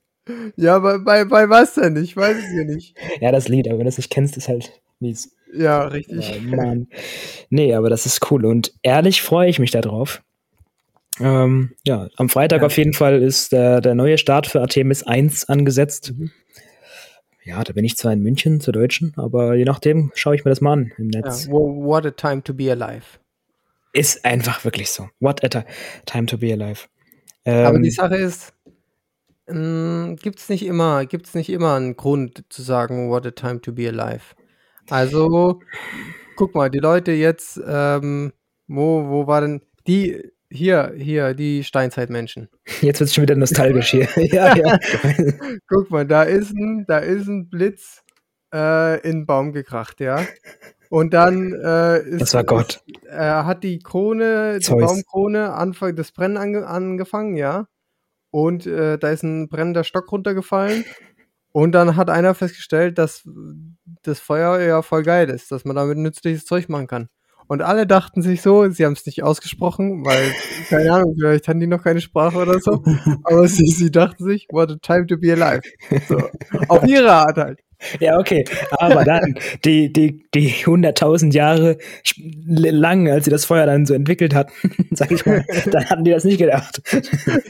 Ja, 0.57 0.79
bei, 0.79 0.99
bei, 0.99 1.25
bei 1.25 1.49
was 1.49 1.75
denn? 1.75 1.97
Ich 1.97 2.17
weiß 2.17 2.37
es 2.37 2.53
ja 2.55 2.65
nicht. 2.65 2.97
Ja, 3.21 3.33
das 3.33 3.49
Lied, 3.49 3.69
aber 3.69 3.79
wenn 3.79 3.85
du 3.85 3.91
das 3.91 3.97
nicht 3.97 4.11
kennst, 4.11 4.37
ist 4.37 4.49
halt 4.49 4.73
mies. 5.01 5.33
Ja, 5.55 5.85
richtig. 5.85 6.41
Oh, 6.41 6.57
Mann. 6.57 6.89
Nee, 7.49 7.75
aber 7.75 7.91
das 7.91 8.07
ist 8.07 8.31
cool 8.31 8.45
und 8.45 8.73
ehrlich 8.83 9.23
freue 9.23 9.49
ich 9.49 9.59
mich 9.59 9.71
darauf. 9.71 10.23
Ähm, 11.21 11.73
ja, 11.85 12.09
am 12.17 12.29
Freitag 12.29 12.61
ja. 12.61 12.67
auf 12.67 12.77
jeden 12.77 12.93
Fall 12.93 13.23
ist 13.23 13.53
der, 13.53 13.81
der 13.81 13.95
neue 13.95 14.19
Start 14.19 14.47
für 14.47 14.61
Artemis 14.61 15.03
1 15.03 15.49
angesetzt. 15.49 16.13
Mhm. 16.17 16.31
Ja, 17.47 17.63
da 17.63 17.73
bin 17.73 17.85
ich 17.85 17.97
zwar 17.97 18.13
in 18.13 18.23
München 18.23 18.61
zur 18.61 18.73
Deutschen, 18.73 19.13
aber 19.17 19.55
je 19.55 19.65
nachdem 19.65 20.11
schaue 20.17 20.35
ich 20.35 20.45
mir 20.45 20.49
das 20.49 20.61
mal 20.61 20.73
an 20.73 20.93
im 20.99 21.07
Netz. 21.07 21.47
Ja, 21.47 21.53
what 21.53 22.05
a 22.05 22.11
time 22.11 22.43
to 22.43 22.53
be 22.53 22.73
alive. 22.73 23.21
Ist 23.93 24.25
einfach 24.25 24.65
wirklich 24.65 24.91
so. 24.91 25.09
What 25.21 25.45
a 25.45 25.65
time 26.07 26.27
to 26.27 26.39
be 26.39 26.53
alive. 26.53 26.89
Ähm, 27.45 27.67
aber 27.67 27.79
die 27.79 27.93
Sache 27.93 28.17
ist, 28.17 28.53
ähm, 29.47 30.17
gibt 30.21 30.41
es 30.41 30.49
nicht 30.49 30.67
immer, 30.67 31.07
gibt's 31.07 31.35
nicht 31.35 31.49
immer 31.49 31.77
einen 31.77 31.97
Grund 31.97 32.43
zu 32.49 32.63
sagen, 32.63 33.11
what 33.11 33.25
a 33.25 33.31
time 33.31 33.61
to 33.61 33.73
be 33.73 33.89
alive. 33.89 34.35
Also, 34.91 35.61
guck 36.35 36.53
mal, 36.57 36.69
die 36.69 36.81
Leute 36.81 37.13
jetzt, 37.13 37.61
ähm, 37.65 38.33
wo, 38.67 39.09
wo 39.09 39.29
war 39.29 39.43
denn 39.43 39.63
die, 39.87 40.33
hier, 40.51 40.93
hier, 40.97 41.35
die 41.35 41.65
Steinzeitmenschen. 41.65 42.49
Jetzt 42.81 43.01
wird 43.01 43.09
es 43.09 43.15
schon 43.15 43.23
wieder 43.23 43.37
nostalgisch 43.37 43.91
hier. 43.91 44.09
ja, 44.17 44.57
ja. 44.57 44.79
Guck 45.69 45.91
mal, 45.91 46.07
da 46.07 46.23
ist 46.23 46.53
ein, 46.53 46.85
da 46.87 46.99
ist 46.99 47.27
ein 47.27 47.49
Blitz 47.49 48.03
äh, 48.55 49.01
in 49.01 49.21
den 49.21 49.27
Baum 49.27 49.53
gekracht, 49.53 50.01
ja. 50.01 50.25
Und 50.89 51.15
dann 51.15 51.53
äh, 51.53 51.99
ist, 52.01 52.21
das 52.21 52.35
war 52.35 52.45
Gott. 52.45 52.83
Äh, 53.09 53.19
hat 53.19 53.65
die 53.65 53.81
Krone, 53.81 54.59
Zeus. 54.61 54.79
die 54.79 54.85
Baumkrone, 54.85 55.53
Anfang 55.53 55.97
das 55.97 56.13
Brennen 56.13 56.37
ange 56.37 56.67
angefangen, 56.67 57.37
ja. 57.37 57.67
Und 58.31 58.67
äh, 58.67 58.99
da 58.99 59.11
ist 59.11 59.23
ein 59.23 59.49
brennender 59.49 59.85
Stock 59.85 60.11
runtergefallen. 60.13 60.85
Und 61.53 61.73
dann 61.73 61.97
hat 61.97 62.11
einer 62.11 62.35
festgestellt, 62.35 62.99
dass 62.99 63.27
das 64.03 64.21
Feuer 64.21 64.61
ja 64.61 64.83
voll 64.83 65.03
geil 65.03 65.31
ist, 65.31 65.51
dass 65.51 65.65
man 65.65 65.75
damit 65.75 65.97
nützliches 65.97 66.45
Zeug 66.45 66.69
machen 66.69 66.87
kann. 66.87 67.09
Und 67.49 67.63
alle 67.63 67.87
dachten 67.87 68.23
sich 68.23 68.43
so, 68.43 68.69
sie 68.71 68.85
haben 68.85 68.95
es 68.95 69.07
nicht 69.07 69.23
ausgesprochen, 69.23 70.05
weil, 70.05 70.33
keine 70.69 70.93
Ahnung, 70.93 71.15
vielleicht 71.19 71.47
hatten 71.49 71.61
die 71.61 71.67
noch 71.67 71.83
keine 71.83 72.01
Sprache 72.01 72.39
oder 72.39 72.59
so. 72.61 72.83
Aber 73.25 73.47
sie, 73.49 73.67
sie 73.69 73.91
dachten 73.91 74.25
sich, 74.25 74.49
what 74.51 74.71
a 74.71 74.77
time 74.83 75.07
to 75.07 75.17
be 75.17 75.33
alive. 75.33 75.63
So, 76.09 76.19
auf 76.69 76.85
ihre 76.85 77.13
Art 77.13 77.37
halt. 77.37 77.61
Ja, 78.01 78.19
okay. 78.19 78.45
Aber 78.79 79.05
dann, 79.05 79.39
die, 79.65 79.93
die, 79.93 80.25
die 80.35 80.51
100.000 80.51 81.33
Jahre 81.33 81.77
lang, 82.17 83.09
als 83.09 83.27
sie 83.27 83.31
das 83.31 83.45
Feuer 83.45 83.67
dann 83.67 83.87
so 83.87 83.95
entwickelt 83.95 84.35
hatten, 84.35 84.53
sag 84.93 85.11
ich 85.11 85.25
mal, 85.27 85.45
dann 85.71 85.85
hatten 85.89 86.05
die 86.05 86.11
das 86.11 86.25
nicht 86.25 86.39
gedacht. 86.39 86.81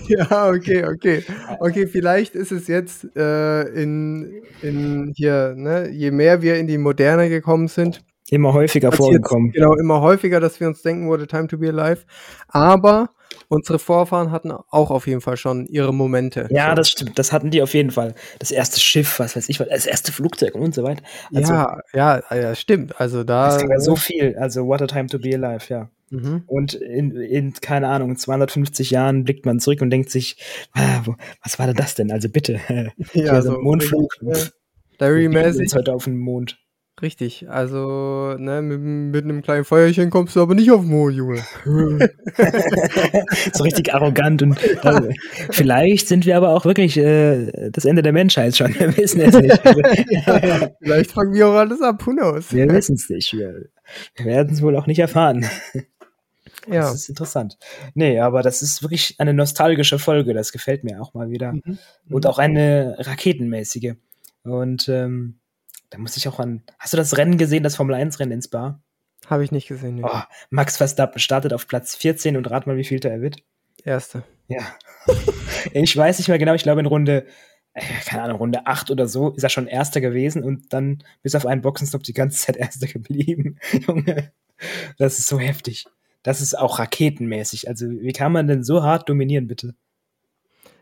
Ja, 0.08 0.48
okay, 0.48 0.84
okay. 0.84 1.22
Okay, 1.60 1.86
vielleicht 1.86 2.34
ist 2.34 2.52
es 2.52 2.66
jetzt 2.68 3.06
äh, 3.16 3.62
in, 3.62 4.42
in 4.62 5.12
hier, 5.16 5.54
ne, 5.56 5.88
je 5.90 6.10
mehr 6.10 6.42
wir 6.42 6.56
in 6.56 6.66
die 6.66 6.78
Moderne 6.78 7.28
gekommen 7.28 7.68
sind, 7.68 8.02
Immer 8.30 8.52
häufiger 8.52 8.90
vorgekommen. 8.92 9.52
Genau, 9.52 9.74
immer 9.74 10.00
häufiger, 10.00 10.40
dass 10.40 10.58
wir 10.58 10.66
uns 10.66 10.82
denken, 10.82 11.08
what 11.08 11.20
a 11.20 11.26
time 11.26 11.46
to 11.46 11.58
be 11.58 11.68
alive. 11.68 12.04
Aber 12.48 13.10
unsere 13.48 13.78
Vorfahren 13.78 14.32
hatten 14.32 14.50
auch 14.50 14.90
auf 14.90 15.06
jeden 15.06 15.20
Fall 15.20 15.36
schon 15.36 15.66
ihre 15.66 15.94
Momente. 15.94 16.48
Ja, 16.50 16.70
so. 16.70 16.74
das 16.74 16.88
stimmt. 16.90 17.18
Das 17.18 17.32
hatten 17.32 17.50
die 17.50 17.62
auf 17.62 17.74
jeden 17.74 17.92
Fall. 17.92 18.14
Das 18.38 18.50
erste 18.50 18.80
Schiff, 18.80 19.20
was 19.20 19.36
weiß 19.36 19.48
ich, 19.48 19.58
das 19.58 19.86
erste 19.86 20.10
Flugzeug 20.10 20.54
und 20.54 20.74
so 20.74 20.82
weiter. 20.82 21.02
Also, 21.32 21.52
ja, 21.52 21.82
ja, 21.94 22.22
ja, 22.34 22.54
stimmt. 22.54 23.00
Also 23.00 23.22
da. 23.22 23.56
Es 23.56 23.62
ja 23.62 23.78
so 23.78 23.96
viel. 23.96 24.36
Also, 24.38 24.66
what 24.66 24.82
a 24.82 24.86
time 24.86 25.06
to 25.06 25.18
be 25.18 25.34
alive, 25.34 25.66
ja. 25.68 25.88
Mhm. 26.10 26.44
Und 26.46 26.74
in, 26.74 27.16
in, 27.16 27.52
keine 27.54 27.88
Ahnung, 27.88 28.16
250 28.16 28.90
Jahren 28.90 29.24
blickt 29.24 29.44
man 29.44 29.58
zurück 29.58 29.82
und 29.82 29.90
denkt 29.90 30.10
sich, 30.10 30.36
ah, 30.72 31.02
was 31.42 31.58
war 31.58 31.66
denn 31.66 31.76
das 31.76 31.94
denn? 31.94 32.12
Also 32.12 32.28
bitte. 32.28 32.60
ja, 33.12 33.42
so 33.42 33.58
Mondflug. 33.58 34.16
Larry-mäßig. 34.98 35.74
heute 35.74 35.92
auf 35.92 36.04
dem 36.04 36.18
Mond. 36.18 36.58
Richtig, 37.02 37.46
also, 37.50 38.36
ne, 38.38 38.62
mit, 38.62 38.80
mit 38.80 39.24
einem 39.24 39.42
kleinen 39.42 39.66
Feuerchen 39.66 40.08
kommst 40.08 40.34
du 40.34 40.40
aber 40.40 40.54
nicht 40.54 40.70
auf 40.70 40.80
den 40.80 40.88
Mond, 40.88 41.14
Junge. 41.14 41.42
so 43.52 43.64
richtig 43.64 43.92
arrogant 43.92 44.40
und 44.40 44.56
äh, 44.82 45.14
vielleicht 45.50 46.08
sind 46.08 46.24
wir 46.24 46.38
aber 46.38 46.54
auch 46.54 46.64
wirklich 46.64 46.96
äh, 46.96 47.70
das 47.70 47.84
Ende 47.84 48.00
der 48.00 48.14
Menschheit 48.14 48.56
schon. 48.56 48.74
Wir 48.78 48.96
wissen 48.96 49.20
es 49.20 49.34
nicht. 49.34 49.62
ja, 50.08 50.70
vielleicht 50.80 51.10
fangen 51.10 51.34
wir 51.34 51.48
auch 51.48 51.56
alles 51.56 51.82
ab, 51.82 52.06
who 52.06 52.12
knows? 52.12 52.54
Wir 52.54 52.66
wissen 52.70 52.94
es 52.94 53.10
nicht. 53.10 53.30
Wir, 53.34 53.66
wir 54.14 54.24
werden 54.24 54.54
es 54.54 54.62
wohl 54.62 54.74
auch 54.74 54.86
nicht 54.86 55.00
erfahren. 55.00 55.44
Ja. 56.66 56.80
Das 56.80 56.94
ist 56.94 57.10
interessant. 57.10 57.58
Nee, 57.92 58.20
aber 58.20 58.40
das 58.40 58.62
ist 58.62 58.82
wirklich 58.82 59.16
eine 59.18 59.34
nostalgische 59.34 59.98
Folge. 59.98 60.32
Das 60.32 60.50
gefällt 60.50 60.82
mir 60.82 61.02
auch 61.02 61.12
mal 61.12 61.28
wieder. 61.28 61.52
Mhm. 61.52 61.78
Und 62.08 62.26
auch 62.26 62.38
eine 62.38 62.96
raketenmäßige. 62.98 63.96
Und 64.44 64.88
ähm, 64.88 65.40
da 65.90 65.98
muss 65.98 66.16
ich 66.16 66.28
auch 66.28 66.38
an. 66.38 66.62
Hast 66.78 66.92
du 66.92 66.96
das 66.96 67.16
Rennen 67.16 67.38
gesehen, 67.38 67.62
das 67.62 67.76
Formel 67.76 67.94
1 67.94 68.18
Rennen 68.20 68.32
in 68.32 68.42
Spa? 68.42 68.80
Habe 69.26 69.44
ich 69.44 69.52
nicht 69.52 69.68
gesehen. 69.68 69.96
Nee. 69.96 70.02
Oh, 70.04 70.22
Max 70.50 70.76
Verstappen 70.76 71.18
startet 71.18 71.52
auf 71.52 71.66
Platz 71.66 71.96
14 71.96 72.36
und 72.36 72.50
rat 72.50 72.66
mal, 72.66 72.76
wie 72.76 72.84
viel 72.84 73.04
er 73.04 73.20
wird. 73.20 73.42
Erste. 73.84 74.22
Ja. 74.48 74.60
ich 75.72 75.96
weiß 75.96 76.18
nicht 76.18 76.28
mehr 76.28 76.38
genau, 76.38 76.54
ich 76.54 76.62
glaube 76.62 76.80
in 76.80 76.86
Runde, 76.86 77.26
äh, 77.72 77.82
keine 78.04 78.22
Ahnung, 78.22 78.38
Runde 78.38 78.66
8 78.66 78.90
oder 78.90 79.08
so 79.08 79.30
ist 79.30 79.42
er 79.42 79.48
schon 79.48 79.66
Erster 79.66 80.00
gewesen 80.00 80.42
und 80.42 80.72
dann 80.72 81.02
bis 81.22 81.34
auf 81.34 81.46
einen 81.46 81.62
Boxenstopp 81.62 82.02
die 82.02 82.14
ganze 82.14 82.38
Zeit 82.38 82.56
Erster 82.56 82.86
geblieben. 82.86 83.58
Junge, 83.86 84.32
das 84.98 85.18
ist 85.18 85.28
so 85.28 85.38
heftig. 85.38 85.86
Das 86.22 86.40
ist 86.40 86.58
auch 86.58 86.78
raketenmäßig. 86.80 87.68
Also, 87.68 87.88
wie 87.88 88.12
kann 88.12 88.32
man 88.32 88.48
denn 88.48 88.64
so 88.64 88.82
hart 88.82 89.08
dominieren, 89.08 89.46
bitte? 89.46 89.76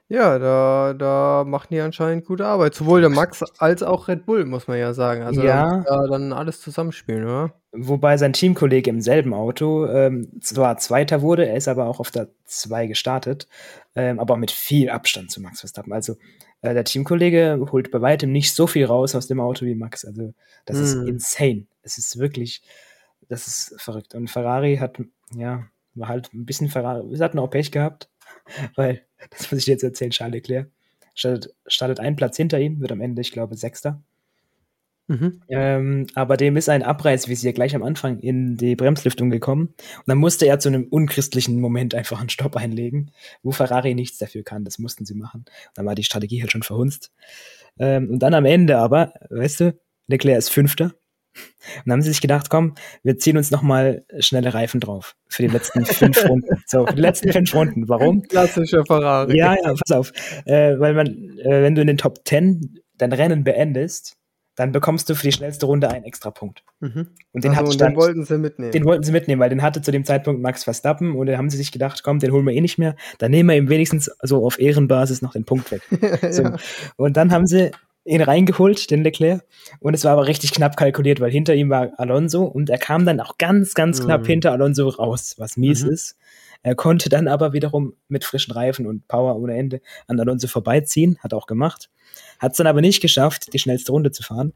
Ja, 0.09 0.39
da 0.39 0.93
da 0.93 1.45
machen 1.47 1.69
die 1.71 1.81
anscheinend 1.81 2.27
gute 2.27 2.45
Arbeit. 2.47 2.75
Sowohl 2.75 3.01
der 3.01 3.11
Max 3.11 3.43
als 3.59 3.83
auch 3.83 4.09
Red 4.09 4.27
Bull, 4.27 4.45
muss 4.45 4.69
man 4.69 4.79
ja 4.79 4.93
sagen. 4.93 5.23
Also, 5.23 5.41
da 5.41 5.83
Ja. 5.87 6.07
dann 6.07 6.33
alles 6.33 6.61
zusammenspielen, 6.61 7.25
oder? 7.25 7.55
Wobei 7.73 8.17
sein 8.19 8.33
Teamkollege 8.33 8.91
im 8.91 9.01
selben 9.01 9.35
Auto 9.35 9.87
ähm, 9.87 10.31
zwar 10.41 10.77
Zweiter 10.77 11.23
wurde, 11.23 11.49
er 11.49 11.57
ist 11.57 11.67
aber 11.67 11.87
auch 11.87 11.99
auf 12.01 12.11
der 12.11 12.29
2 12.45 12.87
gestartet, 12.87 13.49
ähm, 13.97 14.21
aber 14.21 14.37
mit 14.37 14.53
viel 14.53 14.91
Abstand 14.91 15.31
zu 15.31 15.41
Max 15.41 15.61
Verstappen. 15.61 15.93
Also 15.93 16.17
äh, 16.61 16.73
der 16.75 16.85
Teamkollege 16.85 17.67
holt 17.73 17.91
bei 17.91 18.01
weitem 18.01 18.31
nicht 18.31 18.55
so 18.55 18.67
viel 18.67 18.85
raus 18.85 19.15
aus 19.15 19.27
dem 19.27 19.41
Auto 19.41 19.67
wie 19.67 19.75
Max. 19.75 20.05
Also 20.05 20.35
das 20.67 20.79
ist 20.79 20.95
hm. 20.95 21.09
insane. 21.09 21.67
Es 21.83 21.99
ist 21.99 22.19
wirklich, 22.19 22.63
das 23.29 23.49
ist 23.49 23.75
verrückt. 23.81 24.15
Und 24.15 24.31
Ferrari 24.31 24.77
hat, 24.77 24.99
ja, 25.35 25.65
war 25.95 26.09
halt 26.09 26.33
ein 26.33 26.45
bisschen 26.47 26.69
Ferrari, 26.69 27.03
wir 27.11 27.25
hatten 27.25 27.39
auch 27.39 27.51
Pech 27.51 27.73
gehabt, 27.73 28.09
weil 28.77 29.03
das 29.31 29.51
muss 29.51 29.61
ich 29.61 29.65
dir 29.67 29.73
jetzt 29.73 29.85
erzählen, 29.85 30.11
Charles 30.11 30.35
Leclerc. 30.35 30.69
Startet, 31.15 31.55
startet 31.67 32.01
einen 32.01 32.17
Platz 32.17 32.37
hinter 32.37 32.59
ihm, 32.59 32.81
wird 32.81 32.93
am 32.93 33.01
Ende, 33.01 33.23
ich 33.23 33.31
glaube, 33.31 33.57
Sechster. 33.57 34.03
Mhm. 35.07 35.43
Ähm, 35.49 36.07
aber 36.15 36.37
dem 36.37 36.57
ist 36.57 36.69
ein 36.69 36.83
Abreißvisier 36.83 37.53
gleich 37.53 37.77
am 37.77 37.83
Anfang 37.83 38.21
in 38.21 38.57
die 38.57 38.75
Bremslüftung 38.75 39.31
gekommen. 39.31 39.67
Und 39.67 40.07
dann 40.07 40.19
musste 40.19 40.47
er 40.47 40.59
zu 40.59 40.69
einem 40.69 40.85
unchristlichen 40.85 41.61
Moment 41.61 41.95
einfach 41.95 42.21
einen 42.21 42.31
Stopp 42.31 42.57
einlegen, 42.57 43.11
wo 43.43 43.53
Ferrari 43.53 43.95
nichts 43.95 44.19
dafür 44.19 44.43
kann. 44.45 44.65
Das 44.65 44.79
mussten 44.79 45.05
sie 45.05 45.15
machen. 45.15 45.45
Dann 45.75 45.85
war 45.85 45.95
die 45.95 46.05
Strategie 46.05 46.41
halt 46.41 46.53
schon 46.53 46.63
verhunzt. 46.63 47.13
Ähm, 47.79 48.11
und 48.11 48.21
dann 48.21 48.35
am 48.35 48.47
Ende 48.47 48.79
aber, 48.79 49.13
weißt 49.29 49.61
du, 49.61 49.79
Leclerc 50.07 50.39
ist 50.39 50.51
Fünfter 50.51 50.95
und 51.35 51.83
dann 51.87 51.93
haben 51.95 52.03
sie 52.03 52.11
sich 52.11 52.21
gedacht, 52.21 52.51
komm, 52.51 52.75
wir 53.03 53.19
ziehen 53.19 53.37
uns 53.37 53.51
nochmal 53.51 54.05
schnelle 54.19 54.55
Reifen 54.55 54.81
drauf 54.81 55.17
für 55.29 55.43
die 55.43 55.49
letzten 55.49 55.85
fünf 55.85 56.25
Runden. 56.29 56.63
So, 56.67 56.87
für 56.87 56.95
die 56.95 57.03
letzten 57.03 57.33
fünf 57.33 57.55
Runden. 57.55 57.89
Warum? 57.89 58.23
Klassischer 58.23 58.85
Ferrari. 58.85 59.37
Ja, 59.37 59.55
ja, 59.55 59.75
pass 59.75 59.97
auf. 59.97 60.13
Äh, 60.45 60.79
weil 60.79 60.95
man, 60.95 61.07
äh, 61.07 61.63
wenn 61.63 61.75
du 61.75 61.81
in 61.81 61.87
den 61.87 61.99
Top 61.99 62.25
Ten 62.25 62.79
dein 62.99 63.13
Rennen 63.13 63.45
beendest, 63.45 64.17
dann 64.57 64.71
bekommst 64.71 65.11
du 65.11 65.15
für 65.17 65.27
die 65.27 65.33
schnellste 65.33 65.67
Runde 65.67 65.91
einen 65.91 66.05
extra 66.05 66.31
Punkt. 66.31 66.63
Mhm. 66.81 67.09
Und 67.33 67.45
den, 67.45 67.55
also, 67.57 67.77
den 67.77 67.97
wollten 67.97 68.25
sie 68.25 68.39
mitnehmen. 68.39 68.71
Den 68.71 68.85
wollten 68.85 69.03
sie 69.03 69.11
mitnehmen, 69.11 69.41
weil 69.41 69.51
den 69.51 69.63
hatte 69.63 69.83
zu 69.83 69.91
dem 69.91 70.05
Zeitpunkt 70.05 70.41
Max 70.41 70.63
Verstappen 70.63 71.17
und 71.17 71.27
dann 71.27 71.39
haben 71.39 71.51
sie 71.51 71.57
sich 71.57 71.73
gedacht, 71.73 72.03
komm, 72.05 72.21
den 72.21 72.31
holen 72.31 72.47
wir 72.47 72.53
eh 72.53 72.61
nicht 72.61 72.79
mehr. 72.79 72.95
Dann 73.19 73.33
nehmen 73.33 73.49
wir 73.49 73.57
ihm 73.57 73.69
wenigstens 73.69 74.11
so 74.23 74.47
auf 74.47 74.61
Ehrenbasis 74.61 75.23
noch 75.23 75.33
den 75.33 75.45
Punkt 75.45 75.73
weg. 75.73 75.83
so. 76.33 76.43
ja. 76.43 76.57
Und 76.97 77.17
dann 77.17 77.33
haben 77.33 77.47
sie 77.47 77.73
ihn 78.05 78.23
reingeholt, 78.23 78.91
den 78.91 79.03
Leclerc. 79.03 79.45
Und 79.81 79.95
es 79.95 80.05
war 80.05 80.13
aber 80.13 80.27
richtig 80.27 80.53
knapp 80.53 80.77
kalkuliert, 80.77 81.21
weil 81.21 81.31
hinter 81.31 81.55
ihm 81.55 81.71
war 81.71 81.93
Alonso 81.97 82.45
und 82.45 82.71
er 82.71 82.79
kam 82.79 83.07
dann 83.07 83.21
auch 83.21 83.39
ganz, 83.39 83.75
ganz 83.75 84.03
knapp 84.03 84.23
mhm. 84.23 84.27
hinter 84.27 84.53
Alonso 84.53 84.89
raus, 84.89 85.35
was 85.39 85.57
mies 85.57 85.85
mhm. 85.85 85.91
ist. 85.91 86.17
Er 86.63 86.75
konnte 86.75 87.09
dann 87.11 87.29
aber 87.29 87.53
wiederum 87.53 87.95
mit 88.09 88.25
frischen 88.25 88.53
Reifen 88.53 88.87
und 88.87 89.07
Power 89.07 89.37
ohne 89.37 89.55
Ende 89.55 89.81
an 90.07 90.19
Alonso 90.19 90.49
vorbeiziehen, 90.49 91.19
hat 91.21 91.35
auch 91.35 91.47
gemacht. 91.47 91.91
Hat 92.39 92.53
es 92.53 92.59
dann 92.59 92.67
aber 92.67 92.81
nicht 92.81 93.03
geschafft, 93.03 93.53
die 93.53 93.59
schnellste 93.59 93.93
Runde 93.93 94.13
zu 94.13 94.23
fahren. 94.23 94.55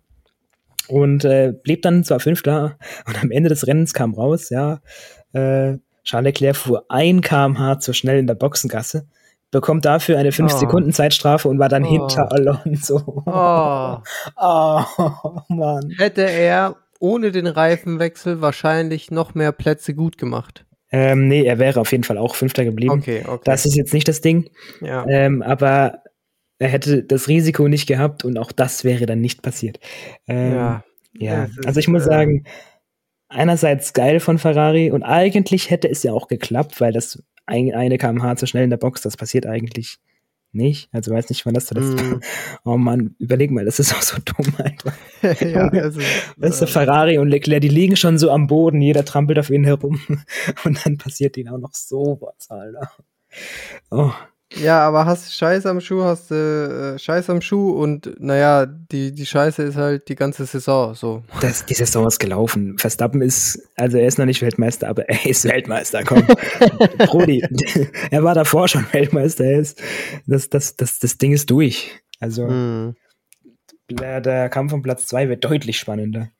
Und 0.88 1.26
äh, 1.26 1.52
blieb 1.52 1.82
dann 1.82 2.04
zwar 2.04 2.20
Fünfter 2.20 2.78
und 3.06 3.22
am 3.22 3.30
Ende 3.30 3.50
des 3.50 3.66
Rennens 3.66 3.92
kam 3.92 4.14
raus, 4.14 4.48
ja, 4.48 4.80
äh, 5.32 5.76
Charles 6.02 6.24
Leclerc 6.24 6.56
fuhr 6.56 6.86
ein 6.88 7.20
kmh 7.20 7.80
zu 7.80 7.92
schnell 7.92 8.18
in 8.18 8.26
der 8.26 8.34
Boxengasse, 8.34 9.06
bekommt 9.50 9.84
dafür 9.84 10.18
eine 10.18 10.30
5-Sekunden-Zeitstrafe 10.30 11.48
und 11.48 11.58
war 11.58 11.68
dann 11.68 11.84
oh. 11.84 11.88
hinter 11.88 12.30
Alonso. 12.32 13.22
Oh. 13.26 13.96
oh, 14.36 15.40
Mann. 15.48 15.90
Hätte 15.96 16.22
er 16.22 16.76
ohne 17.00 17.32
den 17.32 17.46
Reifenwechsel 17.46 18.40
wahrscheinlich 18.40 19.10
noch 19.10 19.34
mehr 19.34 19.52
Plätze 19.52 19.94
gut 19.94 20.18
gemacht. 20.18 20.64
Ähm, 20.90 21.28
nee, 21.28 21.44
er 21.44 21.58
wäre 21.58 21.80
auf 21.80 21.92
jeden 21.92 22.04
Fall 22.04 22.18
auch 22.18 22.34
Fünfter 22.34 22.64
geblieben. 22.64 22.92
Okay, 22.92 23.22
okay. 23.26 23.42
Das 23.44 23.66
ist 23.66 23.76
jetzt 23.76 23.92
nicht 23.92 24.08
das 24.08 24.20
Ding. 24.20 24.50
Ja. 24.80 25.06
Ähm, 25.06 25.42
aber 25.42 26.02
er 26.58 26.68
hätte 26.68 27.04
das 27.04 27.28
Risiko 27.28 27.68
nicht 27.68 27.86
gehabt 27.86 28.24
und 28.24 28.38
auch 28.38 28.52
das 28.52 28.84
wäre 28.84 29.06
dann 29.06 29.20
nicht 29.20 29.42
passiert. 29.42 29.78
Ähm, 30.26 30.54
ja. 30.54 30.84
ja. 31.14 31.48
also 31.64 31.78
ich 31.78 31.88
muss 31.88 32.02
äh, 32.02 32.06
sagen, 32.06 32.44
einerseits 33.28 33.92
geil 33.92 34.18
von 34.18 34.38
Ferrari 34.38 34.90
und 34.90 35.02
eigentlich 35.02 35.70
hätte 35.70 35.88
es 35.88 36.02
ja 36.02 36.12
auch 36.12 36.26
geklappt, 36.26 36.80
weil 36.80 36.92
das 36.92 37.22
ein, 37.48 37.74
eine 37.74 37.98
kmh 37.98 38.36
zu 38.36 38.46
schnell 38.46 38.64
in 38.64 38.70
der 38.70 38.76
Box, 38.76 39.02
das 39.02 39.16
passiert 39.16 39.46
eigentlich 39.46 39.98
nicht. 40.52 40.88
Also 40.92 41.12
weiß 41.12 41.28
nicht, 41.28 41.44
wann 41.44 41.54
das 41.54 41.66
zuletzt 41.66 41.94
mm. 41.94 42.20
Oh 42.64 42.76
Mann, 42.76 43.14
überleg 43.18 43.50
mal, 43.50 43.64
das 43.64 43.78
ist 43.78 43.94
auch 43.94 44.02
so 44.02 44.16
dumm, 44.24 44.54
Alter. 44.56 44.94
ja, 45.46 45.68
also, 45.68 46.00
weißt 46.36 46.62
du, 46.62 46.64
äh, 46.64 46.68
Ferrari 46.68 47.18
und 47.18 47.28
Leclerc, 47.28 47.60
die 47.60 47.68
liegen 47.68 47.96
schon 47.96 48.18
so 48.18 48.30
am 48.30 48.46
Boden, 48.46 48.80
jeder 48.80 49.04
trampelt 49.04 49.38
auf 49.38 49.50
ihnen 49.50 49.64
herum 49.64 50.00
und 50.64 50.86
dann 50.86 50.98
passiert 50.98 51.36
ihnen 51.36 51.50
auch 51.50 51.58
noch 51.58 51.74
sowas, 51.74 52.46
Alter. 52.48 52.90
Oh. 53.90 54.12
Ja, 54.54 54.86
aber 54.86 55.04
hast 55.04 55.34
Scheiß 55.34 55.66
am 55.66 55.80
Schuh, 55.80 56.04
hast 56.04 56.30
du 56.30 56.94
äh, 56.94 56.98
Scheiß 56.98 57.28
am 57.28 57.42
Schuh 57.42 57.70
und 57.70 58.18
naja, 58.18 58.64
die, 58.64 59.12
die 59.12 59.26
Scheiße 59.26 59.62
ist 59.62 59.76
halt 59.76 60.08
die 60.08 60.14
ganze 60.14 60.46
Saison 60.46 60.94
so. 60.94 61.22
Das, 61.42 61.66
die 61.66 61.74
Saison 61.74 62.06
ist 62.06 62.18
gelaufen. 62.18 62.78
Verstappen 62.78 63.20
ist, 63.20 63.68
also 63.76 63.98
er 63.98 64.06
ist 64.06 64.18
noch 64.18 64.24
nicht 64.24 64.40
Weltmeister, 64.40 64.88
aber 64.88 65.06
er 65.08 65.26
ist 65.26 65.44
Weltmeister, 65.44 66.02
komm. 66.02 66.26
Brody, 66.98 67.44
er 68.10 68.24
war 68.24 68.34
davor 68.34 68.68
schon 68.68 68.86
Weltmeister, 68.92 69.44
er 69.44 69.60
ist, 69.60 69.82
das, 70.26 70.48
das, 70.48 70.76
das, 70.76 70.98
das 70.98 71.18
Ding 71.18 71.32
ist 71.32 71.50
durch. 71.50 72.00
Also 72.18 72.48
hm. 72.48 72.94
der, 73.90 74.22
der 74.22 74.48
Kampf 74.48 74.72
um 74.72 74.80
Platz 74.80 75.06
zwei 75.06 75.28
wird 75.28 75.44
deutlich 75.44 75.78
spannender. 75.78 76.30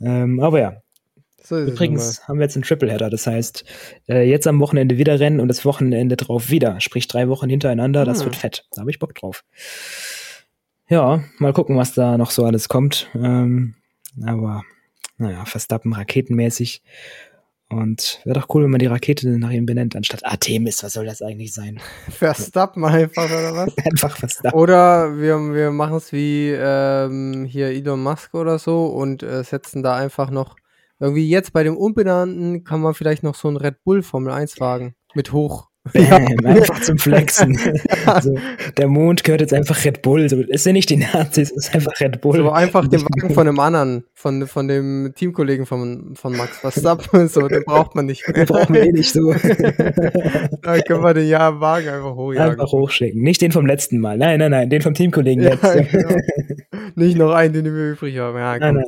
Ähm, 0.00 0.38
aber 0.38 0.60
ja, 0.60 0.83
so 1.46 1.58
Übrigens 1.60 2.26
haben 2.26 2.38
wir 2.38 2.44
jetzt 2.44 2.56
einen 2.56 2.62
Tripleheader, 2.62 3.10
das 3.10 3.26
heißt, 3.26 3.64
äh, 4.08 4.28
jetzt 4.28 4.46
am 4.46 4.60
Wochenende 4.60 4.96
wieder 4.96 5.20
rennen 5.20 5.40
und 5.40 5.48
das 5.48 5.64
Wochenende 5.64 6.16
drauf 6.16 6.50
wieder. 6.50 6.80
Sprich 6.80 7.06
drei 7.06 7.28
Wochen 7.28 7.50
hintereinander, 7.50 8.04
das 8.04 8.20
hm. 8.20 8.26
wird 8.26 8.36
fett. 8.36 8.66
Da 8.72 8.80
habe 8.80 8.90
ich 8.90 8.98
Bock 8.98 9.14
drauf. 9.14 9.44
Ja, 10.88 11.22
mal 11.38 11.52
gucken, 11.52 11.76
was 11.76 11.94
da 11.94 12.16
noch 12.16 12.30
so 12.30 12.44
alles 12.44 12.68
kommt. 12.68 13.10
Ähm, 13.14 13.74
aber 14.24 14.62
naja, 15.18 15.44
Verstappen 15.44 15.92
raketenmäßig. 15.92 16.82
Und 17.70 18.20
wäre 18.24 18.38
doch 18.38 18.54
cool, 18.54 18.64
wenn 18.64 18.70
man 18.70 18.78
die 18.78 18.86
Rakete 18.86 19.28
nach 19.38 19.50
ihm 19.50 19.66
benennt, 19.66 19.96
anstatt 19.96 20.24
Artemis. 20.24 20.82
Was 20.82 20.92
soll 20.92 21.06
das 21.06 21.22
eigentlich 21.22 21.52
sein? 21.52 21.80
Verstappen 22.10 22.84
einfach, 22.84 23.24
oder 23.24 23.54
was? 23.54 23.76
einfach 23.84 24.16
Verstappen. 24.16 24.58
Oder 24.58 25.18
wir, 25.18 25.38
wir 25.54 25.70
machen 25.72 25.96
es 25.96 26.12
wie 26.12 26.50
ähm, 26.50 27.44
hier 27.44 27.68
Elon 27.68 28.02
Musk 28.02 28.34
oder 28.34 28.58
so 28.58 28.86
und 28.86 29.22
äh, 29.22 29.42
setzen 29.42 29.82
da 29.82 29.96
einfach 29.96 30.30
noch 30.30 30.56
irgendwie 31.00 31.28
jetzt 31.28 31.52
bei 31.52 31.62
dem 31.62 31.76
Unbenannten 31.76 32.64
kann 32.64 32.80
man 32.80 32.94
vielleicht 32.94 33.22
noch 33.22 33.34
so 33.34 33.48
einen 33.48 33.56
Red 33.56 33.82
Bull 33.84 34.02
Formel 34.02 34.32
1 34.32 34.60
Wagen 34.60 34.94
mit 35.14 35.32
hoch. 35.32 35.68
Bam, 35.92 36.26
einfach 36.44 36.80
zum 36.80 36.96
Flexen. 36.96 37.58
also, 38.06 38.34
der 38.78 38.88
Mond 38.88 39.22
gehört 39.22 39.42
jetzt 39.42 39.52
einfach 39.52 39.84
Red 39.84 40.00
Bull. 40.00 40.26
So, 40.30 40.40
ist 40.40 40.64
ja 40.64 40.72
nicht 40.72 40.88
die 40.88 40.96
Nazis, 40.96 41.50
ist 41.50 41.74
einfach 41.74 41.92
Red 42.00 42.22
Bull. 42.22 42.38
So 42.38 42.50
einfach 42.50 42.88
den 42.88 43.02
Wagen 43.02 43.34
von 43.34 43.46
einem 43.46 43.60
anderen, 43.60 44.04
von, 44.14 44.46
von 44.46 44.66
dem 44.66 45.12
Teamkollegen 45.14 45.66
von, 45.66 46.14
von 46.14 46.36
Max 46.36 46.58
Verstappen. 46.58 47.28
So, 47.34 47.48
den 47.48 47.64
braucht 47.64 47.94
man 47.94 48.06
nicht 48.06 48.26
mehr. 48.26 48.34
Den 48.34 48.46
brauchen 48.46 48.74
wir 48.74 48.82
eh 48.82 48.92
nicht 48.92 49.12
so. 49.12 49.32
Dann 49.32 50.80
können 50.82 51.02
wir 51.02 51.14
den 51.14 51.28
ja 51.28 51.60
Wagen 51.60 51.88
einfach 51.88 52.14
hochjagen. 52.14 52.52
Einfach 52.52 52.72
hochschicken. 52.72 53.20
Nicht 53.22 53.42
den 53.42 53.52
vom 53.52 53.66
letzten 53.66 53.98
Mal. 53.98 54.16
Nein, 54.16 54.38
nein, 54.38 54.50
nein, 54.50 54.70
den 54.70 54.82
vom 54.82 54.94
Teamkollegen 54.94 55.42
ja, 55.42 55.50
jetzt. 55.50 55.90
Genau. 55.90 56.16
Nicht 56.94 57.16
noch 57.16 57.32
einen, 57.32 57.52
den 57.52 57.64
wir 57.64 57.92
übrig 57.92 58.16
haben. 58.18 58.36
Ja, 58.36 58.58
nein, 58.58 58.74
nein. 58.76 58.84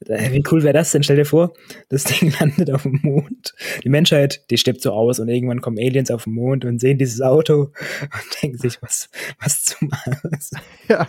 Wie 0.00 0.42
cool 0.50 0.62
wäre 0.62 0.72
das 0.72 0.90
denn? 0.90 1.02
Stell 1.02 1.16
dir 1.16 1.24
vor, 1.24 1.52
das 1.88 2.04
Ding 2.04 2.32
landet 2.40 2.70
auf 2.70 2.82
dem 2.82 3.00
Mond. 3.02 3.54
Die 3.84 3.88
Menschheit, 3.88 4.44
die 4.50 4.58
stirbt 4.58 4.82
so 4.82 4.92
aus 4.92 5.18
und 5.18 5.28
irgendwann 5.28 5.60
kommen 5.60 5.78
Aliens 5.78 6.10
auf 6.10 6.24
den 6.24 6.34
Mond 6.34 6.64
und 6.64 6.80
sehen 6.80 6.98
dieses 6.98 7.20
Auto 7.20 7.70
und 8.00 8.42
denken 8.42 8.58
sich, 8.58 8.80
was, 8.82 9.08
was 9.40 9.62
zum 9.64 9.90
Arsch. 9.92 10.50
Ja. 10.88 11.06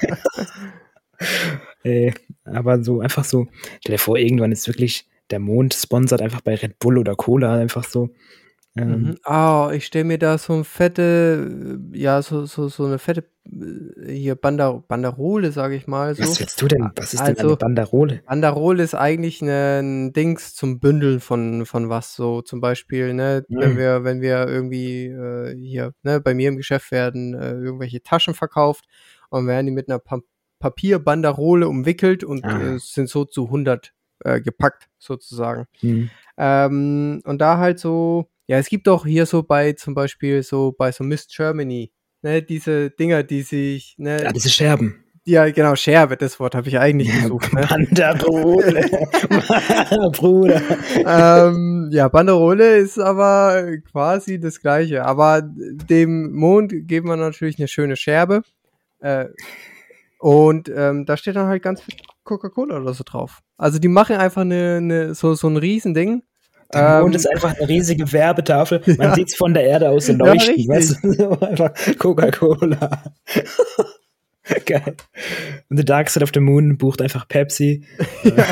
äh, 1.83 2.11
aber 2.43 2.83
so, 2.83 2.99
einfach 2.99 3.23
so, 3.23 3.47
stell 3.81 3.95
dir 3.95 3.99
vor, 3.99 4.17
irgendwann 4.17 4.51
ist 4.51 4.67
wirklich 4.67 5.07
der 5.29 5.39
Mond 5.39 5.73
sponsert 5.73 6.21
einfach 6.21 6.41
bei 6.41 6.55
Red 6.55 6.79
Bull 6.79 6.97
oder 6.97 7.15
Cola 7.15 7.55
einfach 7.55 7.83
so. 7.85 8.09
Ähm, 8.75 8.89
mhm. 8.89 9.15
Oh, 9.25 9.69
ich 9.71 9.85
stelle 9.85 10.05
mir 10.05 10.17
da 10.17 10.37
so 10.39 10.53
ein 10.53 10.63
fette, 10.63 11.79
ja, 11.93 12.21
so, 12.23 12.45
so, 12.45 12.69
so 12.69 12.85
eine 12.85 12.97
fette 12.97 13.23
äh, 13.45 14.11
hier 14.11 14.35
Bandar 14.35 14.81
Banderole, 14.87 15.51
sage 15.51 15.75
ich 15.75 15.85
mal. 15.85 16.15
So. 16.15 16.23
Was 16.23 16.39
willst 16.39 16.59
du 16.59 16.67
denn? 16.67 16.89
Was 16.95 17.13
ist 17.13 17.21
also, 17.21 17.33
denn 17.33 17.45
eine 17.45 17.55
Banderole? 17.57 18.23
Banderole 18.25 18.81
ist 18.81 18.95
eigentlich 18.95 19.41
ein 19.41 20.11
Dings 20.13 20.55
zum 20.55 20.79
Bündeln 20.79 21.19
von, 21.19 21.67
von 21.67 21.89
was. 21.89 22.15
So 22.15 22.41
zum 22.41 22.61
Beispiel, 22.61 23.13
ne, 23.13 23.45
mhm. 23.47 23.59
wenn 23.59 23.77
wir, 23.77 24.03
wenn 24.03 24.21
wir 24.21 24.47
irgendwie 24.47 25.05
äh, 25.05 25.55
hier, 25.55 25.93
ne, 26.01 26.19
bei 26.19 26.33
mir 26.33 26.49
im 26.49 26.57
Geschäft 26.57 26.91
werden 26.91 27.35
äh, 27.35 27.51
irgendwelche 27.51 28.01
Taschen 28.01 28.33
verkauft 28.33 28.85
und 29.29 29.45
werden 29.45 29.67
die 29.67 29.71
mit 29.71 29.89
einer 29.89 29.99
pa 29.99 30.19
Papierbanderole 30.59 31.67
umwickelt 31.67 32.23
und 32.23 32.45
ah. 32.45 32.75
äh, 32.75 32.79
sind 32.79 33.09
so 33.09 33.25
zu 33.25 33.47
100 33.47 33.93
äh, 34.23 34.39
gepackt, 34.39 34.87
sozusagen. 34.97 35.65
Mhm. 35.81 36.09
Ähm, 36.37 37.21
und 37.25 37.41
da 37.41 37.57
halt 37.57 37.79
so 37.79 38.29
ja, 38.47 38.57
es 38.57 38.67
gibt 38.67 38.87
auch 38.87 39.05
hier 39.05 39.25
so 39.25 39.43
bei 39.43 39.73
zum 39.73 39.93
Beispiel 39.93 40.43
so 40.43 40.73
bei 40.77 40.91
so 40.91 41.03
Miss 41.03 41.27
Germany, 41.27 41.91
ne, 42.21 42.41
diese 42.41 42.91
Dinger, 42.91 43.23
die 43.23 43.41
sich, 43.41 43.95
ne, 43.97 44.23
ja, 44.23 44.31
diese 44.31 44.49
Scherben. 44.49 45.03
Ja, 45.25 45.49
genau, 45.49 45.73
Scherbe, 45.77 46.17
das 46.17 46.37
Wort 46.41 46.53
habe 46.53 46.67
ich 46.67 46.77
eigentlich 46.77 47.09
gesucht. 47.09 47.53
Ne? 47.53 47.65
Banderole. 47.69 48.89
Bruder. 50.11 50.61
ähm, 50.97 51.89
ja, 51.93 52.09
Banderole 52.09 52.75
ist 52.75 52.99
aber 52.99 53.77
quasi 53.89 54.37
das 54.37 54.59
Gleiche. 54.59 55.05
Aber 55.05 55.41
dem 55.41 56.33
Mond 56.33 56.73
geben 56.89 57.07
wir 57.07 57.15
natürlich 57.15 57.57
eine 57.57 57.69
schöne 57.69 57.95
Scherbe. 57.95 58.41
Äh, 58.99 59.27
und 60.19 60.69
ähm, 60.75 61.05
da 61.05 61.15
steht 61.15 61.37
dann 61.37 61.47
halt 61.47 61.63
ganz 61.63 61.79
viel 61.79 61.95
Coca-Cola 62.25 62.81
oder 62.81 62.93
so 62.93 63.05
drauf. 63.05 63.39
Also 63.57 63.79
die 63.79 63.87
machen 63.87 64.17
einfach 64.17 64.41
eine, 64.41 64.77
eine, 64.77 65.15
so, 65.15 65.35
so 65.35 65.47
ein 65.47 65.55
Riesending 65.55 66.23
der 66.73 67.01
Mond 67.01 67.13
ähm, 67.13 67.19
ist 67.19 67.29
einfach 67.29 67.55
eine 67.57 67.67
riesige 67.67 68.11
Werbetafel. 68.11 68.81
Man 68.85 69.09
ja. 69.09 69.15
sieht 69.15 69.29
es 69.29 69.35
von 69.35 69.53
der 69.53 69.63
Erde 69.63 69.89
aus 69.89 70.07
so 70.07 70.13
leuchten. 70.13 70.57
Ja, 70.57 70.75
weißt 70.75 70.97
du? 71.03 71.29
einfach 71.41 71.71
Coca-Cola. 71.99 73.03
Geil. 74.65 74.95
Und 75.69 75.77
The 75.77 75.85
Dark 75.85 76.09
Side 76.09 76.23
of 76.23 76.31
the 76.33 76.41
Moon 76.41 76.77
bucht 76.77 77.01
einfach 77.01 77.27
Pepsi. 77.27 77.85
ja, 78.23 78.45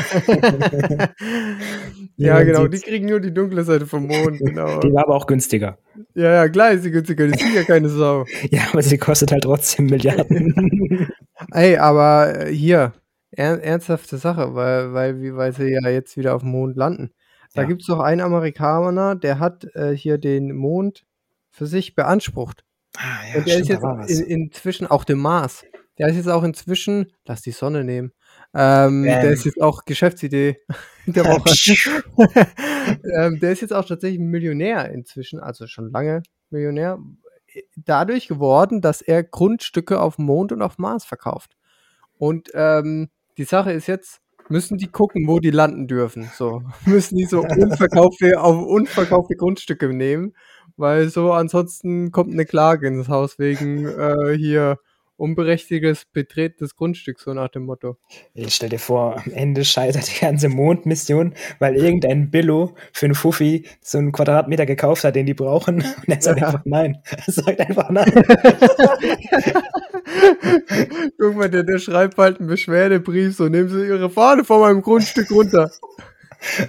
ja 2.16 2.42
genau, 2.44 2.66
die 2.66 2.78
kriegen 2.78 3.06
nur 3.06 3.20
die 3.20 3.34
dunkle 3.34 3.62
Seite 3.62 3.86
vom 3.86 4.06
Mond, 4.06 4.38
genau. 4.38 4.80
Die 4.80 4.92
war 4.92 5.02
aber 5.04 5.14
auch 5.14 5.26
günstiger. 5.26 5.76
Ja, 6.14 6.32
ja, 6.32 6.48
klar 6.48 6.72
ist 6.72 6.84
sie 6.84 6.90
günstiger, 6.90 7.26
die 7.28 7.38
sind 7.38 7.54
ja 7.54 7.64
keine 7.64 7.90
Sau. 7.90 8.24
ja, 8.50 8.62
aber 8.72 8.82
sie 8.82 8.96
kostet 8.96 9.32
halt 9.32 9.42
trotzdem 9.42 9.86
Milliarden. 9.86 11.10
Ey, 11.52 11.76
aber 11.76 12.46
äh, 12.46 12.54
hier, 12.54 12.94
er, 13.30 13.62
ernsthafte 13.62 14.16
Sache, 14.16 14.54
weil, 14.54 14.94
weil, 14.94 15.36
weil 15.36 15.52
sie 15.52 15.72
ja 15.72 15.88
jetzt 15.90 16.16
wieder 16.16 16.34
auf 16.34 16.40
dem 16.40 16.52
Mond 16.52 16.76
landen. 16.76 17.10
Da 17.54 17.62
ja. 17.62 17.68
gibt 17.68 17.82
es 17.82 17.86
doch 17.86 18.00
einen 18.00 18.20
Amerikaner, 18.20 19.14
der 19.14 19.38
hat 19.38 19.64
äh, 19.74 19.94
hier 19.94 20.18
den 20.18 20.54
Mond 20.54 21.04
für 21.50 21.66
sich 21.66 21.94
beansprucht. 21.94 22.64
Ah, 22.96 23.02
ja, 23.30 23.38
Und 23.38 23.46
der 23.46 23.58
ist 23.58 23.68
jetzt 23.68 23.84
in, 24.10 24.26
inzwischen 24.26 24.86
auch 24.86 25.04
dem 25.04 25.18
Mars. 25.18 25.64
Der 25.98 26.08
ist 26.08 26.16
jetzt 26.16 26.28
auch 26.28 26.42
inzwischen, 26.42 27.12
lass 27.26 27.42
die 27.42 27.50
Sonne 27.50 27.84
nehmen. 27.84 28.12
Ähm, 28.54 29.04
der 29.04 29.30
ist 29.30 29.44
jetzt 29.44 29.60
auch 29.60 29.84
Geschäftsidee 29.84 30.58
der 31.06 31.24
Woche. 31.26 31.52
ähm, 33.18 33.38
der 33.40 33.52
ist 33.52 33.60
jetzt 33.60 33.72
auch 33.72 33.84
tatsächlich 33.84 34.18
Millionär 34.18 34.90
inzwischen, 34.90 35.38
also 35.38 35.66
schon 35.66 35.90
lange 35.90 36.22
Millionär, 36.50 36.98
dadurch 37.76 38.28
geworden, 38.28 38.80
dass 38.80 39.02
er 39.02 39.22
Grundstücke 39.22 40.00
auf 40.00 40.18
Mond 40.18 40.52
und 40.52 40.62
auf 40.62 40.78
Mars 40.78 41.04
verkauft. 41.04 41.56
Und 42.16 42.50
ähm, 42.54 43.10
die 43.36 43.44
Sache 43.44 43.72
ist 43.72 43.86
jetzt, 43.86 44.21
müssen 44.48 44.78
die 44.78 44.88
gucken, 44.88 45.26
wo 45.28 45.38
die 45.40 45.50
landen 45.50 45.86
dürfen. 45.86 46.30
So 46.34 46.62
müssen 46.86 47.16
die 47.16 47.24
so 47.24 47.40
unverkaufte, 47.40 48.40
auf 48.40 48.64
unverkaufte 48.66 49.36
Grundstücke 49.36 49.88
nehmen, 49.92 50.34
weil 50.76 51.08
so 51.08 51.32
ansonsten 51.32 52.10
kommt 52.10 52.32
eine 52.32 52.46
Klage 52.46 52.88
ins 52.88 53.08
Haus 53.08 53.38
wegen 53.38 53.86
äh, 53.86 54.36
hier 54.36 54.78
unberechtigtes 55.22 56.04
Betreten 56.12 56.64
des 56.64 56.74
Grundstücks, 56.74 57.22
so 57.22 57.32
nach 57.32 57.48
dem 57.48 57.64
Motto. 57.64 57.96
Ich 58.34 58.56
stell 58.56 58.70
dir 58.70 58.80
vor, 58.80 59.22
am 59.24 59.32
Ende 59.32 59.64
scheitert 59.64 60.08
die 60.12 60.20
ganze 60.20 60.48
Mondmission, 60.48 61.34
weil 61.60 61.76
irgendein 61.76 62.30
Billo 62.30 62.74
für 62.92 63.06
einen 63.06 63.14
Fuffi 63.14 63.64
so 63.80 63.98
einen 63.98 64.10
Quadratmeter 64.10 64.66
gekauft 64.66 65.04
hat, 65.04 65.14
den 65.14 65.26
die 65.26 65.34
brauchen. 65.34 65.76
Und 66.06 66.08
er 66.08 66.20
sagt 66.20 66.40
ja. 66.40 66.48
einfach 66.48 66.62
nein. 66.64 66.98
Er 67.08 67.32
sagt 67.32 67.60
einfach 67.60 67.88
nein. 67.90 68.12
Guck 71.18 71.36
mal, 71.36 71.48
der, 71.48 71.62
der 71.62 71.78
schreibt 71.78 72.16
bald 72.16 72.40
einen 72.40 72.48
Beschwerdebrief, 72.48 73.36
so 73.36 73.48
nehmen 73.48 73.68
Sie 73.68 73.86
Ihre 73.86 74.10
Fahne 74.10 74.42
von 74.44 74.60
meinem 74.60 74.82
Grundstück 74.82 75.30
runter. 75.30 75.70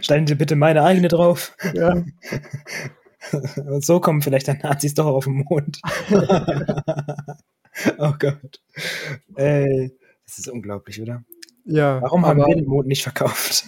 Stellen 0.02 0.28
Sie 0.28 0.36
bitte 0.36 0.56
meine 0.56 0.84
eigene 0.84 1.08
drauf. 1.08 1.56
Ja. 1.74 2.04
Und 3.66 3.84
so 3.84 4.00
kommen 4.00 4.22
vielleicht 4.22 4.48
dann 4.48 4.60
Nazis 4.62 4.94
doch 4.94 5.08
auf 5.08 5.24
den 5.24 5.44
Mond. 5.50 5.82
oh 7.98 8.14
Gott. 8.20 8.62
Ey, 9.36 9.92
das 10.26 10.40
ist 10.40 10.50
unglaublich, 10.50 11.02
oder? 11.02 11.24
Ja. 11.66 12.02
Warum 12.02 12.26
haben 12.26 12.40
wir 12.40 12.56
den 12.56 12.66
Mond 12.66 12.88
nicht 12.88 13.04
verkauft? 13.04 13.66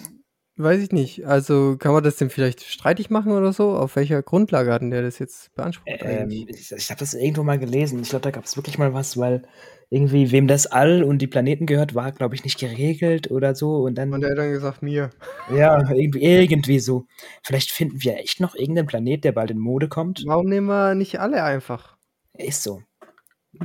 Weiß 0.58 0.80
ich 0.80 0.90
nicht. 0.90 1.26
Also 1.26 1.76
kann 1.78 1.92
man 1.92 2.02
das 2.02 2.16
denn 2.16 2.30
vielleicht 2.30 2.62
streitig 2.62 3.10
machen 3.10 3.32
oder 3.32 3.52
so? 3.52 3.76
Auf 3.76 3.94
welcher 3.96 4.22
Grundlage 4.22 4.72
hat 4.72 4.80
denn 4.80 4.90
der 4.90 5.02
das 5.02 5.18
jetzt 5.18 5.54
beansprucht? 5.54 5.98
Ähm, 6.00 6.30
ich, 6.30 6.72
ich 6.72 6.90
habe 6.90 6.98
das 6.98 7.12
irgendwo 7.12 7.42
mal 7.42 7.58
gelesen. 7.58 8.00
Ich 8.00 8.08
glaube, 8.08 8.22
da 8.22 8.30
gab 8.30 8.44
es 8.44 8.56
wirklich 8.56 8.78
mal 8.78 8.94
was, 8.94 9.18
weil 9.18 9.42
irgendwie, 9.90 10.32
wem 10.32 10.46
das 10.48 10.66
All 10.66 11.04
und 11.04 11.18
die 11.18 11.26
Planeten 11.26 11.66
gehört, 11.66 11.94
war, 11.94 12.10
glaube 12.10 12.34
ich, 12.34 12.42
nicht 12.42 12.58
geregelt 12.58 13.30
oder 13.30 13.54
so. 13.54 13.82
Und 13.82 13.96
dann. 13.96 14.14
Und 14.14 14.22
er 14.22 14.30
hat 14.30 14.38
dann 14.38 14.50
gesagt, 14.50 14.82
mir. 14.82 15.10
Ja, 15.54 15.78
irgendwie, 15.90 16.22
irgendwie 16.22 16.80
so. 16.80 17.04
Vielleicht 17.42 17.70
finden 17.70 18.02
wir 18.02 18.16
echt 18.16 18.40
noch 18.40 18.54
irgendeinen 18.54 18.86
Planet, 18.86 19.24
der 19.24 19.32
bald 19.32 19.50
in 19.50 19.58
Mode 19.58 19.88
kommt. 19.88 20.22
Warum 20.26 20.46
nehmen 20.46 20.68
wir 20.68 20.94
nicht 20.94 21.20
alle 21.20 21.42
einfach? 21.44 21.98
Ist 22.32 22.62
so. 22.62 22.82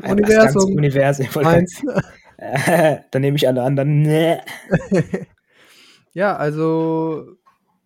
Universum. 0.04 0.76
Universum. 0.76 1.28
Eins. 1.46 1.82
dann 3.12 3.22
nehme 3.22 3.38
ich 3.38 3.48
alle 3.48 3.62
anderen. 3.62 4.02
Nee. 4.02 4.40
ja, 6.14 6.36
also 6.36 7.36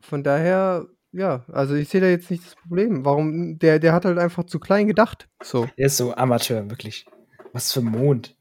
von 0.01 0.23
daher, 0.23 0.87
ja, 1.11 1.45
also 1.51 1.75
ich 1.75 1.89
sehe 1.89 2.01
da 2.01 2.07
jetzt 2.07 2.31
nicht 2.31 2.45
das 2.45 2.55
Problem. 2.55 3.03
Warum? 3.05 3.59
Der, 3.59 3.79
der 3.79 3.93
hat 3.93 4.05
halt 4.05 4.17
einfach 4.17 4.45
zu 4.45 4.59
klein 4.59 4.87
gedacht. 4.87 5.27
So. 5.43 5.67
Der 5.77 5.87
ist 5.87 5.97
so 5.97 6.15
Amateur, 6.15 6.69
wirklich. 6.69 7.05
Was 7.53 7.71
für 7.71 7.81
Mond. 7.81 8.35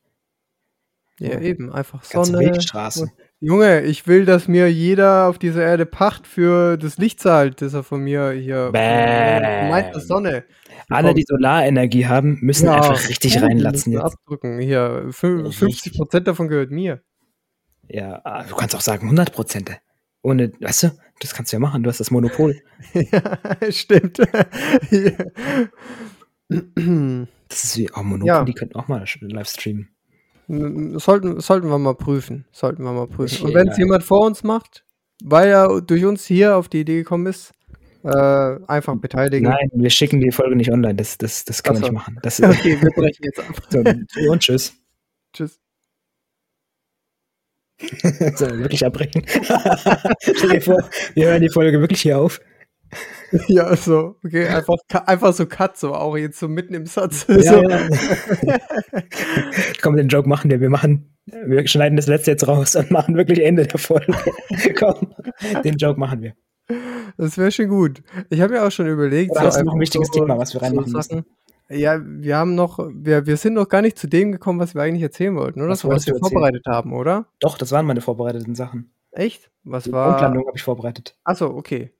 Ja, 1.20 1.38
eben, 1.40 1.72
einfach 1.72 2.02
Sonne. 2.04 2.38
Milchstraße. 2.38 3.10
Junge, 3.44 3.82
ich 3.82 4.06
will, 4.06 4.24
dass 4.24 4.48
mir 4.48 4.72
jeder 4.72 5.28
auf 5.28 5.38
dieser 5.38 5.62
Erde 5.62 5.84
Pacht 5.84 6.26
für 6.26 6.78
das 6.78 6.96
Licht 6.96 7.20
zahlt, 7.20 7.60
das 7.60 7.74
er 7.74 7.82
von 7.82 8.00
mir 8.00 8.30
hier 8.30 8.70
meint 8.72 9.94
das 9.94 10.06
Sonne. 10.06 10.44
Alle, 10.88 11.12
die 11.12 11.24
Solarenergie 11.28 12.06
haben, 12.06 12.38
müssen 12.40 12.66
ja, 12.66 12.76
einfach 12.76 13.06
richtig 13.06 13.42
reinlatzen 13.42 13.92
jetzt. 13.92 14.02
Abdrücken. 14.02 14.60
Hier, 14.60 15.08
50 15.10 15.94
Prozent 15.94 16.26
davon 16.26 16.48
gehört 16.48 16.70
mir. 16.70 17.02
Ja, 17.88 18.22
ah, 18.24 18.44
du 18.44 18.54
kannst 18.54 18.74
auch 18.74 18.80
sagen 18.80 19.04
100 19.04 19.32
Prozent. 19.32 19.78
Ohne, 20.22 20.50
weißt 20.60 20.84
du, 20.84 20.90
das 21.20 21.34
kannst 21.34 21.52
du 21.52 21.56
ja 21.56 21.60
machen, 21.60 21.82
du 21.82 21.90
hast 21.90 22.00
das 22.00 22.10
Monopol. 22.10 22.62
ja, 22.94 23.38
stimmt. 23.70 24.20
Das 27.48 27.64
ist 27.64 27.76
wie 27.76 27.90
oh, 27.94 28.02
Monopoly, 28.02 28.26
ja. 28.26 28.44
die 28.44 28.54
könnten 28.54 28.76
auch 28.76 28.88
mal 28.88 29.04
live 29.20 29.48
streamen. 29.48 29.93
Sollten, 30.46 31.40
sollten 31.40 31.68
wir 31.68 31.78
mal 31.78 31.94
prüfen. 31.94 32.46
Sollten 32.52 32.84
wir 32.84 32.92
mal 32.92 33.06
prüfen. 33.06 33.46
Und 33.46 33.54
wenn 33.54 33.68
es 33.68 33.78
jemand 33.78 34.04
vor 34.04 34.26
uns 34.26 34.42
macht, 34.44 34.84
weil 35.22 35.48
er 35.48 35.80
durch 35.80 36.04
uns 36.04 36.26
hier 36.26 36.56
auf 36.56 36.68
die 36.68 36.80
Idee 36.80 36.98
gekommen 36.98 37.26
ist, 37.26 37.52
äh, 38.04 38.58
einfach 38.66 38.94
beteiligen. 38.96 39.48
Nein, 39.48 39.70
wir 39.72 39.90
schicken 39.90 40.20
die 40.20 40.30
Folge 40.30 40.56
nicht 40.56 40.70
online. 40.70 40.94
Das, 40.94 41.16
das, 41.16 41.44
das 41.44 41.62
können 41.62 41.78
wir 41.78 41.82
nicht 41.82 41.92
machen. 41.92 42.18
Das, 42.22 42.40
okay, 42.42 42.78
wir 42.80 42.90
brechen 42.90 43.24
jetzt 43.24 43.40
ab. 43.40 43.62
So, 43.70 44.30
und 44.30 44.40
tschüss. 44.40 44.74
Tschüss. 45.32 45.58
Sollen 48.36 48.58
wir 48.58 48.64
wirklich 48.64 48.84
abbrechen? 48.84 49.24
Stell 50.20 50.50
dir 50.50 50.60
vor, 50.60 50.88
wir 51.14 51.26
hören 51.26 51.42
die 51.42 51.48
Folge 51.48 51.80
wirklich 51.80 52.02
hier 52.02 52.18
auf. 52.18 52.40
Ja, 53.48 53.74
so, 53.74 54.16
okay, 54.24 54.46
einfach, 54.46 54.76
einfach 55.06 55.32
so 55.32 55.46
Cut, 55.46 55.76
so 55.76 55.94
auch 55.94 56.16
jetzt 56.16 56.38
so 56.38 56.48
mitten 56.48 56.74
im 56.74 56.86
Satz. 56.86 57.26
Ja, 57.28 57.42
so. 57.42 57.62
ja. 57.62 57.88
Komm, 59.82 59.96
den 59.96 60.08
Joke 60.08 60.28
machen 60.28 60.50
wir. 60.50 60.60
Wir 60.60 60.70
machen, 60.70 61.16
wir 61.26 61.66
schneiden 61.66 61.96
das 61.96 62.06
letzte 62.06 62.30
jetzt 62.30 62.46
raus 62.46 62.76
und 62.76 62.90
machen 62.90 63.16
wirklich 63.16 63.44
Ende 63.44 63.66
der 63.66 63.78
Folge. 63.78 64.14
Komm, 64.78 65.14
den 65.64 65.76
Joke 65.76 65.98
machen 65.98 66.22
wir. 66.22 66.34
Das 67.16 67.36
wäre 67.36 67.50
schon 67.50 67.68
gut. 67.68 68.02
Ich 68.30 68.40
habe 68.40 68.54
ja 68.54 68.66
auch 68.66 68.70
schon 68.70 68.86
überlegt. 68.86 69.32
Oder 69.32 69.40
so 69.40 69.46
hast 69.46 69.60
du 69.60 69.64
noch 69.64 69.74
ein 69.74 69.80
wichtiges 69.80 70.08
so, 70.12 70.20
Thema, 70.20 70.38
was 70.38 70.54
wir 70.54 70.62
reinmachen 70.62 70.90
so 70.90 70.96
müssen? 70.96 71.24
Ja, 71.70 72.00
wir 72.00 72.36
haben 72.36 72.54
noch, 72.54 72.78
wir, 72.92 73.26
wir 73.26 73.36
sind 73.36 73.54
noch 73.54 73.68
gar 73.68 73.82
nicht 73.82 73.98
zu 73.98 74.06
dem 74.06 74.32
gekommen, 74.32 74.60
was 74.60 74.74
wir 74.74 74.82
eigentlich 74.82 75.02
erzählen 75.02 75.34
wollten, 75.34 75.60
oder? 75.60 75.70
Was, 75.70 75.84
was 75.84 76.06
wir 76.06 76.16
vorbereitet 76.16 76.64
haben, 76.66 76.92
oder? 76.92 77.26
Doch, 77.40 77.58
das 77.58 77.72
waren 77.72 77.86
meine 77.86 78.00
vorbereiteten 78.00 78.54
Sachen. 78.54 78.92
Echt? 79.12 79.50
Was 79.62 79.84
Die 79.84 79.92
war? 79.92 80.10
Mondlandung 80.10 80.46
habe 80.46 80.56
ich 80.56 80.62
vorbereitet. 80.62 81.16
Achso, 81.24 81.46
okay. 81.46 81.92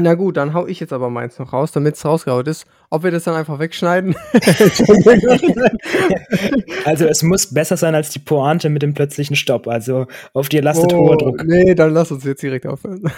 Na 0.00 0.14
gut, 0.14 0.36
dann 0.36 0.54
hau 0.54 0.66
ich 0.66 0.80
jetzt 0.80 0.92
aber 0.92 1.08
meins 1.08 1.38
noch 1.38 1.52
raus, 1.52 1.70
damit 1.70 1.94
es 1.94 2.04
rausgehaut 2.04 2.48
ist. 2.48 2.66
Ob 2.90 3.04
wir 3.04 3.12
das 3.12 3.22
dann 3.24 3.34
einfach 3.34 3.60
wegschneiden? 3.60 4.16
also 6.84 7.06
es 7.06 7.22
muss 7.22 7.54
besser 7.54 7.76
sein 7.76 7.94
als 7.94 8.10
die 8.10 8.18
Pointe 8.18 8.70
mit 8.70 8.82
dem 8.82 8.94
plötzlichen 8.94 9.36
Stopp. 9.36 9.68
Also 9.68 10.06
auf 10.32 10.48
dir 10.48 10.62
lastet 10.62 10.92
oh, 10.92 10.98
hoher 10.98 11.16
Druck. 11.16 11.44
Nee, 11.44 11.76
dann 11.76 11.94
lass 11.94 12.10
uns 12.10 12.24
jetzt 12.24 12.42
direkt 12.42 12.66
aufhören. 12.66 13.02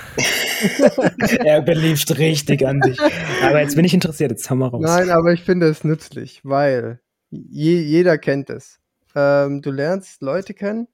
er 1.45 1.63
beliebt 1.63 2.19
richtig 2.19 2.67
an 2.67 2.81
dich. 2.81 2.99
Aber 3.43 3.61
jetzt 3.61 3.77
bin 3.77 3.87
ich 3.87 3.95
interessiert, 3.95 4.31
jetzt 4.31 4.51
haben 4.51 4.59
wir 4.59 4.69
raus. 4.69 4.83
Nein, 4.83 5.09
aber 5.11 5.33
ich 5.33 5.45
finde 5.45 5.69
es 5.69 5.83
nützlich, 5.83 6.43
weil 6.45 7.01
je, 7.31 7.81
jeder 7.81 8.19
kennt 8.19 8.51
es. 8.51 8.81
Ähm, 9.15 9.63
du 9.63 9.71
lernst 9.71 10.21
Leute 10.21 10.53
kennen, 10.53 10.89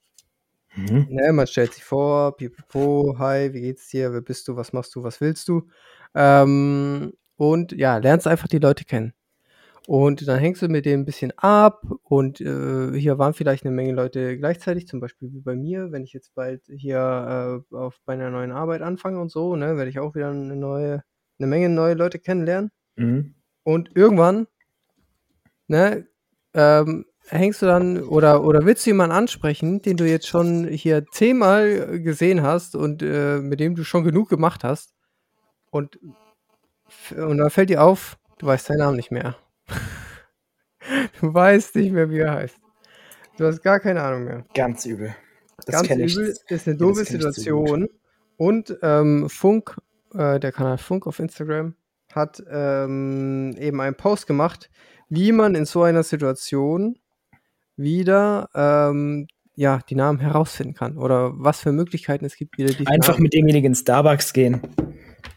Mhm. 0.74 1.06
Ne, 1.10 1.32
man 1.32 1.46
stellt 1.46 1.74
sich 1.74 1.84
vor, 1.84 2.36
pipapo, 2.36 3.16
hi, 3.18 3.52
wie 3.52 3.60
geht's 3.60 3.88
dir, 3.88 4.12
wer 4.12 4.22
bist 4.22 4.48
du, 4.48 4.56
was 4.56 4.72
machst 4.72 4.94
du, 4.94 5.02
was 5.02 5.20
willst 5.20 5.48
du? 5.48 5.68
Ähm, 6.14 7.12
und 7.36 7.72
ja, 7.72 7.98
lernst 7.98 8.26
einfach 8.26 8.48
die 8.48 8.58
Leute 8.58 8.84
kennen. 8.84 9.12
Und 9.88 10.26
dann 10.28 10.38
hängst 10.38 10.62
du 10.62 10.68
mit 10.68 10.86
denen 10.86 11.02
ein 11.02 11.06
bisschen 11.06 11.32
ab 11.36 11.82
und 12.04 12.40
äh, 12.40 12.92
hier 12.92 13.18
waren 13.18 13.34
vielleicht 13.34 13.64
eine 13.64 13.74
Menge 13.74 13.92
Leute 13.92 14.38
gleichzeitig, 14.38 14.86
zum 14.86 15.00
Beispiel 15.00 15.32
wie 15.32 15.40
bei 15.40 15.56
mir, 15.56 15.90
wenn 15.90 16.04
ich 16.04 16.12
jetzt 16.12 16.34
bald 16.34 16.62
hier 16.68 17.64
äh, 17.72 17.74
auf 17.74 18.00
bei 18.04 18.12
einer 18.12 18.30
neuen 18.30 18.52
Arbeit 18.52 18.82
anfange 18.82 19.20
und 19.20 19.30
so, 19.30 19.56
ne, 19.56 19.76
werde 19.76 19.90
ich 19.90 19.98
auch 19.98 20.14
wieder 20.14 20.30
eine 20.30 20.54
neue, 20.54 21.02
eine 21.38 21.48
Menge 21.48 21.68
neue 21.68 21.94
Leute 21.94 22.20
kennenlernen. 22.20 22.70
Mhm. 22.94 23.34
Und 23.64 23.90
irgendwann, 23.96 24.46
ne, 25.66 26.06
ähm, 26.54 27.06
hängst 27.28 27.62
du 27.62 27.66
dann 27.66 28.02
oder, 28.02 28.44
oder 28.44 28.64
willst 28.64 28.84
du 28.86 28.90
jemanden 28.90 29.14
ansprechen, 29.14 29.82
den 29.82 29.96
du 29.96 30.06
jetzt 30.06 30.26
schon 30.26 30.66
hier 30.66 31.04
zehnmal 31.06 32.00
gesehen 32.00 32.42
hast 32.42 32.76
und 32.76 33.02
äh, 33.02 33.38
mit 33.38 33.60
dem 33.60 33.74
du 33.74 33.84
schon 33.84 34.04
genug 34.04 34.28
gemacht 34.28 34.64
hast 34.64 34.94
und, 35.70 35.98
und 37.16 37.38
dann 37.38 37.50
fällt 37.50 37.70
dir 37.70 37.82
auf, 37.82 38.18
du 38.38 38.46
weißt 38.46 38.66
seinen 38.66 38.78
Namen 38.78 38.96
nicht 38.96 39.10
mehr. 39.10 39.36
du 41.20 41.32
weißt 41.32 41.76
nicht 41.76 41.92
mehr, 41.92 42.10
wie 42.10 42.18
er 42.18 42.34
heißt. 42.34 42.56
Du 43.38 43.46
hast 43.46 43.62
gar 43.62 43.80
keine 43.80 44.02
Ahnung 44.02 44.24
mehr. 44.24 44.44
Ganz 44.54 44.84
übel. 44.84 45.14
Das 45.64 45.86
Ganz 45.86 45.90
übel 45.90 46.30
ich, 46.30 46.50
ist 46.50 46.66
eine 46.66 46.76
doofe 46.76 47.04
Situation. 47.04 47.88
Und 48.36 48.76
ähm, 48.82 49.28
Funk, 49.30 49.76
äh, 50.14 50.38
der 50.38 50.52
Kanal 50.52 50.78
Funk 50.78 51.06
auf 51.06 51.18
Instagram, 51.18 51.74
hat 52.12 52.42
ähm, 52.50 53.54
eben 53.58 53.80
einen 53.80 53.96
Post 53.96 54.26
gemacht, 54.26 54.70
wie 55.08 55.32
man 55.32 55.54
in 55.54 55.64
so 55.64 55.82
einer 55.82 56.02
Situation 56.02 56.98
wieder 57.76 58.48
ähm, 58.54 59.26
ja, 59.54 59.80
die 59.88 59.94
Namen 59.94 60.18
herausfinden 60.18 60.74
kann 60.74 60.96
oder 60.96 61.32
was 61.34 61.60
für 61.60 61.72
Möglichkeiten 61.72 62.24
es 62.24 62.36
gibt, 62.36 62.58
wieder 62.58 62.72
die 62.72 62.86
Einfach 62.86 63.14
Namen. 63.14 63.24
mit 63.24 63.34
demjenigen 63.34 63.72
in 63.72 63.74
Starbucks 63.74 64.32
gehen. 64.32 64.60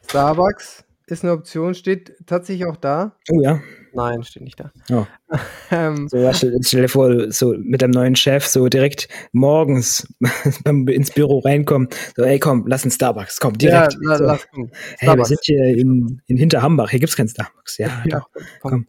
Starbucks 0.08 0.86
ist 1.08 1.24
eine 1.24 1.34
Option, 1.34 1.76
steht 1.76 2.16
tatsächlich 2.26 2.66
auch 2.66 2.78
da. 2.78 3.16
Oh 3.32 3.42
ja. 3.42 3.62
Nein, 3.94 4.24
steht 4.24 4.44
nicht 4.44 4.60
da. 4.60 4.72
Oh. 4.92 5.06
ähm, 5.72 6.10
so, 6.10 6.18
stell, 6.34 6.58
stell, 6.62 6.82
dir 6.82 6.90
vor, 6.90 7.32
so 7.32 7.54
mit 7.58 7.82
dem 7.82 7.92
neuen 7.92 8.16
Chef, 8.16 8.46
so 8.46 8.68
direkt 8.68 9.08
morgens 9.32 10.08
ins 10.66 11.12
Büro 11.12 11.40
reinkommen. 11.40 11.88
So, 12.16 12.24
ey, 12.24 12.40
komm, 12.40 12.66
lass 12.68 12.84
einen 12.84 12.92
Starbucks, 12.92 13.40
komm, 13.40 13.58
direkt. 13.58 13.96
Ja, 14.02 14.18
so. 14.18 14.24
lass, 14.26 14.48
komm. 14.54 14.70
Hey, 14.98 15.16
wir 15.16 15.26
sind 15.26 15.40
hier 15.44 15.78
in, 15.78 16.22
in 16.26 16.38
Hinterhambach, 16.38 16.90
hier 16.90 17.00
gibt 17.00 17.12
es 17.12 17.16
keinen 17.16 17.30
Starbucks. 17.30 17.78
Ja, 17.78 18.04
ja 18.06 18.20
doch, 18.20 18.30
komm. 18.62 18.72
komm. 18.72 18.88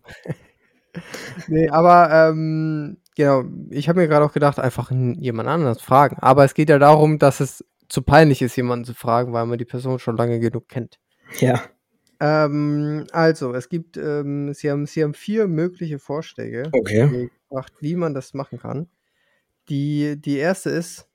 nee, 1.48 1.68
aber 1.68 2.30
ähm, 2.30 2.96
Genau, 3.16 3.44
ich 3.70 3.88
habe 3.88 4.00
mir 4.00 4.08
gerade 4.08 4.24
auch 4.24 4.32
gedacht, 4.32 4.58
einfach 4.58 4.90
jemand 4.90 5.48
anders 5.48 5.80
fragen. 5.80 6.18
Aber 6.20 6.44
es 6.44 6.52
geht 6.52 6.68
ja 6.68 6.78
darum, 6.78 7.18
dass 7.18 7.40
es 7.40 7.64
zu 7.88 8.02
peinlich 8.02 8.42
ist, 8.42 8.56
jemanden 8.56 8.84
zu 8.84 8.94
fragen, 8.94 9.32
weil 9.32 9.46
man 9.46 9.58
die 9.58 9.64
Person 9.64 9.98
schon 9.98 10.16
lange 10.16 10.38
genug 10.38 10.68
kennt. 10.68 10.98
Ja. 11.40 11.62
Ähm, 12.20 13.06
also, 13.12 13.54
es 13.54 13.68
gibt, 13.68 13.96
ähm, 13.96 14.52
sie, 14.52 14.70
haben, 14.70 14.86
sie 14.86 15.02
haben 15.02 15.14
vier 15.14 15.48
mögliche 15.48 15.98
Vorschläge 15.98 16.68
okay. 16.72 17.30
gebracht, 17.48 17.72
wie 17.80 17.96
man 17.96 18.12
das 18.12 18.34
machen 18.34 18.58
kann. 18.58 18.88
Die, 19.68 20.20
die 20.20 20.36
erste 20.36 20.70
ist, 20.70 21.08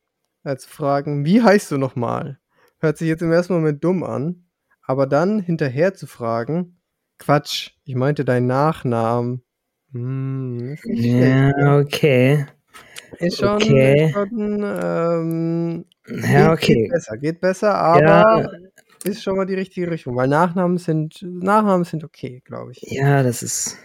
zu 0.44 0.70
fragen, 0.70 1.24
wie 1.24 1.42
heißt 1.42 1.72
du 1.72 1.78
nochmal? 1.78 2.40
Hört 2.80 2.98
sich 2.98 3.08
jetzt 3.08 3.22
im 3.22 3.32
ersten 3.32 3.54
Moment 3.54 3.84
dumm 3.84 4.04
an, 4.04 4.46
aber 4.82 5.06
dann 5.06 5.40
hinterher 5.40 5.94
zu 5.94 6.08
fragen, 6.08 6.82
Quatsch, 7.20 7.72
ich 7.84 7.94
meinte 7.94 8.26
deinen 8.26 8.48
Nachnamen. 8.48 9.44
Hm, 9.94 10.78
ja, 10.86 11.80
okay. 11.80 12.46
Ist 13.20 13.38
schon, 13.38 13.56
okay. 13.56 14.06
Ist 14.06 14.14
schon 14.14 14.64
ähm, 14.64 15.86
ja, 16.08 16.54
okay. 16.54 16.84
Geht 16.84 16.92
besser, 16.92 17.18
geht 17.18 17.42
besser, 17.42 17.76
aber 17.76 18.02
ja. 18.02 18.50
ist 19.04 19.22
schon 19.22 19.36
mal 19.36 19.46
die 19.46 19.56
richtige 19.56 19.92
Richtung, 19.92 20.16
weil 20.16 20.28
Nachnamen 20.28 20.78
sind, 20.78 21.22
Nachnamen 21.22 21.84
sind 21.84 22.04
okay, 22.04 22.42
glaube 22.46 22.72
ich. 22.72 22.82
Ja, 22.82 23.24
das 23.24 23.44
ist. 23.44 23.78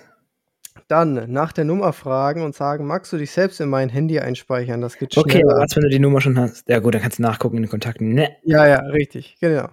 Dann 0.88 1.32
nach 1.32 1.52
der 1.52 1.64
Nummer 1.64 1.92
fragen 1.92 2.42
und 2.42 2.54
sagen, 2.54 2.86
magst 2.86 3.12
du 3.12 3.16
dich 3.16 3.32
selbst 3.32 3.60
in 3.60 3.68
mein 3.68 3.88
Handy 3.88 4.20
einspeichern? 4.20 4.80
Das 4.80 4.98
geht 4.98 5.14
schneller. 5.14 5.26
Okay, 5.26 5.42
was, 5.44 5.74
wenn 5.74 5.82
du 5.82 5.88
die 5.88 5.98
Nummer 5.98 6.20
schon 6.20 6.38
hast? 6.38 6.68
Ja 6.68 6.78
gut, 6.78 6.94
dann 6.94 7.02
kannst 7.02 7.18
du 7.18 7.22
nachgucken 7.22 7.56
in 7.56 7.64
den 7.64 7.70
Kontakten. 7.70 8.14
Ne. 8.14 8.36
Ja, 8.44 8.66
ja, 8.68 8.80
richtig, 8.80 9.36
genau. 9.40 9.68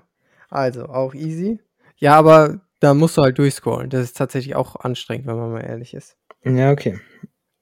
Also, 0.50 0.86
auch 0.86 1.14
easy. 1.14 1.60
Ja, 1.98 2.16
aber 2.16 2.62
da 2.80 2.94
musst 2.94 3.18
du 3.18 3.22
halt 3.22 3.38
durchscrollen. 3.38 3.90
Das 3.90 4.04
ist 4.04 4.18
tatsächlich 4.18 4.56
auch 4.56 4.76
anstrengend, 4.78 5.28
wenn 5.28 5.38
man 5.38 5.52
mal 5.52 5.62
ehrlich 5.62 5.94
ist. 5.94 6.18
Ja, 6.46 6.72
okay. 6.72 7.00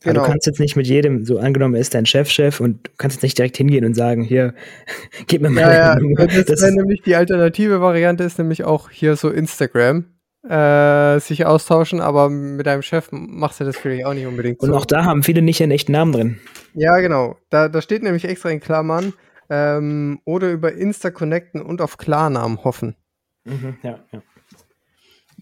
Genau. 0.03 0.19
Aber 0.19 0.25
du 0.25 0.31
kannst 0.31 0.47
jetzt 0.47 0.59
nicht 0.59 0.75
mit 0.75 0.87
jedem, 0.87 1.25
so 1.25 1.37
angenommen 1.37 1.75
ist 1.75 1.93
dein 1.93 2.07
Chef-Chef 2.07 2.59
und 2.59 2.87
du 2.87 2.91
kannst 2.97 3.17
jetzt 3.17 3.23
nicht 3.23 3.37
direkt 3.37 3.57
hingehen 3.57 3.85
und 3.85 3.93
sagen, 3.93 4.23
hier, 4.23 4.55
gib 5.27 5.43
mir 5.43 5.49
mal 5.49 5.61
ja, 5.61 5.99
ja, 5.99 6.25
Das, 6.25 6.45
das 6.45 6.61
wäre 6.61 6.73
nämlich 6.73 7.01
die 7.03 7.15
alternative 7.15 7.81
Variante, 7.81 8.23
ist 8.23 8.39
nämlich 8.39 8.63
auch 8.63 8.89
hier 8.89 9.15
so 9.15 9.29
Instagram. 9.29 10.05
Äh, 10.43 11.19
sich 11.19 11.45
austauschen, 11.45 12.01
aber 12.01 12.31
mit 12.31 12.65
deinem 12.65 12.81
Chef 12.81 13.09
machst 13.11 13.59
du 13.59 13.63
das 13.63 13.77
vielleicht 13.77 14.07
auch 14.07 14.15
nicht 14.15 14.25
unbedingt. 14.25 14.59
Und 14.59 14.69
so. 14.69 14.75
auch 14.75 14.85
da 14.85 15.05
haben 15.05 15.21
viele 15.21 15.43
nicht 15.43 15.61
einen 15.61 15.71
echten 15.71 15.91
Namen 15.91 16.11
drin. 16.13 16.39
Ja, 16.73 16.97
genau. 16.97 17.37
Da, 17.51 17.69
da 17.69 17.79
steht 17.79 18.01
nämlich 18.01 18.25
extra 18.25 18.49
in 18.49 18.59
Klammern 18.59 19.13
ähm, 19.51 20.19
oder 20.25 20.51
über 20.51 20.73
Insta 20.73 21.11
connecten 21.11 21.61
und 21.61 21.79
auf 21.79 21.97
Klarnamen 21.97 22.63
hoffen. 22.63 22.95
Mhm, 23.43 23.77
ja, 23.83 23.99
ja. 24.11 24.23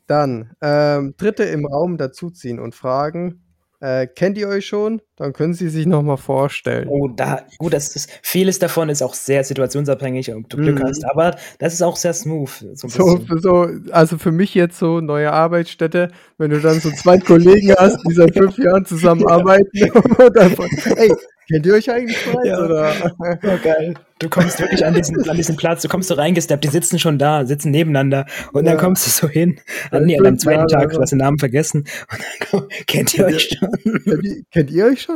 Dann 0.09 0.53
ähm, 0.59 1.13
Dritte 1.17 1.43
im 1.43 1.67
Raum 1.67 1.97
dazuziehen 1.97 2.59
und 2.59 2.73
fragen, 2.73 3.43
äh, 3.79 4.07
kennt 4.07 4.39
ihr 4.39 4.47
euch 4.47 4.65
schon? 4.65 5.03
Dann 5.19 5.33
können 5.33 5.53
Sie 5.53 5.67
sich 5.67 5.85
noch 5.85 6.01
mal 6.01 6.15
vorstellen. 6.15 6.87
Oh, 6.87 7.09
da, 7.09 7.41
gut, 7.57 7.73
das 7.73 7.93
ist, 7.93 8.09
vieles 8.23 8.57
davon 8.57 8.87
ist 8.87 9.01
auch 9.01 9.13
sehr 9.13 9.43
situationsabhängig, 9.43 10.33
ob 10.33 10.49
du 10.49 10.55
Glück 10.55 10.79
mhm. 10.79 10.83
hast, 10.85 11.03
aber 11.03 11.35
das 11.57 11.73
ist 11.73 11.81
auch 11.81 11.97
sehr 11.97 12.13
smooth. 12.13 12.49
So, 12.73 12.87
so, 12.87 13.19
so, 13.37 13.67
also 13.91 14.17
für 14.17 14.31
mich 14.31 14.55
jetzt 14.55 14.79
so 14.79 15.01
neue 15.01 15.33
Arbeitsstätte, 15.33 16.07
wenn 16.37 16.51
du 16.51 16.61
dann 16.61 16.79
so 16.79 16.89
zwei 16.91 17.17
Kollegen 17.17 17.73
hast, 17.77 17.99
die 18.07 18.13
seit 18.13 18.33
fünf 18.33 18.57
Jahren 18.57 18.85
zusammenarbeiten 18.85 19.91
und 19.91 20.37
einfach, 20.37 20.67
ey, 20.95 21.11
Kennt 21.49 21.65
ihr 21.65 21.73
euch 21.73 21.89
eigentlich 21.89 22.17
bereits? 22.25 22.47
Ja. 22.47 22.63
Oder? 22.63 22.93
Ja, 23.41 23.57
geil. 23.63 23.95
Du 24.19 24.29
kommst 24.29 24.59
wirklich 24.59 24.85
an 24.85 24.93
diesen, 24.93 25.27
an 25.27 25.35
diesen 25.35 25.55
Platz, 25.55 25.81
du 25.81 25.87
kommst 25.87 26.09
so 26.09 26.13
reingesteppt, 26.13 26.63
die 26.63 26.67
sitzen 26.67 26.99
schon 26.99 27.17
da, 27.17 27.45
sitzen 27.45 27.71
nebeneinander 27.71 28.25
und 28.51 28.65
ja. 28.65 28.71
dann 28.71 28.79
kommst 28.79 29.07
du 29.07 29.09
so 29.09 29.27
hin. 29.27 29.59
An, 29.89 30.05
nee, 30.05 30.19
am 30.19 30.37
zweiten 30.37 30.67
Tag, 30.67 30.83
also. 30.83 30.97
du 30.97 31.01
hast 31.01 31.09
den 31.11 31.19
Namen 31.19 31.39
vergessen. 31.39 31.85
Und 32.11 32.19
dann 32.19 32.49
komm, 32.49 32.67
kennt 32.85 33.17
ihr 33.17 33.25
euch 33.25 33.49
schon? 33.49 33.71
Kennt 34.03 34.23
ihr, 34.25 34.43
kennt 34.51 34.71
ihr 34.71 34.85
euch 34.85 35.01
schon? 35.01 35.08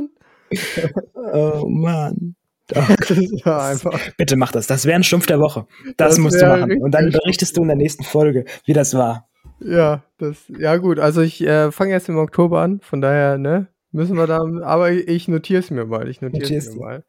oh 1.14 1.68
Mann. 1.68 2.36
Bitte 4.18 4.36
mach 4.38 4.52
das. 4.52 4.68
Das 4.68 4.86
wäre 4.86 4.96
ein 4.96 5.04
Stumpf 5.04 5.26
der 5.26 5.40
Woche. 5.40 5.68
Das, 5.98 6.10
das 6.10 6.18
musst 6.18 6.42
du 6.42 6.46
machen. 6.46 6.82
Und 6.82 6.92
dann 6.92 7.10
berichtest 7.10 7.58
du 7.58 7.62
in 7.62 7.68
der 7.68 7.78
nächsten 7.78 8.04
Folge, 8.04 8.46
wie 8.66 8.74
das 8.74 8.94
war. 8.96 9.28
Ja, 9.60 10.04
das, 10.18 10.38
ja 10.48 10.78
gut. 10.78 11.00
Also 11.00 11.22
ich 11.22 11.42
äh, 11.42 11.72
fange 11.72 11.92
erst 11.92 12.10
im 12.10 12.18
Oktober 12.18 12.62
an, 12.62 12.80
von 12.82 13.02
daher, 13.02 13.38
ne? 13.38 13.68
Müssen 13.92 14.18
wir 14.18 14.26
da, 14.26 14.40
aber 14.64 14.92
ich 14.92 15.28
notiere 15.28 15.60
es 15.60 15.70
mir 15.70 15.86
mal. 15.86 16.10
Ich 16.10 16.20
notiere 16.20 16.56
es 16.56 16.74
mir 16.74 16.80
mal. 16.80 17.04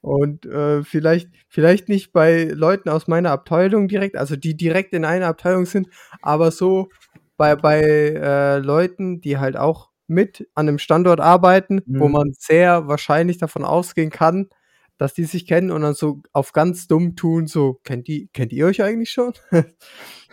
Und 0.00 0.46
äh, 0.46 0.82
vielleicht, 0.82 1.28
vielleicht 1.48 1.90
nicht 1.90 2.12
bei 2.12 2.44
Leuten 2.44 2.88
aus 2.88 3.08
meiner 3.08 3.30
Abteilung 3.30 3.88
direkt, 3.88 4.16
also 4.16 4.36
die 4.36 4.56
direkt 4.56 4.94
in 4.94 5.04
einer 5.04 5.26
Abteilung 5.26 5.66
sind, 5.66 5.88
aber 6.22 6.50
so 6.50 6.88
bei, 7.36 7.56
bei 7.56 7.82
äh, 7.82 8.58
Leuten, 8.58 9.20
die 9.20 9.36
halt 9.36 9.58
auch 9.58 9.89
mit 10.10 10.48
an 10.54 10.68
einem 10.68 10.78
Standort 10.78 11.20
arbeiten, 11.20 11.82
mhm. 11.86 12.00
wo 12.00 12.08
man 12.08 12.32
sehr 12.36 12.88
wahrscheinlich 12.88 13.38
davon 13.38 13.64
ausgehen 13.64 14.10
kann, 14.10 14.50
dass 14.98 15.14
die 15.14 15.24
sich 15.24 15.46
kennen 15.46 15.70
und 15.70 15.80
dann 15.80 15.94
so 15.94 16.20
auf 16.32 16.52
ganz 16.52 16.86
dumm 16.86 17.16
tun, 17.16 17.46
so, 17.46 17.80
kennt, 17.84 18.06
die, 18.06 18.28
kennt 18.34 18.52
ihr 18.52 18.66
euch 18.66 18.82
eigentlich 18.82 19.10
schon? 19.10 19.32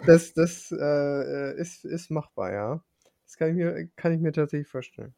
das 0.05 0.33
das 0.33 0.73
äh, 0.77 1.55
ist, 1.57 1.85
ist 1.85 2.11
machbar, 2.11 2.51
ja. 2.51 2.83
Das 3.25 3.37
kann 3.37 3.49
ich 3.49 3.55
mir, 3.55 3.87
kann 3.95 4.13
ich 4.13 4.19
mir 4.19 4.33
tatsächlich 4.33 4.67
vorstellen. 4.67 5.13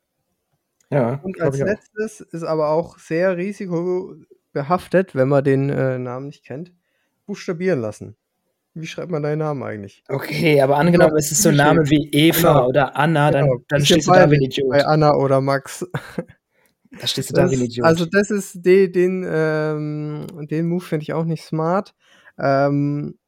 Ja, 0.91 1.15
Und 1.23 1.39
als 1.39 1.57
letztes 1.57 2.21
ist 2.21 2.43
aber 2.43 2.69
auch 2.69 2.97
sehr 2.97 3.37
risikobehaftet, 3.37 5.15
wenn 5.15 5.29
man 5.29 5.43
den 5.43 5.69
äh, 5.69 5.97
Namen 5.99 6.27
nicht 6.27 6.43
kennt, 6.43 6.73
buchstabieren 7.25 7.79
lassen. 7.79 8.17
Wie 8.81 8.87
schreibt 8.87 9.11
man 9.11 9.23
deinen 9.23 9.39
Namen 9.39 9.63
eigentlich? 9.63 10.03
Okay, 10.07 10.61
aber 10.61 10.77
angenommen, 10.77 11.15
es 11.17 11.31
ist 11.31 11.43
so 11.43 11.49
ein 11.49 11.55
Name 11.55 11.89
wie 11.89 12.09
Eva 12.11 12.51
Anna. 12.51 12.65
oder 12.65 12.97
Anna, 12.97 13.31
dann, 13.31 13.45
genau. 13.45 13.63
dann 13.67 13.85
stehst 13.85 14.07
du 14.07 14.13
da 14.13 14.29
wie 14.31 14.35
ein 14.35 14.41
Idiot. 14.41 14.69
Bei 14.69 14.85
Anna 14.85 15.15
oder 15.15 15.41
Max. 15.41 15.85
Da 16.99 17.05
stehst 17.05 17.29
du 17.29 17.35
da 17.35 17.51
wie 17.51 17.55
ein 17.55 17.61
Idiot. 17.61 17.85
Also 17.85 18.07
das 18.07 18.31
ist 18.31 18.65
den, 18.65 18.91
den, 18.91 19.23
ähm, 19.29 20.25
den 20.49 20.67
Move 20.67 20.83
finde 20.83 21.03
ich 21.03 21.13
auch 21.13 21.23
nicht 21.23 21.43
smart. 21.43 21.93
Ähm, 22.39 23.19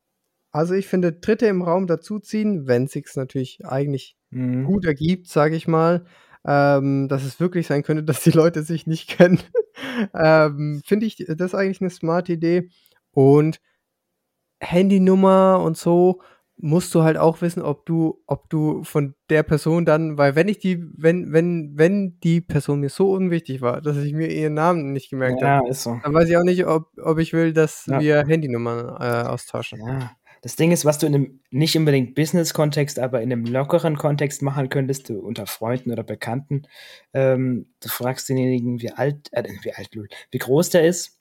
also 0.52 0.74
ich 0.74 0.88
finde, 0.88 1.14
Dritte 1.14 1.46
im 1.46 1.62
Raum 1.62 1.86
dazuziehen, 1.86 2.66
wenn 2.66 2.86
es 2.86 2.94
sich 2.94 3.06
natürlich 3.14 3.60
eigentlich 3.64 4.18
mhm. 4.32 4.64
gut 4.64 4.86
ergibt, 4.86 5.28
sage 5.28 5.56
ich 5.56 5.68
mal 5.68 6.06
ähm, 6.46 7.08
dass 7.08 7.24
es 7.24 7.40
wirklich 7.40 7.68
sein 7.68 7.84
könnte, 7.84 8.04
dass 8.04 8.24
die 8.24 8.32
Leute 8.32 8.64
sich 8.64 8.88
nicht 8.88 9.10
kennen. 9.10 9.40
ähm, 10.14 10.82
Finde 10.86 11.06
ich 11.06 11.18
das 11.28 11.56
eigentlich 11.56 11.82
eine 11.82 11.90
smarte 11.90 12.34
Idee. 12.34 12.70
Und 13.12 13.60
Handynummer 14.62 15.62
und 15.64 15.78
so 15.78 16.22
musst 16.58 16.94
du 16.94 17.02
halt 17.02 17.18
auch 17.18 17.42
wissen, 17.42 17.64
ob 17.64 17.86
du, 17.86 18.22
ob 18.28 18.50
du 18.50 18.84
von 18.84 19.16
der 19.30 19.42
Person 19.42 19.84
dann, 19.84 20.18
weil 20.18 20.36
wenn 20.36 20.48
ich 20.48 20.60
die, 20.60 20.84
wenn, 20.96 21.34
wenn, 21.34 21.74
wenn 21.76 22.20
die 22.20 22.40
Person 22.40 22.82
mir 22.82 22.90
so 22.90 23.12
unwichtig 23.12 23.62
war, 23.62 23.82
dass 23.82 23.98
ich 23.98 24.14
mir 24.14 24.28
ihren 24.28 24.54
Namen 24.54 24.94
nicht 24.94 25.10
gemerkt 25.10 25.42
ja, 25.42 25.58
habe, 25.58 25.74
so. 25.74 26.00
dann 26.04 26.14
weiß 26.14 26.30
ich 26.30 26.38
auch 26.38 26.44
nicht, 26.44 26.68
ob, 26.68 26.90
ob 27.02 27.18
ich 27.18 27.34
will, 27.34 27.52
dass 27.52 27.88
ja. 27.88 28.00
wir 28.00 28.24
Handynummern 28.28 28.80
äh, 29.02 29.28
austauschen. 29.28 29.80
Ja. 29.86 30.12
Das 30.44 30.56
Ding 30.56 30.72
ist, 30.72 30.86
was 30.86 30.98
du 30.98 31.06
in 31.06 31.16
einem 31.16 31.40
nicht 31.52 31.78
unbedingt 31.78 32.16
Business-Kontext, 32.16 32.98
aber 33.00 33.22
in 33.22 33.32
einem 33.32 33.46
lockeren 33.46 33.96
Kontext 33.96 34.42
machen 34.42 34.70
könntest, 34.70 35.10
du 35.10 35.20
unter 35.20 35.46
Freunden 35.46 35.92
oder 35.92 36.04
Bekannten, 36.04 36.64
ähm, 37.14 37.68
du 37.80 37.90
fragst 37.90 38.28
denjenigen, 38.30 38.82
wie 38.82 38.92
alt, 38.92 39.30
äh, 39.34 39.44
wie 39.64 39.74
alt, 39.74 39.90
wie 40.32 40.38
groß 40.38 40.72
der 40.72 40.86
ist. 40.86 41.21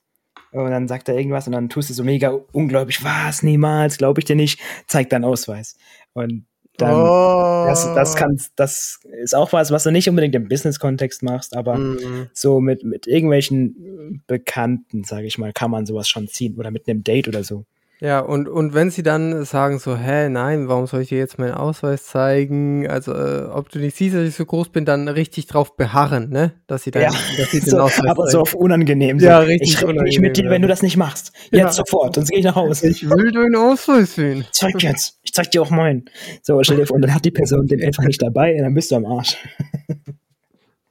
Und 0.52 0.70
dann 0.70 0.88
sagt 0.88 1.08
er 1.08 1.16
irgendwas 1.16 1.46
und 1.46 1.52
dann 1.52 1.68
tust 1.68 1.90
du 1.90 1.94
so 1.94 2.02
mega 2.02 2.30
ungläubig, 2.52 3.04
was, 3.04 3.42
niemals, 3.42 3.98
glaube 3.98 4.20
ich 4.20 4.24
dir 4.24 4.36
nicht, 4.36 4.60
zeig 4.86 5.08
deinen 5.10 5.24
Ausweis. 5.24 5.76
Und 6.12 6.46
dann, 6.76 6.94
oh. 6.94 7.66
das, 7.66 7.84
das, 7.94 8.16
kann, 8.16 8.40
das 8.56 9.00
ist 9.22 9.34
auch 9.34 9.52
was, 9.52 9.70
was 9.70 9.84
du 9.84 9.92
nicht 9.92 10.08
unbedingt 10.08 10.34
im 10.34 10.48
Business-Kontext 10.48 11.22
machst, 11.22 11.56
aber 11.56 11.76
mhm. 11.76 12.28
so 12.32 12.60
mit, 12.60 12.84
mit 12.84 13.06
irgendwelchen 13.06 14.22
Bekannten, 14.26 15.04
sage 15.04 15.26
ich 15.26 15.38
mal, 15.38 15.52
kann 15.52 15.70
man 15.70 15.86
sowas 15.86 16.08
schon 16.08 16.26
ziehen 16.26 16.56
oder 16.56 16.70
mit 16.70 16.88
einem 16.88 17.04
Date 17.04 17.28
oder 17.28 17.44
so. 17.44 17.64
Ja, 18.02 18.20
und, 18.20 18.48
und 18.48 18.72
wenn 18.72 18.90
sie 18.90 19.02
dann 19.02 19.44
sagen 19.44 19.78
so, 19.78 19.94
hä, 19.94 20.30
nein, 20.30 20.68
warum 20.68 20.86
soll 20.86 21.02
ich 21.02 21.10
dir 21.10 21.18
jetzt 21.18 21.38
meinen 21.38 21.52
Ausweis 21.52 22.06
zeigen? 22.06 22.88
Also, 22.88 23.12
äh, 23.12 23.42
ob 23.52 23.68
du 23.68 23.78
nicht 23.78 23.94
siehst, 23.94 24.16
dass 24.16 24.26
ich 24.26 24.34
so 24.34 24.46
groß 24.46 24.70
bin, 24.70 24.86
dann 24.86 25.06
richtig 25.06 25.46
drauf 25.48 25.76
beharren, 25.76 26.30
ne? 26.30 26.52
Dass 26.66 26.84
sie 26.84 26.92
dann, 26.92 27.02
ja, 27.02 27.10
dass 27.36 27.50
sie 27.50 27.60
den 27.60 27.68
so, 27.68 27.78
Ausweis 27.80 28.10
Aber 28.10 28.24
zeigen. 28.24 28.30
so 28.30 28.40
auf 28.40 28.54
unangenehm. 28.54 29.20
So. 29.20 29.26
Ja, 29.26 29.40
richtig 29.40 29.74
Ich 29.74 29.86
rede 29.86 30.02
nicht 30.02 30.18
mit 30.18 30.38
dir, 30.38 30.48
wenn 30.48 30.62
du 30.62 30.68
das 30.68 30.80
nicht 30.80 30.96
machst. 30.96 31.32
Jetzt 31.50 31.58
ja. 31.58 31.72
sofort, 31.72 32.14
sonst 32.14 32.30
gehe 32.30 32.38
ich 32.38 32.44
nach 32.46 32.56
Hause. 32.56 32.88
Ich 32.88 33.08
will 33.08 33.32
deinen 33.32 33.56
Ausweis 33.56 34.14
sehen. 34.14 34.46
Zeig 34.50 34.82
jetzt. 34.82 35.18
Ich 35.22 35.34
zeig 35.34 35.50
dir 35.50 35.60
auch 35.60 35.70
meinen. 35.70 36.06
So, 36.42 36.62
stell 36.62 36.78
dir 36.78 36.86
vor, 36.86 36.96
und 36.96 37.02
dann 37.02 37.14
hat 37.14 37.26
die 37.26 37.30
Person 37.30 37.66
den 37.66 37.84
einfach 37.84 38.04
nicht 38.04 38.22
dabei, 38.22 38.54
und 38.54 38.62
dann 38.62 38.72
bist 38.74 38.90
du 38.90 38.96
am 38.96 39.04
Arsch. 39.04 39.36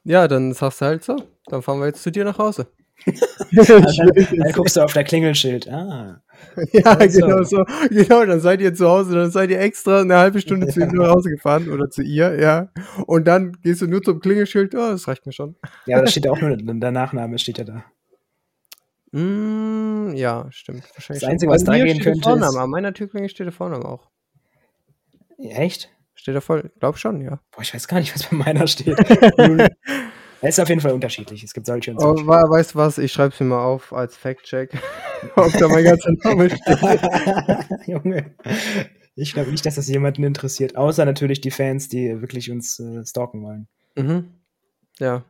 Ja, 0.03 0.28
dann 0.28 0.53
sagst 0.53 0.82
du 0.82 0.86
halt 0.86 1.03
so, 1.03 1.18
dann 1.47 1.62
fahren 1.62 1.80
wir 1.80 1.88
jetzt 1.88 2.03
zu 2.03 2.12
dir 2.12 2.24
nach 2.24 2.38
Hause. 2.38 2.68
Dann, 3.05 3.85
dann 3.85 4.51
guckst 4.53 4.77
du 4.77 4.81
auf 4.81 4.93
der 4.93 5.03
Klingelschild. 5.03 5.69
Ah. 5.69 6.21
Ja, 6.73 6.97
also. 6.97 7.19
genau 7.19 7.43
so. 7.43 7.65
Genau, 7.89 8.25
dann 8.25 8.39
seid 8.39 8.61
ihr 8.61 8.73
zu 8.73 8.87
Hause, 8.87 9.15
dann 9.15 9.31
seid 9.31 9.49
ihr 9.49 9.59
extra 9.59 10.01
eine 10.01 10.17
halbe 10.17 10.41
Stunde 10.41 10.67
zu 10.67 10.79
ihm 10.81 10.89
nach 10.89 11.09
Hause 11.09 11.29
gefahren 11.29 11.69
oder 11.69 11.89
zu 11.89 12.01
ihr, 12.01 12.39
ja. 12.39 12.69
Und 13.05 13.27
dann 13.27 13.53
gehst 13.61 13.81
du 13.81 13.87
nur 13.87 14.01
zum 14.01 14.19
Klingelschild, 14.19 14.75
oh, 14.75 14.91
das 14.91 15.07
reicht 15.07 15.25
mir 15.25 15.33
schon. 15.33 15.55
Ja, 15.85 15.97
aber 15.97 16.05
da 16.05 16.11
steht 16.11 16.25
ja 16.25 16.31
auch 16.31 16.41
nur 16.41 16.55
der 16.55 16.91
Nachname, 16.91 17.37
steht 17.39 17.57
ja 17.57 17.63
da. 17.63 17.85
Mm, 19.11 20.13
ja, 20.15 20.47
stimmt. 20.51 20.83
Wahrscheinlich 20.93 21.21
das 21.21 21.29
Einzige, 21.29 21.51
was 21.51 21.63
da 21.63 21.73
gehen 21.73 21.99
könnte. 21.99 22.21
Vorname. 22.21 22.51
Ist... 22.51 22.57
An 22.57 22.69
meiner 22.69 22.93
Türklingel 22.93 23.29
steht 23.29 23.45
der 23.45 23.53
Vorname 23.53 23.85
auch. 23.85 24.09
Echt? 25.37 25.89
Steht 26.13 26.35
da 26.35 26.41
voll, 26.41 26.71
glaub 26.79 26.97
schon, 26.97 27.21
ja. 27.21 27.39
Boah, 27.51 27.61
ich 27.61 27.73
weiß 27.73 27.87
gar 27.87 27.99
nicht, 27.99 28.13
was 28.13 28.25
bei 28.27 28.35
meiner 28.35 28.67
steht. 28.67 28.97
Es 30.41 30.55
ist 30.55 30.59
auf 30.59 30.69
jeden 30.69 30.81
Fall 30.81 30.93
unterschiedlich. 30.93 31.43
Es 31.43 31.53
gibt 31.53 31.65
solche 31.65 31.91
und 31.91 31.99
solche. 31.99 32.23
Oh, 32.23 32.27
weißt 32.27 32.73
du 32.73 32.79
was? 32.79 32.97
Ich 32.97 33.11
schreibe 33.11 33.33
es 33.33 33.39
mir 33.39 33.47
mal 33.47 33.63
auf 33.63 33.93
als 33.93 34.15
Fact-Check, 34.15 34.71
ob 35.35 35.51
da 35.53 35.67
mein 35.67 35.83
ganzer 35.83 36.11
Name 36.23 36.49
steht. 36.55 37.87
Junge. 37.87 38.35
Ich 39.15 39.33
glaube 39.33 39.51
nicht, 39.51 39.65
dass 39.65 39.75
das 39.75 39.87
jemanden 39.89 40.23
interessiert, 40.23 40.77
außer 40.77 41.03
natürlich 41.03 41.41
die 41.41 41.51
Fans, 41.51 41.89
die 41.89 42.21
wirklich 42.21 42.51
uns 42.51 42.79
äh, 42.79 43.05
stalken 43.05 43.43
wollen. 43.43 43.67
Mhm. 43.95 44.29
Ja, 44.99 45.25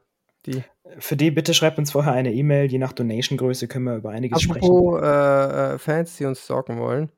die. 0.46 0.64
Für 0.98 1.16
die 1.16 1.32
bitte 1.32 1.54
schreibt 1.54 1.78
uns 1.78 1.92
vorher 1.92 2.14
eine 2.14 2.34
E-Mail. 2.34 2.72
Je 2.72 2.80
nach 2.80 2.94
Donation-Größe 2.94 3.68
können 3.68 3.86
wir 3.86 3.96
über 3.96 4.10
einiges 4.10 4.50
Apropos, 4.50 4.98
sprechen. 4.98 5.06
Äh, 5.06 5.74
äh, 5.74 5.78
Fans, 5.78 6.18
die 6.18 6.26
uns 6.26 6.44
stalken 6.44 6.80
wollen. 6.80 7.12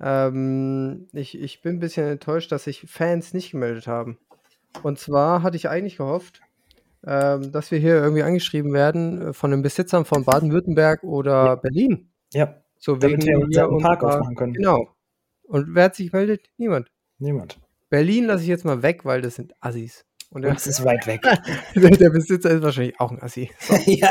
Ähm, 0.00 1.08
ich, 1.12 1.40
ich 1.40 1.62
bin 1.62 1.76
ein 1.76 1.80
bisschen 1.80 2.06
enttäuscht, 2.06 2.52
dass 2.52 2.64
sich 2.64 2.84
Fans 2.88 3.34
nicht 3.34 3.52
gemeldet 3.52 3.86
haben. 3.86 4.18
Und 4.82 4.98
zwar 4.98 5.42
hatte 5.42 5.56
ich 5.56 5.68
eigentlich 5.68 5.96
gehofft, 5.96 6.42
ähm, 7.06 7.52
dass 7.52 7.70
wir 7.70 7.78
hier 7.78 7.94
irgendwie 7.96 8.22
angeschrieben 8.22 8.72
werden 8.72 9.28
äh, 9.28 9.32
von 9.32 9.50
den 9.50 9.62
Besitzern 9.62 10.04
von 10.04 10.24
Baden-Württemberg 10.24 11.02
oder 11.04 11.44
Ja. 11.44 11.54
Berlin. 11.54 12.10
Ja, 12.32 12.56
So 12.78 12.96
damit 12.96 13.24
wegen 13.24 13.38
wir 13.38 13.44
unseren 13.44 13.78
Park 13.78 14.02
unserer- 14.02 14.18
aufmachen 14.20 14.36
können. 14.36 14.52
Genau. 14.54 14.88
Und 15.44 15.74
wer 15.74 15.84
hat 15.84 15.94
sich 15.94 16.10
gemeldet? 16.10 16.42
Niemand. 16.56 16.88
Niemand. 17.18 17.58
Berlin 17.88 18.24
lasse 18.24 18.42
ich 18.42 18.48
jetzt 18.48 18.64
mal 18.64 18.82
weg, 18.82 19.04
weil 19.04 19.22
das 19.22 19.36
sind 19.36 19.54
Assis. 19.60 20.04
Und 20.30 20.42
der, 20.42 20.52
Das 20.54 20.66
ist 20.66 20.84
weit 20.84 21.06
weg. 21.06 21.22
der 21.76 22.10
Besitzer 22.10 22.50
ist 22.50 22.62
wahrscheinlich 22.62 22.98
auch 22.98 23.12
ein 23.12 23.22
Assi. 23.22 23.48
ja, 23.86 24.10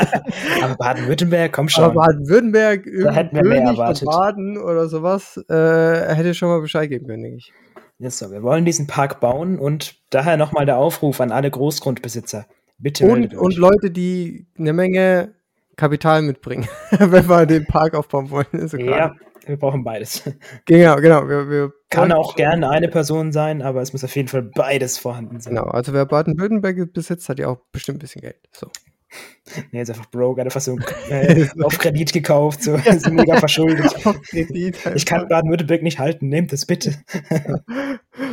aber 0.62 0.74
Baden-Württemberg, 0.76 1.52
komm 1.52 1.64
Aber 1.66 1.70
schon. 1.70 1.94
Baden-Württemberg, 1.94 2.84
König 2.84 3.04
von 3.04 3.66
erwartet. 3.66 4.06
Baden 4.06 4.56
oder 4.56 4.88
sowas, 4.88 5.36
äh, 5.50 6.14
hätte 6.14 6.32
schon 6.32 6.48
mal 6.48 6.62
Bescheid 6.62 6.88
geben 6.88 7.06
können, 7.06 7.22
denke 7.22 7.36
ich. 7.38 7.52
Jetzt 7.98 8.18
so, 8.18 8.30
wir 8.30 8.42
wollen 8.42 8.64
diesen 8.64 8.86
Park 8.86 9.20
bauen 9.20 9.58
und 9.58 9.96
daher 10.10 10.36
nochmal 10.38 10.64
der 10.66 10.78
Aufruf 10.78 11.20
an 11.20 11.30
alle 11.32 11.50
Großgrundbesitzer. 11.50 12.46
Bitte 12.78 13.06
Und, 13.06 13.34
und. 13.34 13.56
Leute, 13.56 13.90
die 13.90 14.46
eine 14.58 14.72
Menge 14.72 15.34
Kapital 15.76 16.22
mitbringen, 16.22 16.68
wenn 16.98 17.28
wir 17.28 17.46
den 17.46 17.66
Park 17.66 17.94
aufbauen 17.94 18.30
wollen. 18.30 18.46
Ist 18.52 18.74
ja 18.74 19.14
wir 19.46 19.56
brauchen 19.56 19.84
beides. 19.84 20.22
Genau, 20.66 20.96
genau. 20.96 21.28
Wir, 21.28 21.48
wir 21.48 21.72
Kann 21.88 22.12
auch 22.12 22.34
gerne 22.34 22.68
eine 22.68 22.88
Person 22.88 23.32
sein, 23.32 23.62
aber 23.62 23.80
es 23.80 23.92
muss 23.92 24.02
auf 24.02 24.14
jeden 24.16 24.28
Fall 24.28 24.42
beides 24.42 24.98
vorhanden 24.98 25.40
sein. 25.40 25.54
Genau, 25.54 25.68
also 25.68 25.92
wer 25.92 26.04
Baden-Württemberg 26.04 26.92
besitzt, 26.92 27.28
hat 27.28 27.38
ja 27.38 27.48
auch 27.48 27.58
bestimmt 27.70 27.98
ein 27.98 28.00
bisschen 28.00 28.22
Geld. 28.22 28.40
So. 28.52 28.68
Nee, 29.70 29.82
ist 29.82 29.90
einfach 29.90 30.10
broke, 30.10 30.40
hat 30.40 30.48
einfach 30.48 30.60
so 30.60 30.76
äh, 31.10 31.46
auf 31.62 31.78
Kredit 31.78 32.12
gekauft, 32.12 32.64
so 32.64 32.74
ist 32.74 33.08
mega 33.10 33.36
verschuldet. 33.36 33.94
Kredit 34.30 34.76
Ich 34.94 35.06
kann 35.06 35.28
Baden-Württemberg 35.28 35.82
nicht 35.82 35.98
halten, 35.98 36.28
nehmt 36.28 36.52
es 36.52 36.66
bitte. 36.66 36.94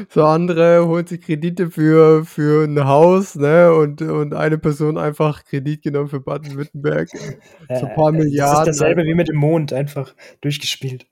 So 0.10 0.24
andere 0.24 0.88
holen 0.88 1.06
sich 1.06 1.22
Kredite 1.22 1.70
für, 1.70 2.26
für 2.26 2.66
ein 2.66 2.84
Haus, 2.86 3.36
ne? 3.36 3.74
Und, 3.74 4.02
und 4.02 4.34
eine 4.34 4.58
Person 4.58 4.98
einfach 4.98 5.46
Kredit 5.46 5.84
genommen 5.84 6.10
für 6.10 6.20
Baden-Württemberg. 6.20 7.10
So 7.10 7.86
ein 7.86 7.94
paar 7.94 8.10
Äh, 8.10 8.18
Milliarden. 8.18 8.66
Das 8.66 8.76
ist 8.76 8.82
dasselbe 8.82 9.04
wie 9.04 9.14
mit 9.14 9.28
dem 9.28 9.36
Mond, 9.36 9.72
einfach 9.72 10.16
durchgespielt. 10.42 11.06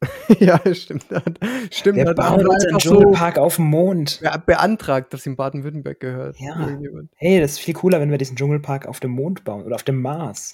ja, 0.40 0.60
stimmt. 0.74 1.06
Stimmt, 1.70 2.04
bauen 2.04 2.18
einer 2.18 2.50
uns 2.50 2.64
einen 2.64 2.74
einfach 2.74 2.80
so 2.80 3.00
Dschungelpark 3.00 3.38
auf 3.38 3.56
dem 3.56 3.66
Mond. 3.66 4.20
be 4.20 4.42
beantragt, 4.44 5.12
dass 5.12 5.26
ihm 5.26 5.36
Baden-Württemberg 5.36 6.00
gehört. 6.00 6.36
Ja. 6.38 6.68
Hey, 7.16 7.40
das 7.40 7.52
ist 7.52 7.58
viel 7.60 7.74
cooler, 7.74 8.00
wenn 8.00 8.10
wir 8.10 8.18
diesen 8.18 8.36
Dschungelpark 8.36 8.86
auf 8.86 9.00
dem 9.00 9.12
Mond 9.12 9.44
bauen 9.44 9.64
oder 9.64 9.74
auf 9.74 9.82
dem 9.82 10.00
Mars. 10.00 10.52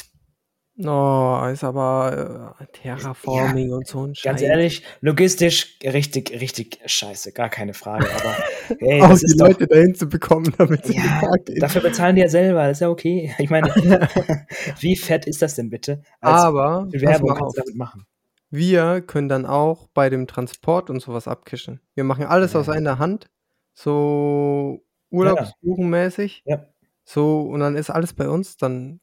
Oh, 0.78 1.46
ist 1.52 1.64
aber 1.64 2.56
äh, 2.58 2.66
Terraforming 2.72 3.72
und 3.72 3.86
so 3.86 4.06
ein 4.06 4.14
Scheiß. 4.14 4.24
Ganz 4.24 4.42
ehrlich, 4.42 4.82
logistisch 5.00 5.78
richtig, 5.84 6.32
richtig 6.40 6.78
scheiße, 6.86 7.32
gar 7.32 7.50
keine 7.50 7.74
Frage. 7.74 8.06
Aber 8.10 8.36
ey, 8.80 9.02
auch 9.02 9.08
die 9.10 9.26
ist 9.26 9.38
doch, 9.38 9.48
Leute 9.48 9.66
dahin 9.66 9.94
zu 9.94 10.08
bekommen, 10.08 10.52
damit 10.56 10.86
sie 10.86 10.96
ja, 10.96 11.20
Park 11.20 11.44
gehen. 11.44 11.60
dafür 11.60 11.82
bezahlen 11.82 12.16
die 12.16 12.22
ja 12.22 12.28
selber, 12.28 12.66
das 12.66 12.78
ist 12.78 12.80
ja 12.80 12.88
okay. 12.88 13.34
Ich 13.38 13.50
meine, 13.50 13.68
wie 14.80 14.96
fett 14.96 15.26
ist 15.26 15.42
das 15.42 15.56
denn 15.56 15.68
bitte? 15.68 16.02
Aber 16.20 16.88
viel 16.90 17.00
pass 17.00 17.10
Werbung 17.10 17.36
kannst 17.36 17.58
du 17.58 17.60
damit 17.60 17.76
machen? 17.76 18.06
Wir 18.52 19.00
können 19.00 19.28
dann 19.30 19.46
auch 19.46 19.88
bei 19.94 20.10
dem 20.10 20.26
Transport 20.26 20.90
und 20.90 21.00
sowas 21.00 21.26
abkischen. 21.26 21.80
Wir 21.94 22.04
machen 22.04 22.26
alles 22.26 22.52
Ja. 22.52 22.60
aus 22.60 22.68
einer 22.68 22.98
Hand, 22.98 23.30
so 23.72 24.84
urlaubsbuchenmäßig. 25.10 26.42
Ja. 26.44 26.66
So, 27.04 27.40
und 27.42 27.60
dann 27.60 27.76
ist 27.76 27.88
alles 27.88 28.12
bei 28.12 28.28
uns, 28.28 28.58
dann, 28.58 29.00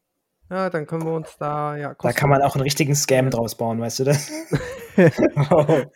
ja, 0.51 0.69
dann 0.69 0.85
können 0.85 1.03
wir 1.03 1.13
uns 1.13 1.35
da, 1.39 1.75
ja, 1.75 1.95
Da 1.99 2.13
kann 2.13 2.29
man 2.29 2.43
auch 2.43 2.53
einen 2.55 2.61
richtigen 2.61 2.95
Scam 2.95 3.31
draus 3.31 3.55
bauen, 3.55 3.81
weißt 3.81 3.99
du 3.99 4.03
das? 4.05 4.31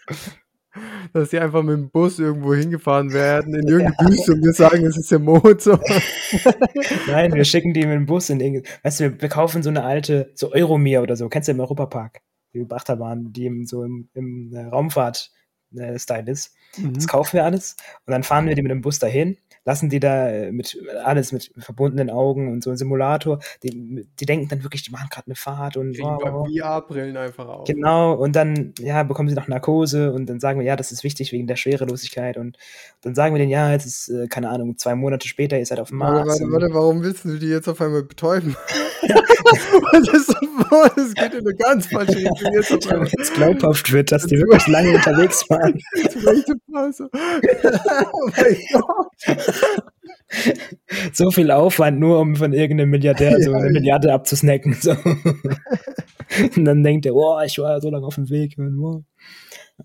dass 1.14 1.30
sie 1.30 1.40
einfach 1.40 1.62
mit 1.62 1.78
dem 1.78 1.92
Bus 1.92 2.18
irgendwo 2.18 2.56
hingefahren 2.56 3.14
werden, 3.14 3.54
in 3.54 3.68
irgendeine 3.68 4.10
Wüste 4.10 4.34
und 4.34 4.44
wir 4.44 4.54
sagen, 4.54 4.84
es 4.86 4.98
ist 4.98 5.12
der 5.12 5.20
Mond. 5.20 5.62
So. 5.62 5.78
Nein, 7.08 7.34
wir 7.34 7.46
schicken 7.46 7.74
die 7.76 7.82
mit 7.86 7.94
dem 7.94 8.08
Bus 8.08 8.32
in 8.32 8.40
irgendein, 8.40 8.72
weißt 8.82 9.00
du, 9.00 9.04
wir, 9.04 9.22
wir 9.22 9.30
kaufen 9.30 9.62
so 9.62 9.70
eine 9.70 9.84
alte, 9.84 10.32
so 10.34 10.52
Euromir 10.52 11.04
oder 11.04 11.16
so, 11.16 11.30
kennst 11.30 11.48
du 11.48 11.52
im 11.52 11.60
Europapark? 11.60 12.22
Die 12.54 12.66
Achterbahn, 12.70 13.34
die 13.34 13.46
im, 13.46 13.66
so 13.66 13.84
im, 13.84 14.10
im 14.14 14.54
äh, 14.54 14.66
Raumfahrt-Style 14.66 16.32
ist. 16.32 16.56
Das 16.76 17.04
Mhm. 17.04 17.08
kaufen 17.08 17.34
wir 17.38 17.46
alles 17.46 17.76
und 18.06 18.12
dann 18.12 18.24
fahren 18.24 18.48
wir 18.48 18.56
die 18.56 18.64
mit 18.64 18.72
dem 18.72 18.82
Bus 18.82 18.98
dahin, 19.00 19.38
lassen 19.66 19.90
die 19.90 20.00
da 20.00 20.28
äh, 20.30 20.52
mit 20.52 20.78
alles 21.04 21.32
mit 21.32 21.52
verbundenen 21.58 22.10
Augen 22.10 22.52
und 22.52 22.64
so 22.64 22.72
ein 22.72 22.78
Simulator. 22.78 23.40
Die, 23.62 24.06
die 24.20 24.26
denken 24.26 24.48
dann 24.50 24.64
wirklich, 24.64 24.82
die 24.84 24.92
machen 24.92 25.08
gerade 25.12 25.28
eine 25.28 25.36
Fahrt 25.36 25.78
und 25.78 25.98
wow, 26.00 26.48
VR-Brillen 26.50 27.16
einfach 27.16 27.48
auf. 27.48 27.68
Genau, 27.68 28.14
und 28.16 28.36
dann, 28.36 28.74
ja, 28.80 29.04
bekommen 29.04 29.30
sie 29.30 29.36
noch 29.36 29.48
Narkose 29.48 30.12
und 30.12 30.26
dann 30.28 30.40
sagen 30.40 30.60
wir, 30.60 30.66
ja, 30.66 30.76
das 30.76 30.92
ist 30.92 31.04
wichtig 31.04 31.32
wegen 31.32 31.46
der 31.48 31.56
Schwerelosigkeit 31.58 32.38
und 32.38 32.58
dann 33.02 33.14
sagen 33.16 33.36
wir 33.36 33.40
denen, 33.40 33.52
ja, 33.52 33.72
jetzt 33.72 33.86
ist, 33.86 34.10
äh, 34.10 34.28
keine 34.28 34.50
Ahnung, 34.50 34.78
zwei 34.78 34.96
Monate 34.96 35.28
später, 35.28 35.58
ihr 35.60 35.66
seid 35.66 35.80
auf 35.80 35.90
dem 35.90 36.00
Warte, 36.00 36.26
Mars. 36.26 36.28
warte, 36.30 36.44
und- 36.44 36.52
warte, 36.54 36.74
warum 36.74 37.04
willst 37.04 37.24
du 37.26 37.38
die 37.38 37.48
jetzt 37.50 37.68
auf 37.70 37.80
einmal 37.82 38.04
betäuben? 38.04 38.56
das, 39.94 40.08
ist, 40.08 40.36
das 40.96 41.14
geht 41.14 41.34
in 41.34 41.40
eine 41.46 41.56
ganz 41.56 41.88
falsche 41.88 42.18
Richtung 42.18 42.54
jetzt 42.54 43.20
es 43.20 43.34
glaubhaft 43.34 43.92
wird, 43.92 44.12
dass 44.12 44.26
die 44.26 44.38
wirklich 44.40 44.66
lange 44.68 44.92
unterwegs 44.96 45.48
waren. 45.50 45.78
Zu 46.10 46.26
welchem 46.26 46.60
Phase? 46.72 47.10
oh 47.14 48.30
mein 48.36 48.58
Gott. 48.72 49.12
So 51.14 51.32
viel 51.32 51.52
Aufwand, 51.52 52.00
nur 52.00 52.20
um 52.20 52.36
von 52.36 52.54
irgendeinem 52.54 52.90
Milliardär 52.90 53.40
so 53.40 53.52
Ja, 53.52 53.58
eine 53.58 53.70
Milliarde 53.70 54.14
abzusnacken. 54.14 54.74
So. 54.74 54.92
Und 56.56 56.66
dann 56.66 56.84
denkt 56.84 57.06
er, 57.06 57.16
oh, 57.16 57.40
ich 57.46 57.58
war 57.60 57.80
so 57.82 57.90
lange 57.90 58.06
auf 58.06 58.16
dem 58.16 58.30
Weg. 58.30 58.56
Und, 58.58 58.78
wow. 58.80 59.04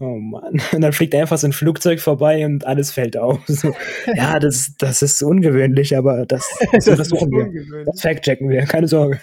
Oh 0.01 0.16
Mann. 0.16 0.61
Und 0.72 0.80
dann 0.82 0.93
fliegt 0.93 1.14
einfach 1.14 1.39
so 1.39 1.47
ein 1.47 1.53
Flugzeug 1.53 2.01
vorbei 2.01 2.45
und 2.45 2.66
alles 2.66 2.91
fällt 2.93 3.16
auf. 3.16 3.41
So. 3.47 3.74
Ja, 4.14 4.39
das, 4.39 4.74
das 4.78 5.03
ist 5.03 5.22
ungewöhnlich, 5.22 5.97
aber 5.97 6.26
das, 6.26 6.47
das 6.72 6.84
Das 6.84 6.86
ist 6.86 7.12
untersuchen 7.12 7.30
wir. 7.32 7.84
Das 7.86 8.01
fact-checken 8.03 8.49
wir, 8.49 8.64
keine 8.66 8.86
Sorge. 8.86 9.18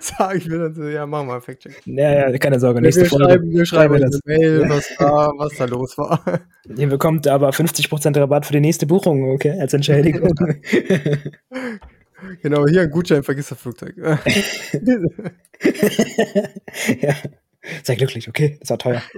Sag 0.00 0.36
ich 0.36 0.48
mir 0.48 0.58
dann 0.58 0.74
so, 0.74 0.84
ja, 0.84 1.06
mach 1.06 1.24
mal 1.24 1.40
Fact-Check. 1.40 1.82
Ja, 1.86 2.30
ja, 2.30 2.38
keine 2.38 2.58
Sorge. 2.58 2.80
Wir, 2.80 2.82
Nächste 2.86 3.02
wir 3.02 3.08
Folge. 3.10 3.24
schreiben, 3.24 3.50
wir 3.50 3.66
schreiben 3.66 3.94
wir 3.94 4.06
eine 4.06 4.20
Mail, 4.24 4.68
was 4.68 4.88
da, 4.98 5.30
was 5.36 5.56
da 5.56 5.64
los 5.66 5.98
war. 5.98 6.22
Ihr 6.76 6.88
bekommt 6.88 7.26
aber 7.26 7.50
50% 7.50 8.18
Rabatt 8.18 8.46
für 8.46 8.54
die 8.54 8.60
nächste 8.60 8.86
Buchung, 8.86 9.30
okay, 9.30 9.58
als 9.60 9.74
Entschädigung. 9.74 10.34
Genau, 12.42 12.66
hier 12.68 12.82
ein 12.82 12.90
Gutschein, 12.90 13.22
vergiss 13.22 13.48
das 13.48 13.58
Flugzeug. 13.58 13.94
ja. 17.00 17.14
Sei 17.82 17.94
glücklich, 17.94 18.28
okay, 18.28 18.56
das 18.60 18.70
war 18.70 18.78
teuer. 18.78 19.02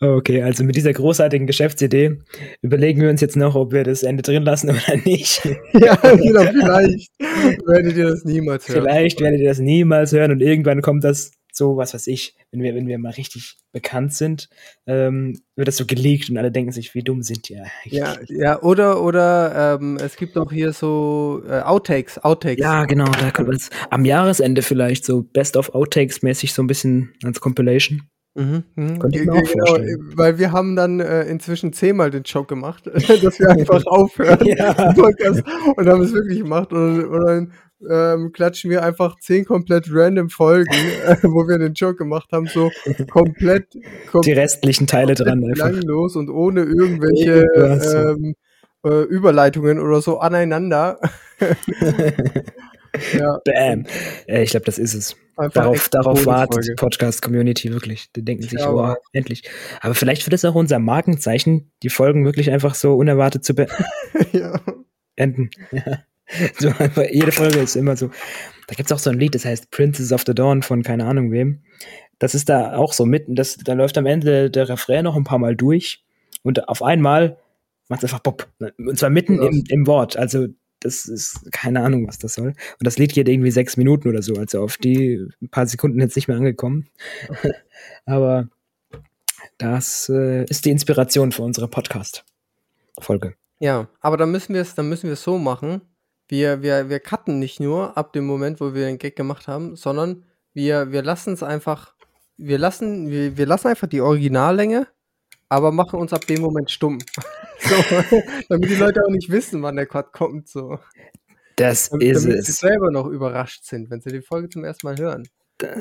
Okay, 0.00 0.42
also 0.42 0.64
mit 0.64 0.74
dieser 0.74 0.92
großartigen 0.92 1.46
Geschäftsidee 1.46 2.18
überlegen 2.62 3.00
wir 3.00 3.10
uns 3.10 3.20
jetzt 3.20 3.36
noch, 3.36 3.54
ob 3.54 3.72
wir 3.72 3.84
das 3.84 4.02
Ende 4.02 4.22
drin 4.22 4.42
lassen 4.42 4.70
oder 4.70 4.96
nicht. 5.04 5.44
ja, 5.72 5.94
genau, 5.94 6.42
vielleicht 6.42 7.12
werdet 7.20 7.96
ihr 7.96 8.10
das 8.10 8.24
niemals 8.24 8.68
hören. 8.68 8.82
Vielleicht 8.82 9.20
werdet 9.20 9.40
ihr 9.40 9.48
das 9.48 9.58
niemals 9.58 10.12
hören 10.12 10.32
und 10.32 10.40
irgendwann 10.40 10.82
kommt 10.82 11.04
das 11.04 11.32
so, 11.56 11.76
was 11.76 11.94
weiß 11.94 12.06
ich, 12.08 12.36
wenn 12.50 12.62
wir, 12.62 12.74
wenn 12.74 12.86
wir 12.86 12.98
mal 12.98 13.12
richtig 13.12 13.56
bekannt 13.72 14.12
sind, 14.12 14.48
ähm, 14.86 15.40
wird 15.56 15.68
das 15.68 15.76
so 15.76 15.86
geleakt 15.86 16.28
und 16.28 16.36
alle 16.36 16.52
denken 16.52 16.70
sich, 16.72 16.94
wie 16.94 17.02
dumm 17.02 17.22
sind 17.22 17.48
die 17.48 17.56
eigentlich? 17.56 17.92
Ja, 17.92 18.16
ja, 18.28 18.62
oder, 18.62 19.02
oder 19.02 19.78
ähm, 19.80 19.96
es 19.96 20.16
gibt 20.16 20.36
auch 20.36 20.52
hier 20.52 20.72
so 20.72 21.42
äh, 21.48 21.60
Outtakes, 21.60 22.18
Outtakes. 22.18 22.62
Ja, 22.62 22.84
genau, 22.84 23.06
da 23.06 23.30
kommt 23.30 23.54
es 23.54 23.70
am 23.90 24.04
Jahresende 24.04 24.60
vielleicht 24.62 25.04
so 25.04 25.22
Best 25.22 25.56
of 25.56 25.70
Outtakes 25.70 26.22
mäßig 26.22 26.52
so 26.52 26.62
ein 26.62 26.66
bisschen 26.66 27.14
als 27.24 27.40
Compilation. 27.40 28.02
Mhm, 28.34 28.64
mhm. 28.74 28.98
Könnte 28.98 29.18
ich 29.18 29.24
mir 29.24 29.32
auch 29.32 29.46
vorstellen. 29.46 29.88
äh, 30.12 30.16
Weil 30.18 30.38
wir 30.38 30.52
haben 30.52 30.76
dann 30.76 31.00
äh, 31.00 31.22
inzwischen 31.22 31.72
zehnmal 31.72 32.10
den 32.10 32.24
Joke 32.24 32.48
gemacht, 32.48 32.86
dass 33.22 33.40
wir 33.40 33.48
einfach 33.48 33.86
aufhören 33.86 34.46
Ja. 34.46 34.90
und 34.94 35.88
haben 35.88 36.02
es 36.02 36.12
wirklich 36.12 36.40
gemacht 36.40 36.70
und, 36.72 37.04
und 37.06 37.24
dann 37.26 37.52
ähm, 37.88 38.32
klatschen 38.32 38.70
wir 38.70 38.82
einfach 38.82 39.18
zehn 39.20 39.44
komplett 39.44 39.86
random 39.90 40.30
Folgen, 40.30 40.70
äh, 41.06 41.16
wo 41.22 41.46
wir 41.46 41.58
den 41.58 41.74
Joke 41.74 41.96
gemacht 41.96 42.30
haben, 42.32 42.46
so 42.46 42.70
komplett, 43.10 43.74
Die 43.74 43.82
komplett 44.10 44.36
restlichen 44.38 44.86
Teile 44.86 45.14
dran 45.14 45.42
langlos 45.42 46.16
und 46.16 46.30
ohne 46.30 46.62
irgendwelche 46.62 47.44
ähm, 47.54 48.34
äh, 48.84 49.02
Überleitungen 49.02 49.78
oder 49.78 50.00
so 50.00 50.18
aneinander. 50.20 50.98
ja, 53.18 53.38
Bam. 53.44 53.84
Äh, 54.26 54.42
ich 54.42 54.50
glaube, 54.50 54.66
das 54.66 54.78
ist 54.78 54.94
es. 54.94 55.16
einfach 55.36 55.62
Darauf, 55.62 55.88
darauf 55.88 56.26
wartet 56.26 56.66
die 56.66 56.74
Podcast-Community 56.74 57.72
wirklich. 57.72 58.10
Die 58.12 58.24
denken 58.24 58.42
sich, 58.44 58.52
Ja, 58.52 58.70
oh, 58.70 58.80
aber- 58.80 58.98
endlich. 59.12 59.42
Aber 59.80 59.94
vielleicht 59.94 60.24
wird 60.26 60.34
es 60.34 60.44
auch 60.44 60.54
unser 60.54 60.78
Markenzeichen, 60.78 61.70
die 61.82 61.90
Folgen 61.90 62.24
wirklich 62.24 62.50
einfach 62.50 62.74
so 62.74 62.94
unerwartet 62.94 63.44
zu 63.44 63.54
beenden. 63.54 63.74
Ja. 64.32 64.60
So 66.58 66.68
einfach, 66.68 67.04
jede 67.10 67.32
Folge 67.32 67.60
ist 67.60 67.76
immer 67.76 67.96
so. 67.96 68.10
Da 68.66 68.74
gibt 68.74 68.90
es 68.90 68.92
auch 68.92 68.98
so 68.98 69.10
ein 69.10 69.18
Lied, 69.18 69.34
das 69.34 69.44
heißt 69.44 69.70
Princess 69.70 70.12
of 70.12 70.24
the 70.26 70.34
Dawn 70.34 70.62
von 70.62 70.82
keine 70.82 71.06
Ahnung 71.06 71.30
wem. 71.30 71.62
Das 72.18 72.34
ist 72.34 72.48
da 72.48 72.76
auch 72.76 72.92
so 72.92 73.04
mitten, 73.04 73.34
das, 73.34 73.56
da 73.56 73.74
läuft 73.74 73.98
am 73.98 74.06
Ende 74.06 74.50
der 74.50 74.68
Refrain 74.68 75.04
noch 75.04 75.16
ein 75.16 75.24
paar 75.24 75.38
Mal 75.38 75.54
durch 75.54 76.02
und 76.42 76.68
auf 76.68 76.82
einmal 76.82 77.38
macht 77.88 78.02
es 78.02 78.10
einfach 78.10 78.22
Pop. 78.22 78.48
Und 78.78 78.98
zwar 78.98 79.10
mitten 79.10 79.40
im, 79.40 79.64
im 79.68 79.86
Wort. 79.86 80.16
Also 80.16 80.48
das 80.80 81.06
ist 81.06 81.50
keine 81.52 81.82
Ahnung, 81.82 82.06
was 82.06 82.18
das 82.18 82.34
soll. 82.34 82.48
Und 82.48 82.56
das 82.80 82.98
Lied 82.98 83.12
geht 83.12 83.28
irgendwie 83.28 83.50
sechs 83.50 83.76
Minuten 83.76 84.08
oder 84.08 84.22
so, 84.22 84.34
also 84.34 84.62
auf 84.62 84.76
die 84.76 85.24
paar 85.50 85.66
Sekunden 85.66 86.00
jetzt 86.00 86.16
nicht 86.16 86.28
mehr 86.28 86.36
angekommen. 86.36 86.88
Aber 88.06 88.48
das 89.58 90.08
äh, 90.08 90.44
ist 90.44 90.64
die 90.64 90.70
Inspiration 90.70 91.32
für 91.32 91.42
unsere 91.42 91.68
Podcast-Folge. 91.68 93.34
Ja, 93.58 93.88
aber 94.00 94.18
dann 94.18 94.30
müssen 94.30 94.54
wir 94.54 94.60
es, 94.60 94.74
dann 94.74 94.88
müssen 94.88 95.04
wir 95.04 95.14
es 95.14 95.22
so 95.22 95.38
machen. 95.38 95.80
Wir, 96.28 96.62
wir, 96.62 96.88
wir 96.88 97.00
cutten 97.00 97.38
nicht 97.38 97.60
nur 97.60 97.96
ab 97.96 98.12
dem 98.12 98.26
Moment, 98.26 98.60
wo 98.60 98.74
wir 98.74 98.86
den 98.86 98.98
Gag 98.98 99.16
gemacht 99.16 99.46
haben, 99.46 99.76
sondern 99.76 100.24
wir, 100.54 100.90
wir 100.90 101.02
lassen 101.02 101.34
es 101.34 101.42
einfach, 101.42 101.94
wir 102.36 102.58
lassen, 102.58 103.10
wir, 103.10 103.36
wir 103.36 103.46
lassen 103.46 103.68
einfach 103.68 103.86
die 103.86 104.00
Originallänge, 104.00 104.88
aber 105.48 105.70
machen 105.70 106.00
uns 106.00 106.12
ab 106.12 106.26
dem 106.26 106.40
Moment 106.40 106.70
stumm. 106.70 106.98
so, 107.60 107.74
damit 108.48 108.70
die 108.70 108.74
Leute 108.74 109.02
auch 109.04 109.10
nicht 109.10 109.30
wissen, 109.30 109.62
wann 109.62 109.76
der 109.76 109.86
Cut 109.86 110.12
kommt. 110.12 110.48
So. 110.48 110.78
Das 111.56 111.90
damit, 111.90 112.08
ist 112.08 112.24
damit 112.24 112.38
es. 112.38 112.46
sie 112.46 112.52
selber 112.52 112.90
noch 112.90 113.06
überrascht 113.06 113.64
sind, 113.64 113.90
wenn 113.90 114.00
sie 114.00 114.10
die 114.10 114.22
Folge 114.22 114.48
zum 114.48 114.64
ersten 114.64 114.86
Mal 114.86 114.96
hören. 114.98 115.28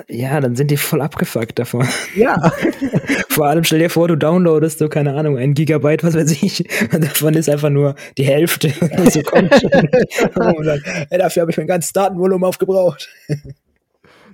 Ja, 0.07 0.39
dann 0.39 0.55
sind 0.55 0.71
die 0.71 0.77
voll 0.77 1.01
abgefuckt 1.01 1.59
davon. 1.59 1.87
Ja. 2.15 2.51
Vor 3.29 3.47
allem 3.47 3.65
stell 3.65 3.79
dir 3.79 3.89
vor, 3.89 4.07
du 4.07 4.15
downloadest 4.15 4.79
so, 4.79 4.87
keine 4.87 5.13
Ahnung, 5.15 5.37
ein 5.37 5.53
Gigabyte, 5.53 6.03
was 6.03 6.15
weiß 6.15 6.31
ich, 6.31 6.65
und 6.93 7.03
davon 7.03 7.33
ist 7.33 7.49
einfach 7.49 7.69
nur 7.69 7.95
die 8.17 8.23
Hälfte. 8.23 8.73
Und 8.97 9.11
so 9.11 9.21
kommt 9.21 9.53
schon. 9.53 9.71
und 9.71 10.65
dann, 10.65 10.81
ey, 11.09 11.17
dafür 11.17 11.41
habe 11.41 11.51
ich 11.51 11.57
mein 11.57 11.67
ganzes 11.67 11.91
Datenvolumen 11.91 12.47
aufgebraucht. 12.47 13.09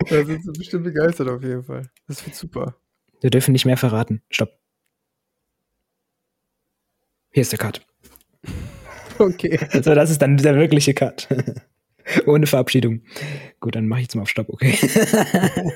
Da 0.10 0.24
sind 0.24 0.44
sie 0.44 0.52
bestimmt 0.52 0.84
begeistert 0.84 1.30
auf 1.30 1.42
jeden 1.42 1.64
Fall. 1.64 1.89
Das 2.08 2.24
wird 2.26 2.36
super. 2.36 2.76
Wir 3.22 3.32
dürfen 3.32 3.54
nicht 3.54 3.66
mehr 3.66 3.78
verraten. 3.78 4.22
Stopp. 4.30 4.52
Hier 7.32 7.42
ist 7.42 7.52
der 7.52 7.60
Cut. 7.60 7.82
Okay. 9.18 9.60
Also 9.72 9.96
das 9.96 10.10
ist 10.10 10.22
dann 10.22 10.38
der 10.38 10.56
wirkliche 10.56 10.94
Cut. 10.94 11.28
Ohne 12.26 12.47
Verabschiedung. 12.47 13.01
Gut, 13.59 13.76
dann 13.76 13.88
mache 13.88 14.01
ich 14.01 14.05
jetzt 14.05 14.16
mal 14.16 14.24
auf 14.24 14.30
Stopp, 14.30 14.49
okay. 14.49 14.78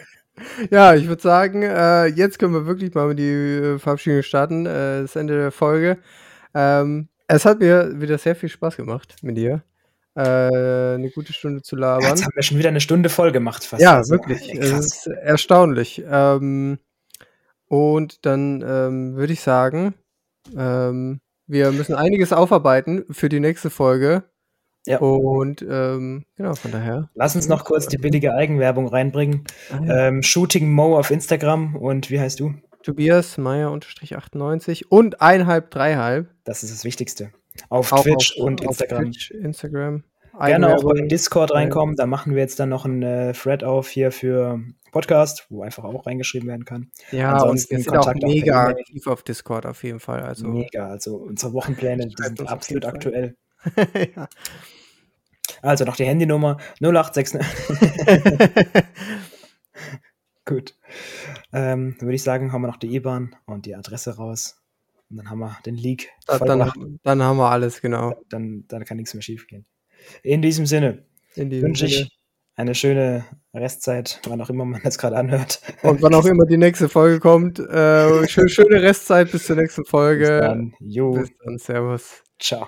ja, 0.72 0.96
ich 0.96 1.08
würde 1.08 1.22
sagen, 1.22 1.64
äh, 1.64 2.08
jetzt 2.08 2.40
können 2.40 2.54
wir 2.54 2.66
wirklich 2.66 2.94
mal 2.94 3.08
mit 3.08 3.20
die 3.20 3.24
äh, 3.24 3.80
Verabschiedung 3.80 4.24
starten. 4.24 4.66
Äh, 4.66 5.02
das 5.02 5.16
Ende 5.16 5.36
der 5.38 5.52
Folge. 5.52 5.98
Ähm, 6.54 7.10
es 7.28 7.46
hat 7.46 7.60
mir 7.60 8.00
wieder 8.00 8.18
sehr 8.18 8.36
viel 8.36 8.50
Spaß 8.50 8.78
gemacht 8.78 9.16
mit 9.22 9.38
dir. 9.38 9.64
Äh, 10.16 10.22
eine 10.22 11.12
gute 11.14 11.34
Stunde 11.34 11.62
zu 11.62 11.76
labern. 11.76 12.10
Jetzt 12.10 12.24
haben 12.24 12.36
wir 12.36 12.44
schon 12.44 12.58
wieder 12.58 12.70
eine 12.70 12.80
Stunde 12.80 13.10
voll 13.10 13.32
gemacht. 13.32 13.66
Fast. 13.66 13.82
Ja, 13.82 13.98
also, 13.98 14.14
wirklich. 14.14 14.54
Es 14.54 14.72
ist 14.72 15.08
erstaunlich. 15.08 16.04
Ähm, 16.10 16.80
und 17.68 18.26
dann 18.26 18.64
ähm, 18.66 19.16
würde 19.16 19.34
ich 19.34 19.42
sagen, 19.42 19.94
ähm, 20.56 21.20
wir 21.48 21.72
müssen 21.72 21.96
einiges 21.96 22.32
aufarbeiten 22.32 23.06
für 23.12 23.30
die 23.30 23.40
nächste 23.40 23.70
Folge. 23.70 24.24
Ja. 24.86 25.00
Und 25.00 25.66
ähm, 25.68 26.26
genau, 26.36 26.56
von 26.56 26.72
daher. 26.72 27.10
Lass 27.16 27.36
uns 27.36 27.48
noch 27.48 27.66
kurz 27.66 27.88
die 27.88 27.98
billige 27.98 28.34
Eigenwerbung 28.34 28.88
reinbringen. 28.88 29.44
Ah, 29.72 30.08
ähm, 30.08 30.24
Shooting 30.24 30.72
Mo 30.72 30.98
auf 30.98 31.12
Instagram 31.12 31.76
und 31.76 32.12
wie 32.12 32.20
heißt 32.20 32.40
du? 32.40 32.54
Tobias 32.84 33.40
Meier-98 33.40 34.86
und 34.88 35.22
einhalb, 35.22 35.72
dreihalb. 35.72 36.30
Das 36.44 36.62
ist 36.62 36.72
das 36.72 36.84
Wichtigste. 36.84 37.32
Auf 37.70 37.92
auch 37.92 38.04
Twitch 38.04 38.38
auf, 38.38 38.46
und 38.46 38.62
auf 38.62 38.80
Instagram. 38.80 39.04
Twitch, 39.06 39.32
Instagram. 39.32 40.04
Gerne 40.40 40.76
auch 40.76 40.84
bei 40.84 41.02
Discord 41.02 41.54
reinkommen. 41.54 41.96
Da 41.96 42.06
machen 42.06 42.36
wir 42.36 42.42
jetzt 42.42 42.60
dann 42.60 42.70
noch 42.70 42.86
einen 42.86 43.02
äh, 43.02 43.34
Thread 43.34 43.64
auf 43.64 43.88
hier 43.88 44.12
für 44.12 44.60
Podcast, 44.92 45.48
wo 45.50 45.64
einfach 45.64 45.84
auch 45.84 46.06
reingeschrieben 46.06 46.48
werden 46.48 46.66
kann. 46.66 46.92
Ja, 47.12 47.34
Ansonsten 47.34 47.76
und 47.76 47.80
wir 47.80 47.84
sind 47.84 47.94
Kontakt 47.94 48.24
auch 48.24 48.30
mega 48.30 48.68
aktiv 48.68 49.08
auf 49.08 49.24
Discord 49.24 49.66
auf 49.66 49.84
jeden 49.84 50.00
Fall. 50.00 50.22
Also 50.22 50.48
mega, 50.48 50.90
also 50.90 51.16
unsere 51.16 51.54
Wochenpläne 51.54 52.10
sind 52.16 52.48
absolut 52.48 52.86
aktuell. 52.86 53.36
ja. 54.16 54.28
Also 55.62 55.86
noch 55.86 55.96
die 55.96 56.06
Handynummer 56.06 56.58
086. 56.80 57.40
Gut. 60.46 60.76
Ähm, 61.52 61.96
dann 61.98 62.08
würde 62.08 62.16
ich 62.16 62.24
sagen, 62.24 62.52
haben 62.52 62.62
wir 62.62 62.68
noch 62.68 62.78
die 62.78 62.94
IBAN 62.96 63.36
und 63.46 63.66
die 63.66 63.76
Adresse 63.76 64.16
raus. 64.18 64.62
Und 65.10 65.18
dann 65.18 65.30
haben 65.30 65.40
wir 65.40 65.58
den 65.66 65.76
Leak. 65.76 66.12
Dann, 66.28 67.00
dann, 67.04 67.24
haben 67.24 67.38
wir 67.38 67.50
alles, 67.50 67.82
genau. 67.82 68.16
Dann, 68.30 68.66
dann 68.68 68.86
kann 68.86 68.98
nichts 68.98 69.14
mehr 69.14 69.24
schief 69.24 69.48
gehen. 69.48 69.66
In 70.24 70.42
diesem 70.42 70.66
Sinne 70.66 71.06
In 71.36 71.50
diesem 71.50 71.68
wünsche 71.68 71.86
ich 71.86 72.10
eine 72.56 72.74
schöne 72.74 73.26
Restzeit, 73.54 74.22
wann 74.28 74.42
auch 74.42 74.50
immer 74.50 74.66
man 74.66 74.82
das 74.84 74.98
gerade 74.98 75.18
anhört. 75.18 75.62
Und 75.84 76.02
wann 76.02 76.14
auch 76.14 76.26
immer 76.26 76.46
die 76.46 76.58
nächste 76.58 76.90
Folge 76.90 77.20
kommt. 77.20 77.60
Äh, 77.60 78.28
schöne 78.28 78.82
Restzeit 78.82 79.32
bis 79.32 79.46
zur 79.46 79.58
nächsten 79.58 79.86
Folge. 79.86 80.26
Bis 80.26 80.40
dann. 80.40 80.74
Jo. 80.80 81.12
Bis 81.12 81.30
dann. 81.44 81.58
Servus. 81.58 82.24
Ciao. 82.40 82.68